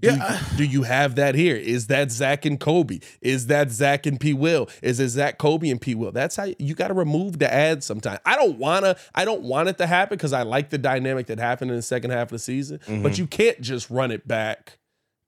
Do 0.00 0.08
yeah. 0.08 0.40
You, 0.52 0.56
do 0.56 0.64
you 0.64 0.82
have 0.82 1.16
that 1.16 1.34
here? 1.34 1.56
Is 1.56 1.88
that 1.88 2.10
Zach 2.10 2.44
and 2.46 2.58
Coby? 2.58 3.02
Is 3.20 3.48
that 3.48 3.70
Zach 3.70 4.06
and 4.06 4.18
P. 4.18 4.32
Will? 4.32 4.68
Is 4.82 4.98
it 4.98 5.08
Zach, 5.08 5.38
Coby, 5.38 5.70
and 5.70 5.80
P. 5.80 5.94
Will? 5.94 6.10
That's 6.10 6.36
how 6.36 6.48
you 6.58 6.74
got 6.74 6.88
to 6.88 6.94
remove 6.94 7.38
the 7.38 7.52
ads 7.52 7.84
sometimes. 7.84 8.18
I 8.24 8.36
don't 8.36 8.58
wanna. 8.58 8.96
I 9.14 9.24
don't 9.24 9.42
want 9.42 9.68
it 9.68 9.78
to 9.78 9.86
happen 9.86 10.16
because 10.16 10.32
I 10.32 10.42
like 10.42 10.70
the 10.70 10.78
dynamic 10.78 11.26
that 11.26 11.38
happened 11.38 11.70
in 11.70 11.76
the 11.76 11.82
second 11.82 12.10
half 12.12 12.28
of 12.28 12.30
the 12.30 12.38
season. 12.38 12.78
Mm-hmm. 12.78 13.02
But 13.02 13.18
you 13.18 13.26
can't 13.26 13.60
just 13.60 13.90
run 13.90 14.10
it 14.10 14.26
back 14.26 14.78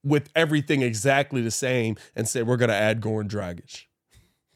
with 0.04 0.30
everything 0.34 0.82
exactly 0.82 1.42
the 1.42 1.50
same 1.50 1.96
and 2.16 2.28
say 2.28 2.42
we're 2.42 2.56
gonna 2.56 2.72
add 2.72 3.00
Goran 3.00 3.28
Dragic. 3.28 3.84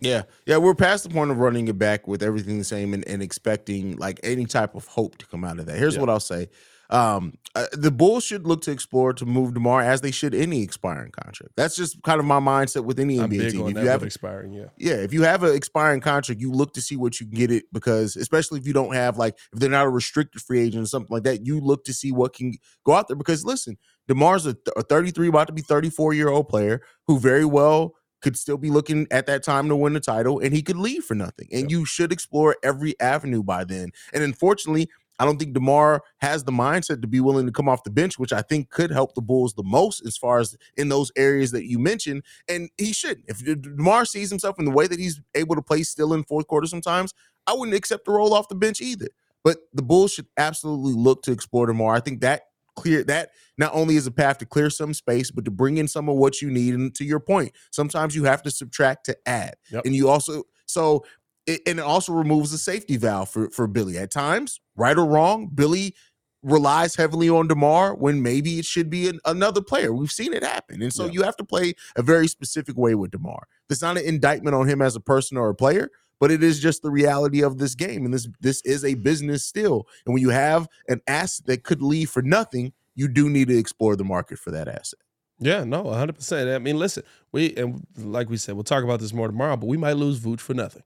Yeah, 0.00 0.22
yeah, 0.44 0.58
we're 0.58 0.74
past 0.74 1.04
the 1.04 1.10
point 1.10 1.30
of 1.30 1.38
running 1.38 1.68
it 1.68 1.78
back 1.78 2.06
with 2.06 2.22
everything 2.22 2.58
the 2.58 2.64
same 2.64 2.92
and, 2.92 3.06
and 3.08 3.22
expecting 3.22 3.96
like 3.96 4.20
any 4.22 4.44
type 4.44 4.74
of 4.74 4.86
hope 4.88 5.16
to 5.18 5.26
come 5.26 5.42
out 5.42 5.58
of 5.58 5.66
that. 5.66 5.78
Here's 5.78 5.94
yeah. 5.94 6.00
what 6.00 6.10
I'll 6.10 6.20
say: 6.20 6.48
um, 6.90 7.34
uh, 7.54 7.66
the 7.72 7.90
Bulls 7.90 8.24
should 8.24 8.46
look 8.46 8.62
to 8.62 8.70
explore 8.70 9.12
to 9.14 9.26
move 9.26 9.54
DeMar 9.54 9.82
as 9.82 10.02
they 10.02 10.10
should 10.10 10.34
any 10.34 10.62
expiring 10.62 11.10
contract. 11.10 11.54
That's 11.56 11.74
just 11.74 12.02
kind 12.02 12.20
of 12.20 12.26
my 12.26 12.38
mindset 12.38 12.84
with 12.84 13.00
any 13.00 13.18
I'm 13.18 13.30
NBA 13.30 13.52
team. 13.52 13.68
if 13.68 13.82
you 13.82 13.88
have 13.88 14.02
expiring, 14.02 14.52
yeah, 14.52 14.66
yeah, 14.76 14.94
if 14.94 15.12
you 15.12 15.22
have 15.22 15.42
an 15.42 15.54
expiring 15.54 16.00
contract, 16.00 16.40
you 16.40 16.52
look 16.52 16.74
to 16.74 16.82
see 16.82 16.96
what 16.96 17.18
you 17.18 17.26
can 17.26 17.34
get 17.34 17.50
it 17.50 17.64
because, 17.72 18.16
especially 18.16 18.60
if 18.60 18.66
you 18.66 18.72
don't 18.72 18.94
have 18.94 19.18
like 19.18 19.38
if 19.52 19.58
they're 19.58 19.70
not 19.70 19.86
a 19.86 19.90
restricted 19.90 20.42
free 20.42 20.60
agent 20.60 20.84
or 20.84 20.86
something 20.86 21.12
like 21.12 21.24
that, 21.24 21.46
you 21.46 21.60
look 21.60 21.84
to 21.84 21.94
see 21.94 22.12
what 22.12 22.34
can 22.34 22.52
go 22.84 22.92
out 22.92 23.08
there. 23.08 23.16
Because 23.16 23.44
listen, 23.44 23.76
DeMar's 24.08 24.46
a, 24.46 24.54
th- 24.54 24.74
a 24.76 24.82
33, 24.82 25.28
about 25.28 25.46
to 25.48 25.52
be 25.52 25.62
34 25.62 26.14
year 26.14 26.28
old 26.28 26.48
player 26.48 26.82
who 27.06 27.18
very 27.18 27.44
well 27.44 27.94
could 28.22 28.36
still 28.36 28.56
be 28.56 28.70
looking 28.70 29.06
at 29.10 29.26
that 29.26 29.42
time 29.42 29.68
to 29.68 29.76
win 29.76 29.92
the 29.92 30.00
title 30.00 30.40
and 30.40 30.54
he 30.54 30.62
could 30.62 30.76
leave 30.76 31.04
for 31.04 31.14
nothing. 31.14 31.48
And 31.52 31.62
yep. 31.62 31.70
you 31.70 31.84
should 31.84 32.12
explore 32.12 32.56
every 32.62 32.98
avenue 33.00 33.42
by 33.42 33.64
then. 33.64 33.90
And 34.12 34.22
unfortunately, 34.22 34.88
I 35.18 35.24
don't 35.24 35.38
think 35.38 35.54
DeMar 35.54 36.02
has 36.18 36.44
the 36.44 36.52
mindset 36.52 37.00
to 37.02 37.08
be 37.08 37.20
willing 37.20 37.46
to 37.46 37.52
come 37.52 37.68
off 37.68 37.84
the 37.84 37.90
bench, 37.90 38.18
which 38.18 38.32
I 38.32 38.42
think 38.42 38.70
could 38.70 38.90
help 38.90 39.14
the 39.14 39.22
Bulls 39.22 39.54
the 39.54 39.62
most 39.62 40.04
as 40.06 40.16
far 40.16 40.38
as 40.38 40.56
in 40.76 40.88
those 40.88 41.10
areas 41.16 41.50
that 41.52 41.66
you 41.66 41.78
mentioned. 41.78 42.22
And 42.48 42.70
he 42.76 42.92
should. 42.92 43.22
If 43.26 43.44
DeMar 43.44 44.04
sees 44.04 44.30
himself 44.30 44.58
in 44.58 44.64
the 44.64 44.70
way 44.70 44.86
that 44.86 44.98
he's 44.98 45.20
able 45.34 45.54
to 45.54 45.62
play 45.62 45.82
still 45.82 46.12
in 46.12 46.24
fourth 46.24 46.46
quarter 46.46 46.66
sometimes, 46.66 47.14
I 47.46 47.54
wouldn't 47.54 47.76
accept 47.76 48.04
the 48.04 48.12
role 48.12 48.34
off 48.34 48.48
the 48.48 48.54
bench 48.54 48.80
either. 48.80 49.08
But 49.44 49.58
the 49.72 49.82
Bulls 49.82 50.12
should 50.12 50.26
absolutely 50.36 50.94
look 50.94 51.22
to 51.22 51.32
explore 51.32 51.66
DeMar. 51.66 51.94
I 51.94 52.00
think 52.00 52.20
that 52.20 52.42
clear 52.76 53.02
that 53.04 53.30
not 53.58 53.74
only 53.74 53.96
is 53.96 54.06
a 54.06 54.10
path 54.10 54.38
to 54.38 54.46
clear 54.46 54.70
some 54.70 54.92
space, 54.92 55.30
but 55.30 55.44
to 55.46 55.50
bring 55.50 55.78
in 55.78 55.88
some 55.88 56.08
of 56.08 56.16
what 56.16 56.42
you 56.42 56.50
need. 56.50 56.74
And 56.74 56.94
to 56.96 57.04
your 57.04 57.20
point, 57.20 57.52
sometimes 57.70 58.14
you 58.14 58.24
have 58.24 58.42
to 58.42 58.50
subtract 58.50 59.06
to 59.06 59.16
add. 59.26 59.54
Yep. 59.70 59.86
And 59.86 59.94
you 59.94 60.08
also 60.08 60.44
so 60.66 61.04
it, 61.46 61.62
and 61.66 61.78
it 61.78 61.84
also 61.84 62.12
removes 62.12 62.50
the 62.50 62.58
safety 62.58 62.96
valve 62.96 63.30
for 63.30 63.50
for 63.50 63.66
Billy. 63.66 63.98
At 63.98 64.10
times, 64.10 64.60
right 64.76 64.96
or 64.96 65.06
wrong, 65.06 65.48
Billy 65.54 65.94
relies 66.42 66.94
heavily 66.94 67.28
on 67.28 67.48
DeMar 67.48 67.94
when 67.96 68.22
maybe 68.22 68.58
it 68.58 68.64
should 68.64 68.88
be 68.88 69.08
an, 69.08 69.18
another 69.24 69.60
player. 69.60 69.92
We've 69.92 70.10
seen 70.10 70.32
it 70.32 70.42
happen, 70.42 70.82
and 70.82 70.92
so 70.92 71.06
yeah. 71.06 71.12
you 71.12 71.22
have 71.22 71.36
to 71.36 71.44
play 71.44 71.74
a 71.96 72.02
very 72.02 72.28
specific 72.28 72.76
way 72.76 72.94
with 72.94 73.10
DeMar. 73.10 73.46
It's 73.68 73.82
not 73.82 73.96
an 73.96 74.04
indictment 74.04 74.54
on 74.54 74.68
him 74.68 74.82
as 74.82 74.96
a 74.96 75.00
person 75.00 75.36
or 75.36 75.48
a 75.48 75.54
player, 75.54 75.90
but 76.20 76.30
it 76.30 76.42
is 76.42 76.60
just 76.60 76.82
the 76.82 76.90
reality 76.90 77.42
of 77.42 77.58
this 77.58 77.74
game, 77.74 78.04
and 78.04 78.14
this 78.14 78.28
this 78.40 78.60
is 78.62 78.84
a 78.84 78.94
business 78.94 79.44
still. 79.44 79.86
And 80.04 80.14
when 80.14 80.22
you 80.22 80.30
have 80.30 80.68
an 80.88 81.00
asset 81.06 81.46
that 81.46 81.64
could 81.64 81.82
leave 81.82 82.10
for 82.10 82.22
nothing, 82.22 82.72
you 82.94 83.08
do 83.08 83.28
need 83.28 83.48
to 83.48 83.58
explore 83.58 83.96
the 83.96 84.04
market 84.04 84.38
for 84.38 84.50
that 84.50 84.68
asset. 84.68 85.00
Yeah, 85.38 85.64
no, 85.64 85.84
100%. 85.84 86.54
I 86.54 86.58
mean, 86.58 86.78
listen, 86.78 87.02
we 87.30 87.54
and 87.56 87.86
like 87.98 88.30
we 88.30 88.38
said, 88.38 88.54
we'll 88.54 88.64
talk 88.64 88.84
about 88.84 89.00
this 89.00 89.12
more 89.12 89.26
tomorrow, 89.26 89.56
but 89.56 89.66
we 89.66 89.76
might 89.76 89.94
lose 89.96 90.18
Vooch 90.18 90.40
for 90.40 90.54
nothing. 90.54 90.82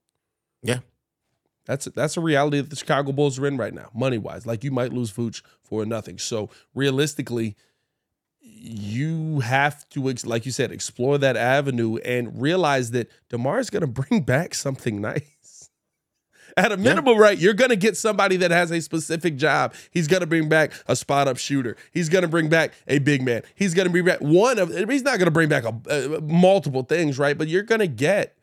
Yeah. 0.63 0.79
That's 1.67 1.85
that's 1.87 2.17
a 2.17 2.21
reality 2.21 2.61
that 2.61 2.71
the 2.71 2.77
Chicago 2.77 3.13
Bulls 3.13 3.39
are 3.39 3.47
in 3.47 3.57
right 3.57 3.73
now, 3.73 3.91
money 3.95 4.19
wise. 4.19 4.47
Like 4.47 4.65
you 4.65 4.71
might 4.71 4.93
lose 4.93 5.13
Vooch 5.13 5.43
for 5.63 5.85
nothing. 5.85 6.19
So 6.19 6.51
realistically, 6.75 7.57
you 8.41 9.41
have 9.41 9.89
to, 9.91 10.03
like 10.25 10.47
you 10.47 10.53
said, 10.53 10.73
explore 10.73 11.19
that 11.19 11.37
avenue 11.37 11.97
and 11.99 12.41
realize 12.41 12.91
that 12.93 13.11
DeMar 13.29 13.61
is 13.61 13.71
going 13.71 13.81
to 13.83 13.87
bring 13.87 14.23
back 14.23 14.55
something 14.55 15.01
nice. 15.01 15.71
At 16.57 16.73
a 16.73 16.77
minimum, 16.77 17.15
yeah. 17.15 17.23
right? 17.23 17.39
You're 17.39 17.55
going 17.55 17.71
to 17.71 17.77
get 17.77 17.97
somebody 17.97 18.37
that 18.39 18.51
has 18.51 18.73
a 18.73 18.81
specific 18.81 19.37
job. 19.37 19.73
He's 19.93 20.09
going 20.09 20.21
to 20.21 20.27
bring 20.27 20.49
back 20.49 20.73
a 20.89 20.97
spot 20.97 21.29
up 21.29 21.39
shooter. 21.39 21.77
He's 21.93 22.09
going 22.09 22.23
to 22.23 22.29
bring 22.29 22.49
back 22.49 22.73
a 22.89 22.99
big 22.99 23.23
man. 23.23 23.43
He's 23.55 23.73
going 23.73 23.87
to 23.87 23.93
bring 23.93 24.05
back 24.05 24.21
one 24.21 24.59
of. 24.59 24.75
He's 24.75 25.05
not 25.05 25.19
going 25.19 25.27
to 25.27 25.31
bring 25.31 25.49
back 25.49 25.63
a, 25.63 25.69
uh, 25.69 26.21
multiple 26.21 26.83
things, 26.83 27.21
right? 27.21 27.39
But 27.39 27.47
you're 27.47 27.63
going 27.63 27.79
to 27.79 27.87
get 27.87 28.37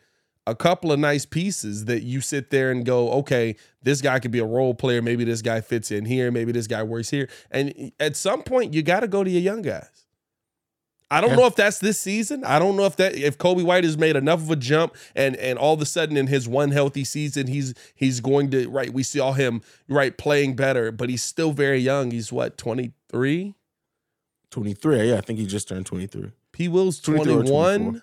a 0.48 0.56
couple 0.56 0.94
of 0.94 1.00
nice 1.00 1.26
pieces 1.26 1.86
that 1.86 2.04
you 2.04 2.22
sit 2.22 2.50
there 2.50 2.72
and 2.72 2.86
go, 2.86 3.12
okay, 3.12 3.58
this 3.84 4.02
guy 4.02 4.18
could 4.20 4.32
be 4.32 4.40
a 4.40 4.46
role 4.46 4.74
player. 4.74 5.02
Maybe 5.02 5.26
this 5.26 5.42
guy 5.42 5.60
fits 5.60 5.92
in 5.92 6.06
here. 6.06 6.32
Maybe 6.32 6.54
this 6.54 6.68
guy 6.68 6.84
works 6.84 7.10
here. 7.10 7.28
And 7.52 7.92
at 8.00 8.16
some 8.16 8.44
point, 8.44 8.74
you 8.74 8.82
got 8.82 9.02
to 9.02 9.08
go 9.08 9.24
to 9.24 9.30
your 9.30 9.42
young 9.42 9.62
guys. 9.62 10.06
I 11.12 11.22
don't 11.22 11.32
yeah. 11.32 11.36
know 11.38 11.46
if 11.46 11.56
that's 11.56 11.80
this 11.80 12.00
season. 12.00 12.44
I 12.44 12.60
don't 12.60 12.76
know 12.76 12.86
if 12.86 12.96
that 12.98 13.16
if 13.16 13.38
Coby 13.38 13.64
White 13.64 13.84
has 13.84 13.98
made 13.98 14.16
enough 14.16 14.42
of 14.42 14.52
a 14.52 14.56
jump 14.56 14.96
and 15.16 15.38
and 15.38 15.58
all 15.58 15.74
of 15.74 15.82
a 15.82 15.86
sudden 15.86 16.18
in 16.18 16.28
his 16.28 16.50
one 16.50 16.72
healthy 16.72 17.06
season 17.06 17.48
he's 17.48 17.74
he's 17.96 18.20
going 18.20 18.52
to 18.52 18.70
right 18.70 18.94
we 18.94 19.04
saw 19.04 19.32
him 19.32 19.62
right 19.88 20.18
playing 20.18 20.58
better, 20.58 20.92
but 20.92 21.10
he's 21.10 21.24
still 21.24 21.54
very 21.54 21.80
young. 21.80 22.12
He's 22.12 22.34
what 22.34 22.58
23? 22.58 23.56
23. 24.52 25.10
Yeah, 25.10 25.18
I 25.18 25.22
think 25.22 25.40
he 25.40 25.46
just 25.46 25.70
turned 25.70 25.86
23. 25.86 26.32
P 26.52 26.68
Will's 26.68 27.00
21 27.00 28.02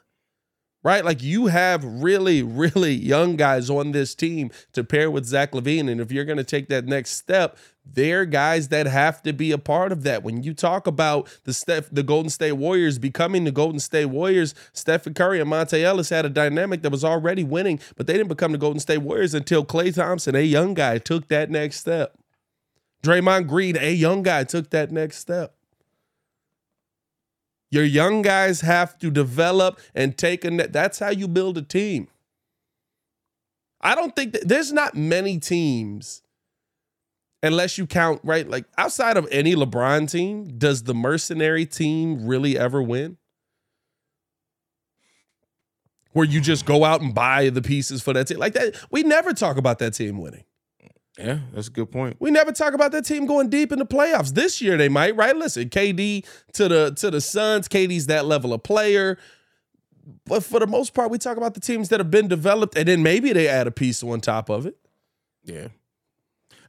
right? 0.84 1.04
Like 1.04 1.22
you 1.22 1.46
have 1.46 1.82
really, 1.82 2.42
really 2.42 2.92
young 2.92 3.36
guys 3.36 3.70
on 3.70 3.92
this 3.92 4.14
team 4.14 4.50
to 4.74 4.84
pair 4.84 5.10
with 5.10 5.24
Zach 5.24 5.52
LaVine. 5.52 5.90
And 5.90 6.00
if 6.00 6.12
you're 6.12 6.26
going 6.26 6.38
to 6.38 6.44
take 6.44 6.68
that 6.68 6.84
next 6.84 7.12
step, 7.12 7.56
they're 7.86 8.26
guys 8.26 8.68
that 8.68 8.86
have 8.86 9.22
to 9.22 9.32
be 9.32 9.50
a 9.50 9.58
part 9.58 9.92
of 9.92 10.02
that. 10.04 10.22
When 10.22 10.42
you 10.42 10.54
talk 10.54 10.86
about 10.86 11.28
the 11.44 11.52
Steph, 11.54 11.88
the 11.90 12.02
Golden 12.02 12.30
State 12.30 12.52
Warriors 12.52 12.98
becoming 12.98 13.44
the 13.44 13.50
Golden 13.50 13.80
State 13.80 14.06
Warriors, 14.06 14.54
Stephen 14.72 15.14
Curry 15.14 15.40
and 15.40 15.50
Monta 15.50 15.82
Ellis 15.82 16.10
had 16.10 16.26
a 16.26 16.30
dynamic 16.30 16.82
that 16.82 16.92
was 16.92 17.04
already 17.04 17.44
winning, 17.44 17.80
but 17.96 18.06
they 18.06 18.12
didn't 18.12 18.28
become 18.28 18.52
the 18.52 18.58
Golden 18.58 18.80
State 18.80 18.98
Warriors 18.98 19.34
until 19.34 19.64
Klay 19.64 19.92
Thompson, 19.94 20.34
a 20.34 20.40
young 20.40 20.74
guy, 20.74 20.98
took 20.98 21.28
that 21.28 21.50
next 21.50 21.80
step. 21.80 22.16
Draymond 23.02 23.48
Green, 23.48 23.76
a 23.76 23.92
young 23.92 24.22
guy, 24.22 24.44
took 24.44 24.70
that 24.70 24.90
next 24.90 25.18
step. 25.18 25.54
Your 27.74 27.82
young 27.82 28.22
guys 28.22 28.60
have 28.60 28.96
to 29.00 29.10
develop 29.10 29.80
and 29.96 30.16
take 30.16 30.44
a 30.44 30.50
net. 30.52 30.72
That's 30.72 31.00
how 31.00 31.10
you 31.10 31.26
build 31.26 31.58
a 31.58 31.62
team. 31.62 32.06
I 33.80 33.96
don't 33.96 34.14
think 34.14 34.32
that 34.32 34.46
there's 34.46 34.72
not 34.72 34.94
many 34.94 35.40
teams, 35.40 36.22
unless 37.42 37.76
you 37.76 37.88
count, 37.88 38.20
right? 38.22 38.48
Like 38.48 38.66
outside 38.78 39.16
of 39.16 39.26
any 39.32 39.56
LeBron 39.56 40.08
team, 40.08 40.56
does 40.56 40.84
the 40.84 40.94
mercenary 40.94 41.66
team 41.66 42.24
really 42.24 42.56
ever 42.56 42.80
win? 42.80 43.16
Where 46.12 46.24
you 46.24 46.40
just 46.40 46.66
go 46.66 46.84
out 46.84 47.00
and 47.00 47.12
buy 47.12 47.48
the 47.48 47.60
pieces 47.60 48.00
for 48.02 48.12
that 48.12 48.28
team. 48.28 48.38
Like 48.38 48.52
that, 48.52 48.76
we 48.92 49.02
never 49.02 49.32
talk 49.32 49.56
about 49.56 49.80
that 49.80 49.94
team 49.94 50.20
winning. 50.20 50.44
Yeah, 51.18 51.38
that's 51.52 51.68
a 51.68 51.70
good 51.70 51.92
point. 51.92 52.16
We 52.18 52.30
never 52.30 52.50
talk 52.50 52.74
about 52.74 52.90
that 52.92 53.04
team 53.04 53.26
going 53.26 53.48
deep 53.48 53.70
in 53.70 53.78
the 53.78 53.86
playoffs. 53.86 54.34
This 54.34 54.60
year 54.60 54.76
they 54.76 54.88
might, 54.88 55.14
right? 55.14 55.36
Listen, 55.36 55.68
KD 55.68 56.26
to 56.54 56.68
the 56.68 56.92
to 56.96 57.10
the 57.10 57.20
Suns, 57.20 57.68
KD's 57.68 58.06
that 58.06 58.24
level 58.24 58.52
of 58.52 58.62
player. 58.62 59.16
But 60.26 60.42
for 60.42 60.60
the 60.60 60.66
most 60.66 60.92
part, 60.92 61.10
we 61.10 61.18
talk 61.18 61.36
about 61.36 61.54
the 61.54 61.60
teams 61.60 61.88
that 61.90 62.00
have 62.00 62.10
been 62.10 62.28
developed, 62.28 62.76
and 62.76 62.88
then 62.88 63.02
maybe 63.02 63.32
they 63.32 63.48
add 63.48 63.66
a 63.66 63.70
piece 63.70 64.02
on 64.02 64.20
top 64.20 64.50
of 64.50 64.66
it. 64.66 64.76
Yeah. 65.44 65.68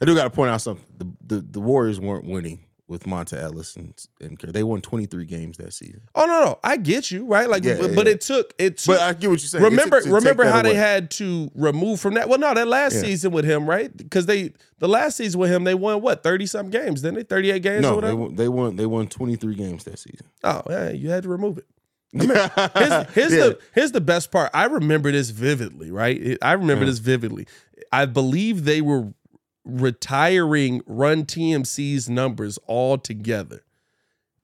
I 0.02 0.06
do 0.06 0.14
got 0.16 0.26
to 0.26 0.30
point 0.30 0.52
out 0.52 0.62
something. 0.62 0.86
The, 0.98 1.36
the 1.36 1.42
the 1.42 1.60
Warriors 1.60 2.00
weren't 2.00 2.26
winning 2.26 2.65
with 2.88 3.06
Monta 3.06 3.42
Ellis 3.42 3.76
and, 3.76 3.94
and 4.22 4.38
they 4.38 4.64
won 4.64 4.80
23 4.80 5.26
games 5.26 5.58
that 5.58 5.74
season. 5.74 6.02
Oh 6.14 6.26
no, 6.26 6.46
no, 6.46 6.60
I 6.64 6.78
get 6.78 7.10
you, 7.10 7.26
right? 7.26 7.50
Like, 7.50 7.64
yeah, 7.64 7.78
but, 7.80 7.90
yeah. 7.90 7.96
but, 7.96 8.08
it 8.08 8.22
took 8.22 8.54
it. 8.60 8.78
Took, 8.78 8.98
but 8.98 9.02
I 9.02 9.14
get 9.14 9.30
what 9.30 9.42
you're 9.42 9.48
saying. 9.48 9.64
Remember, 9.64 10.02
remember 10.06 10.46
how 10.46 10.62
they 10.62 10.76
had 10.76 11.10
to 11.12 11.50
remove 11.56 12.00
from 12.00 12.14
that. 12.14 12.30
Well, 12.30 12.38
no, 12.38 12.54
that 12.54 12.68
last 12.68 12.96
yeah. 12.96 13.02
season 13.02 13.32
with 13.32 13.46
him, 13.46 13.68
right? 13.68 13.96
Because 13.96 14.28
they 14.28 14.54
the 14.80 14.88
last 14.88 15.18
season 15.18 15.40
with 15.40 15.52
him, 15.52 15.64
they 15.64 15.74
won 15.74 16.02
what 16.02 16.22
30 16.22 16.46
some 16.46 16.70
games, 16.70 17.02
didn't 17.02 17.16
they? 17.16 17.24
38 17.24 17.64
games. 17.64 17.82
No, 17.82 18.00
they 18.00 18.14
won, 18.14 18.36
they 18.36 18.48
won. 18.48 18.76
They 18.76 18.86
won 18.86 19.08
23 19.08 19.56
games 19.56 19.84
that 19.86 19.98
season. 19.98 20.28
Oh, 20.44 20.62
yeah, 20.70 20.90
you 20.92 21.10
had 21.10 21.24
to 21.24 21.30
remove 21.30 21.58
it. 21.58 21.66
Remember, 22.14 22.52
here's, 22.76 23.10
here's 23.14 23.32
the 23.32 23.60
here's 23.74 23.92
the 23.94 24.02
best 24.02 24.32
part. 24.32 24.52
I 24.54 24.66
remember 24.66 25.12
this 25.12 25.32
vividly, 25.32 25.92
right? 25.92 26.38
I 26.42 26.54
remember 26.54 26.84
uh-huh. 26.84 26.92
this 26.92 27.00
vividly. 27.00 27.48
I 27.92 28.06
believe 28.06 28.66
they 28.66 28.82
were 28.82 29.14
retiring 29.66 30.82
Run 30.86 31.26
TMC's 31.26 32.10
numbers 32.10 32.58
all 32.68 32.98
together. 32.98 33.64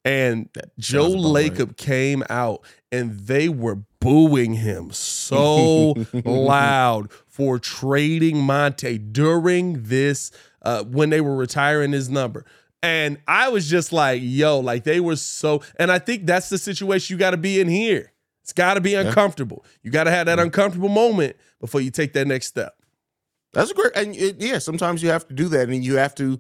And 0.04 0.50
Joe 0.80 1.12
Lacob 1.12 1.78
came 1.78 2.24
out 2.30 2.66
and 2.92 3.20
they 3.20 3.50
were 3.50 3.84
booing 4.00 4.54
him 4.56 4.92
so 4.92 5.94
loud 6.26 7.12
for 7.28 7.60
trading 7.60 8.38
Monta 8.38 9.14
during 9.14 9.84
this 9.84 10.32
uh, 10.64 10.84
when 10.84 11.12
they 11.12 11.22
were 11.22 11.36
retiring 11.36 11.92
his 11.92 12.10
number. 12.10 12.46
And 12.84 13.20
I 13.28 13.50
was 13.50 13.70
just 13.70 13.94
like, 13.94 14.22
yo, 14.24 14.60
like 14.60 14.86
they 14.86 15.00
were 15.00 15.16
so, 15.16 15.62
and 15.78 15.92
I 15.92 16.00
think 16.00 16.26
that's 16.26 16.50
the 16.50 16.58
situation 16.58 17.14
you 17.14 17.20
got 17.20 17.32
to 17.32 17.38
be 17.38 17.60
in 17.60 17.68
here. 17.68 18.12
It's 18.42 18.54
got 18.54 18.74
to 18.74 18.82
be 18.82 18.96
uncomfortable. 18.96 19.64
Yeah. 19.64 19.72
You 19.84 19.92
got 19.92 20.04
to 20.06 20.12
have 20.12 20.26
that 20.26 20.40
uncomfortable 20.40 20.90
moment 20.90 21.36
before 21.60 21.80
you 21.80 21.92
take 21.92 22.14
that 22.14 22.26
next 22.26 22.48
step. 22.48 22.76
That's 23.54 23.72
a 23.72 23.74
great, 23.74 23.92
and 23.96 24.16
it, 24.16 24.38
yeah, 24.40 24.60
sometimes 24.60 25.04
you 25.04 25.10
have 25.10 25.28
to 25.28 25.34
do 25.34 25.48
that, 25.50 25.70
and 25.70 25.84
you 25.84 25.98
have 25.98 26.16
to, 26.16 26.40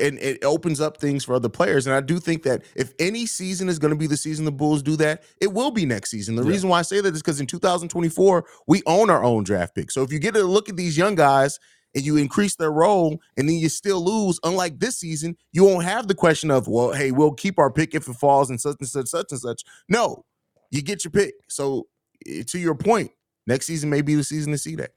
and 0.00 0.18
it 0.18 0.44
opens 0.44 0.80
up 0.80 0.96
things 0.96 1.24
for 1.24 1.34
other 1.34 1.48
players. 1.48 1.86
And 1.86 1.94
I 1.94 2.00
do 2.00 2.18
think 2.18 2.44
that 2.44 2.62
if 2.76 2.92
any 2.98 3.26
season 3.26 3.68
is 3.68 3.78
going 3.78 3.90
to 3.90 3.98
be 3.98 4.06
the 4.06 4.16
season 4.16 4.44
the 4.44 4.52
Bulls 4.52 4.82
do 4.82 4.96
that, 4.96 5.24
it 5.40 5.52
will 5.52 5.70
be 5.70 5.84
next 5.84 6.10
season. 6.10 6.36
The 6.36 6.42
yeah. 6.42 6.50
reason 6.50 6.68
why 6.68 6.78
I 6.78 6.82
say 6.82 7.00
that 7.00 7.14
is 7.14 7.22
because 7.22 7.40
in 7.40 7.46
2024 7.46 8.44
we 8.66 8.82
own 8.86 9.10
our 9.10 9.22
own 9.22 9.44
draft 9.44 9.74
pick. 9.74 9.90
So 9.90 10.02
if 10.02 10.12
you 10.12 10.18
get 10.18 10.34
to 10.34 10.44
look 10.44 10.68
at 10.68 10.76
these 10.76 10.96
young 10.96 11.14
guys 11.14 11.58
and 11.94 12.04
you 12.04 12.16
increase 12.16 12.56
their 12.56 12.72
role 12.72 13.20
and 13.36 13.48
then 13.48 13.56
you 13.56 13.68
still 13.68 14.02
lose, 14.02 14.40
unlike 14.44 14.78
this 14.78 14.98
season, 14.98 15.36
you 15.52 15.64
won't 15.64 15.84
have 15.84 16.08
the 16.08 16.14
question 16.14 16.50
of, 16.50 16.68
well, 16.68 16.92
hey, 16.92 17.10
we'll 17.10 17.34
keep 17.34 17.58
our 17.58 17.70
pick 17.70 17.94
if 17.94 18.08
it 18.08 18.14
falls 18.14 18.50
and 18.50 18.60
such 18.60 18.76
and 18.80 18.88
such, 18.88 19.08
such 19.08 19.30
and 19.30 19.40
such. 19.40 19.62
No, 19.88 20.24
you 20.70 20.82
get 20.82 21.04
your 21.04 21.10
pick. 21.10 21.34
So 21.48 21.88
eh, 22.26 22.44
to 22.46 22.58
your 22.58 22.74
point, 22.74 23.10
next 23.46 23.66
season 23.66 23.90
may 23.90 24.00
be 24.00 24.14
the 24.14 24.24
season 24.24 24.52
to 24.52 24.58
see 24.58 24.76
that. 24.76 24.92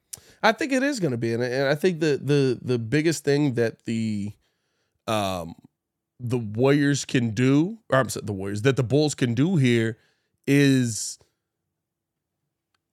I 0.46 0.52
think 0.52 0.70
it 0.70 0.84
is 0.84 1.00
going 1.00 1.10
to 1.10 1.16
be, 1.16 1.32
and 1.34 1.42
I 1.42 1.74
think 1.74 1.98
the 1.98 2.20
the 2.22 2.58
the 2.62 2.78
biggest 2.78 3.24
thing 3.24 3.54
that 3.54 3.84
the 3.84 4.30
um 5.08 5.56
the 6.20 6.38
Warriors 6.38 7.04
can 7.04 7.30
do, 7.30 7.78
or 7.90 7.98
I'm 7.98 8.08
sorry, 8.08 8.26
the 8.26 8.32
Warriors 8.32 8.62
that 8.62 8.76
the 8.76 8.84
Bulls 8.84 9.16
can 9.16 9.34
do 9.34 9.56
here 9.56 9.98
is 10.46 11.18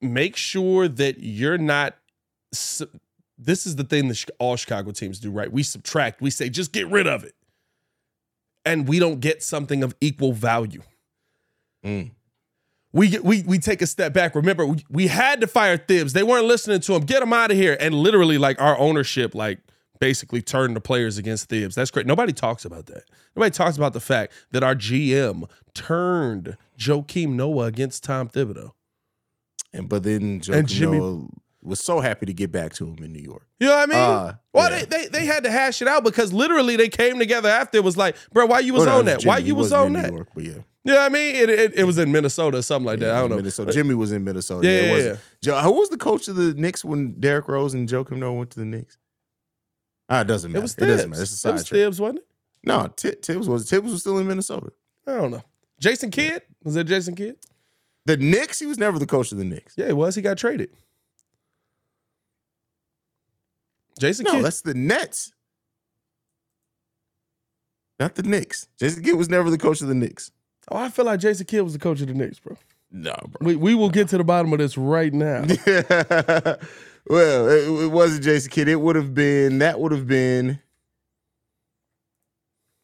make 0.02 0.36
sure 0.36 0.88
that 0.88 1.20
you're 1.20 1.60
not. 1.60 1.96
This 2.52 3.68
is 3.68 3.76
the 3.76 3.84
thing 3.84 4.08
that 4.08 4.26
all 4.40 4.56
Chicago 4.56 4.90
teams 4.90 5.20
do, 5.20 5.30
right? 5.30 5.52
We 5.52 5.62
subtract. 5.62 6.22
We 6.22 6.32
say 6.32 6.50
just 6.50 6.72
get 6.72 6.88
rid 6.88 7.06
of 7.06 7.24
it, 7.24 7.36
and 8.66 8.88
we 8.88 8.98
don't 8.98 9.20
get 9.20 9.44
something 9.44 9.84
of 9.84 9.96
equal 10.02 10.34
value. 10.34 10.82
Mm 11.86 12.10
we 12.94 13.18
we 13.20 13.42
we 13.44 13.58
take 13.60 13.82
a 13.82 13.88
step 13.88 14.14
back. 14.14 14.36
Remember, 14.36 14.66
we, 14.66 14.86
we 14.90 15.08
had 15.08 15.42
to 15.42 15.48
fire 15.48 15.78
Thibs. 15.78 16.14
They 16.14 16.24
weren't 16.24 16.46
listening 16.46 16.80
to 16.82 16.94
him. 16.94 17.02
Get 17.02 17.24
him 17.24 17.34
out 17.34 17.52
of 17.52 17.58
here. 17.58 17.76
And 17.80 17.96
literally, 17.96 18.38
like 18.38 18.62
our 18.62 18.78
ownership, 18.78 19.34
like 19.34 19.60
basically 20.00 20.42
turned 20.42 20.76
the 20.76 20.82
players 20.82 21.18
against 21.18 21.50
Thibs. 21.50 21.76
That's 21.76 21.90
great. 21.90 22.06
Nobody 22.06 22.34
talks 22.34 22.66
about 22.66 22.86
that. 22.86 23.04
Nobody 23.36 23.52
talks 23.52 23.78
about 23.78 23.94
the 23.94 24.00
fact 24.00 24.34
that 24.52 24.64
our 24.64 24.76
GM 24.76 25.50
turned 25.74 26.56
Joakim 26.78 27.30
Noah 27.30 27.66
against 27.66 28.04
Tom 28.04 28.30
Thibodeau. 28.30 28.72
And 29.74 29.90
but 29.90 30.04
then 30.04 30.40
Joakim 30.40 30.56
and 30.56 30.68
Jimmy 30.68 31.00
Noah 31.00 31.28
was 31.64 31.80
so 31.80 32.00
happy 32.00 32.28
to 32.28 32.34
get 32.34 32.52
back 32.52 32.74
to 32.74 32.86
him 32.86 33.04
in 33.04 33.12
New 33.12 33.22
York. 33.24 33.48
You 33.60 33.68
know 33.68 33.76
what 33.76 33.90
I 33.90 33.92
mean? 33.92 33.98
Uh, 33.98 34.36
well, 34.52 34.70
yeah. 34.70 34.86
they, 34.86 34.86
they 34.86 35.08
they 35.08 35.26
had 35.26 35.46
to 35.46 35.52
hash 35.52 35.82
it 35.82 35.88
out 35.88 36.04
because 36.04 36.32
literally 36.32 36.76
they 36.76 36.90
came 36.90 37.18
together 37.18 37.50
after. 37.50 37.80
It 37.80 37.84
was 37.84 37.98
like, 37.98 38.16
bro, 38.32 38.46
why 38.46 38.60
you 38.60 38.74
was 38.74 38.86
well, 38.86 39.00
on 39.00 39.06
that? 39.06 39.22
Jimmy. 39.22 39.30
Why 39.30 39.38
you 39.40 39.56
was 39.56 39.74
on 39.74 39.94
that? 39.94 40.12
York, 40.12 40.28
but 40.36 40.44
yeah. 40.44 40.60
Yeah, 40.86 41.00
I 41.00 41.10
mean, 41.10 41.36
it, 41.36 41.50
it, 41.50 41.74
it, 41.76 41.84
was 41.86 41.98
in 41.98 42.12
Minnesota 42.12 42.58
or 42.58 42.62
something 42.62 42.88
like 42.88 43.00
yeah, 43.00 43.08
that. 43.08 43.16
I 43.16 43.20
don't 43.22 43.30
know. 43.30 43.36
Minnesota. 43.38 43.72
Jimmy 43.72 43.96
was 43.96 44.12
in 44.12 44.24
Minnesota. 44.24 44.68
Yeah, 44.68 44.82
yeah, 44.82 45.04
yeah. 45.04 45.16
Joe, 45.42 45.62
who 45.62 45.72
was 45.74 45.90
the 45.90 45.98
coach 45.98 46.28
of 46.28 46.36
the 46.36 46.54
Knicks 46.56 46.84
when 46.84 47.20
Derrick 47.22 47.48
Rose 47.48 47.74
and 47.74 47.88
Joakim 47.88 48.18
Noah 48.18 48.34
went 48.34 48.52
to 48.52 48.60
the 48.60 48.66
Knicks? 48.66 48.98
Ah, 50.10 50.22
it 50.22 50.28
doesn't 50.28 50.52
matter. 50.52 50.60
It, 50.60 50.64
was 50.64 50.74
it 50.76 50.86
doesn't 50.86 51.10
matter. 51.10 51.22
It's 51.22 51.32
a 51.32 51.38
side 51.38 51.50
it 51.52 51.54
was 51.54 51.70
Thibs, 51.70 52.02
wasn't 52.02 52.20
it? 52.20 52.28
No, 52.66 52.88
T- 52.88 53.12
Thibs 53.12 53.48
was 53.48 53.70
Thibs 53.70 53.92
was 53.92 54.02
still 54.02 54.18
in 54.18 54.28
Minnesota. 54.28 54.72
I 55.08 55.16
don't 55.16 55.32
know. 55.32 55.44
Jason 55.80 56.12
Kidd 56.12 56.42
was 56.64 56.74
that 56.76 56.86
Jason 56.86 57.16
Kidd? 57.16 57.38
The 58.06 58.18
Knicks. 58.18 58.60
He 58.60 58.66
was 58.66 58.78
never 58.78 59.00
the 59.00 59.06
coach 59.06 59.32
of 59.32 59.38
the 59.38 59.46
Knicks. 59.46 59.76
Yeah, 59.78 59.88
he 59.88 59.94
was. 59.94 60.16
He 60.16 60.22
got 60.22 60.38
traded. 60.38 60.70
Jason 64.00 64.26
no, 64.26 64.32
Kidd. 64.32 64.46
that's 64.46 64.62
the 64.62 64.74
Nets. 64.74 65.34
Not 68.00 68.16
the 68.16 68.24
Knicks. 68.24 68.68
Jason 68.78 69.04
Kidd 69.04 69.16
was 69.16 69.30
never 69.30 69.50
the 69.50 69.58
coach 69.58 69.82
of 69.82 69.88
the 69.88 69.96
Knicks. 69.96 70.32
Oh, 70.70 70.78
I 70.78 70.90
feel 70.90 71.06
like 71.06 71.20
Jason 71.20 71.46
Kidd 71.46 71.64
was 71.64 71.74
the 71.74 71.80
coach 71.80 72.02
of 72.02 72.08
the 72.08 72.14
Knicks, 72.14 72.40
bro. 72.40 72.58
No, 72.92 73.16
bro. 73.28 73.46
We, 73.46 73.56
we 73.56 73.76
will 73.76 73.90
get 73.90 74.08
to 74.10 74.18
the 74.18 74.24
bottom 74.24 74.54
of 74.54 74.60
this 74.60 74.78
right 74.78 75.14
now. 75.14 75.42
well, 77.08 77.50
it, 77.50 77.84
it, 77.86 77.92
wasn't 77.92 78.24
Jason 78.24 78.52
Kidd. 78.52 78.68
It 78.68 78.80
would 78.80 78.96
have 78.96 79.14
been, 79.14 79.60
that 79.60 79.80
would 79.80 79.92
have 79.92 80.08
been 80.08 80.60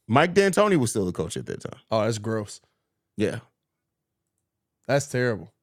Mike 0.09 0.33
D'Antoni 0.33 0.75
was 0.75 0.89
still 0.89 1.05
the 1.05 1.11
coach 1.11 1.37
at 1.37 1.45
that 1.45 1.61
time. 1.61 1.79
Oh, 1.91 2.01
that's 2.03 2.17
gross. 2.17 2.61
Yeah. 3.15 3.39
That's 4.87 5.05
terrible. 5.05 5.53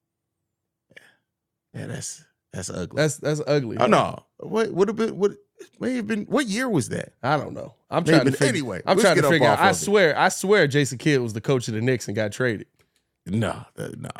Yeah, 0.95 1.81
yeah 1.81 1.87
that's 1.89 2.25
that's 2.53 2.71
ugly. 2.71 3.03
That's 3.03 3.17
that's 3.17 3.43
ugly. 3.45 3.77
Oh 3.79 3.87
no. 3.87 4.25
What 4.39 4.71
would 4.71 4.87
have 4.87 4.97
been 4.97 5.19
what 5.19 5.33
may 5.81 5.97
have 5.97 6.07
been 6.07 6.27
what 6.27 6.47
year 6.47 6.69
was 6.69 6.91
that? 6.91 7.14
I 7.25 7.37
don't 7.37 7.55
know. 7.55 7.75
I'm 7.89 8.05
trying 8.05 8.24
to 8.24 8.32
figure, 8.32 8.47
anyway. 8.49 8.82
I'm 8.87 8.99
trying 8.99 9.16
to 9.16 9.28
figure 9.28 9.47
out. 9.47 9.59
I 9.59 9.72
swear, 9.72 10.11
it. 10.11 10.16
I 10.16 10.28
swear, 10.28 10.66
Jason 10.66 10.99
Kidd 10.99 11.20
was 11.20 11.32
the 11.32 11.41
coach 11.41 11.68
of 11.68 11.74
the 11.74 11.80
Knicks 11.80 12.09
and 12.09 12.16
got 12.16 12.32
traded. 12.32 12.66
No, 13.26 13.64
that, 13.74 13.99
no, 13.99 14.11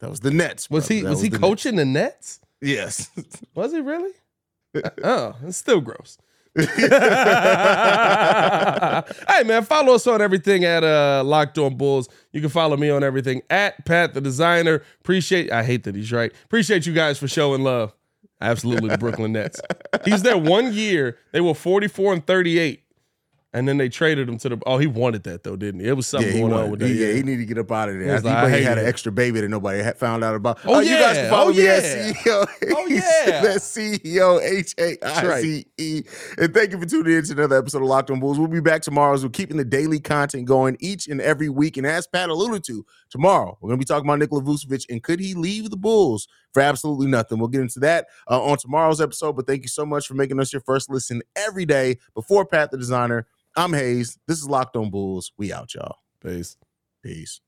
that 0.00 0.10
was 0.10 0.20
the 0.20 0.30
Nets. 0.30 0.70
Was 0.70 0.88
he? 0.88 1.02
Was, 1.02 1.10
was, 1.10 1.22
he 1.22 1.28
the 1.28 1.38
coaching 1.38 1.76
Nets. 1.76 1.84
the 1.84 1.92
Nets? 1.92 2.40
Yes. 2.60 3.10
was 3.54 3.72
he 3.72 3.80
really? 3.80 4.12
oh, 5.04 5.36
it's 5.44 5.56
still 5.56 5.80
gross. 5.80 6.18
hey 6.58 6.64
man, 9.44 9.62
follow 9.64 9.94
us 9.94 10.06
on 10.06 10.22
everything 10.22 10.64
at 10.64 10.82
uh 10.82 11.22
Locked 11.22 11.58
On 11.58 11.76
Bulls. 11.76 12.08
You 12.32 12.40
can 12.40 12.48
follow 12.48 12.78
me 12.78 12.88
on 12.88 13.04
everything 13.04 13.42
at 13.50 13.84
Pat 13.84 14.14
the 14.14 14.22
Designer. 14.22 14.82
Appreciate 15.00 15.52
I 15.52 15.64
hate 15.64 15.84
that 15.84 15.94
he's 15.94 16.10
right. 16.12 16.32
Appreciate 16.44 16.86
you 16.86 16.94
guys 16.94 17.18
for 17.18 17.28
showing 17.28 17.62
love. 17.62 17.94
Absolutely 18.40 18.90
the 18.90 18.98
Brooklyn 18.98 19.32
Nets. 19.32 19.60
He's 20.04 20.22
there 20.22 20.36
one 20.36 20.72
year. 20.72 21.18
They 21.32 21.40
were 21.40 21.54
44 21.54 22.12
and 22.14 22.26
38. 22.26 22.82
And 23.56 23.66
then 23.66 23.78
they 23.78 23.88
traded 23.88 24.28
him 24.28 24.36
to 24.38 24.50
the. 24.50 24.58
Oh, 24.66 24.76
he 24.76 24.86
wanted 24.86 25.22
that 25.22 25.42
though, 25.42 25.56
didn't 25.56 25.80
he? 25.80 25.88
It 25.88 25.94
was 25.94 26.06
something 26.06 26.30
yeah, 26.30 26.40
going 26.40 26.52
on 26.52 26.70
with 26.70 26.80
that. 26.80 26.90
Yeah, 26.90 27.14
he 27.14 27.22
needed 27.22 27.38
to 27.38 27.46
get 27.46 27.56
up 27.56 27.72
out 27.72 27.88
of 27.88 27.94
there. 27.98 28.20
He, 28.20 28.22
like, 28.22 28.54
he 28.54 28.62
had 28.62 28.76
an 28.76 28.84
extra 28.84 29.10
baby 29.10 29.40
that 29.40 29.48
nobody 29.48 29.82
had 29.82 29.96
found 29.96 30.22
out 30.22 30.34
about. 30.34 30.58
Oh, 30.66 30.74
oh 30.74 30.80
yeah. 30.80 30.90
you 30.90 30.98
guys 30.98 31.16
can 31.16 31.30
follow 31.30 31.50
oh, 31.50 31.54
me 31.54 31.64
yeah. 31.64 31.80
CEO. 31.80 32.46
Oh 32.76 32.86
yeah, 32.86 33.40
that's 33.40 33.74
CEO 33.74 34.42
H 34.42 34.74
A 34.78 34.98
I 35.02 35.40
C 35.40 35.66
E. 35.78 36.02
And 36.36 36.52
thank 36.52 36.72
you 36.72 36.78
for 36.78 36.84
tuning 36.84 37.16
in 37.16 37.24
to 37.24 37.32
another 37.32 37.56
episode 37.56 37.80
of 37.80 37.88
Locked 37.88 38.10
On 38.10 38.20
Bulls. 38.20 38.38
We'll 38.38 38.48
be 38.48 38.60
back 38.60 38.82
tomorrow 38.82 39.14
as 39.14 39.24
we're 39.24 39.30
keeping 39.30 39.56
the 39.56 39.64
daily 39.64 40.00
content 40.00 40.44
going 40.44 40.76
each 40.80 41.08
and 41.08 41.22
every 41.22 41.48
week. 41.48 41.78
And 41.78 41.86
as 41.86 42.06
Pat 42.06 42.28
alluded 42.28 42.62
to, 42.64 42.84
tomorrow 43.08 43.56
we're 43.62 43.68
going 43.68 43.80
to 43.80 43.82
be 43.82 43.88
talking 43.88 44.06
about 44.06 44.18
Nikola 44.18 44.42
Vucevic 44.42 44.84
and 44.90 45.02
could 45.02 45.18
he 45.18 45.32
leave 45.32 45.70
the 45.70 45.78
Bulls 45.78 46.28
for 46.56 46.62
absolutely 46.62 47.06
nothing? 47.06 47.38
We'll 47.38 47.48
get 47.48 47.60
into 47.60 47.80
that 47.80 48.06
uh, 48.30 48.42
on 48.42 48.56
tomorrow's 48.56 49.02
episode. 49.02 49.36
But 49.36 49.46
thank 49.46 49.60
you 49.60 49.68
so 49.68 49.84
much 49.84 50.06
for 50.06 50.14
making 50.14 50.40
us 50.40 50.54
your 50.54 50.62
first 50.62 50.88
listen 50.88 51.20
every 51.36 51.66
day. 51.66 51.98
Before 52.14 52.46
Pat 52.46 52.70
the 52.70 52.78
Designer. 52.78 53.26
I'm 53.56 53.74
Haize. 53.74 54.18
This 54.26 54.38
is 54.38 54.48
Locked 54.48 54.74
On 54.74 54.88
Bulls. 54.88 55.32
We 55.36 55.52
out, 55.52 55.74
y'all. 55.74 55.96
Peace. 56.22 56.56
Peace. 57.02 57.42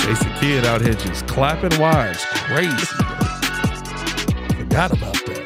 Jason 0.00 0.32
Kidd 0.34 0.66
out 0.66 0.82
here 0.82 0.92
just 0.92 1.26
clapping 1.26 1.80
wise. 1.80 2.22
Crazy. 2.26 2.86
Forgot 4.58 4.92
about 4.92 5.14
that. 5.14 5.37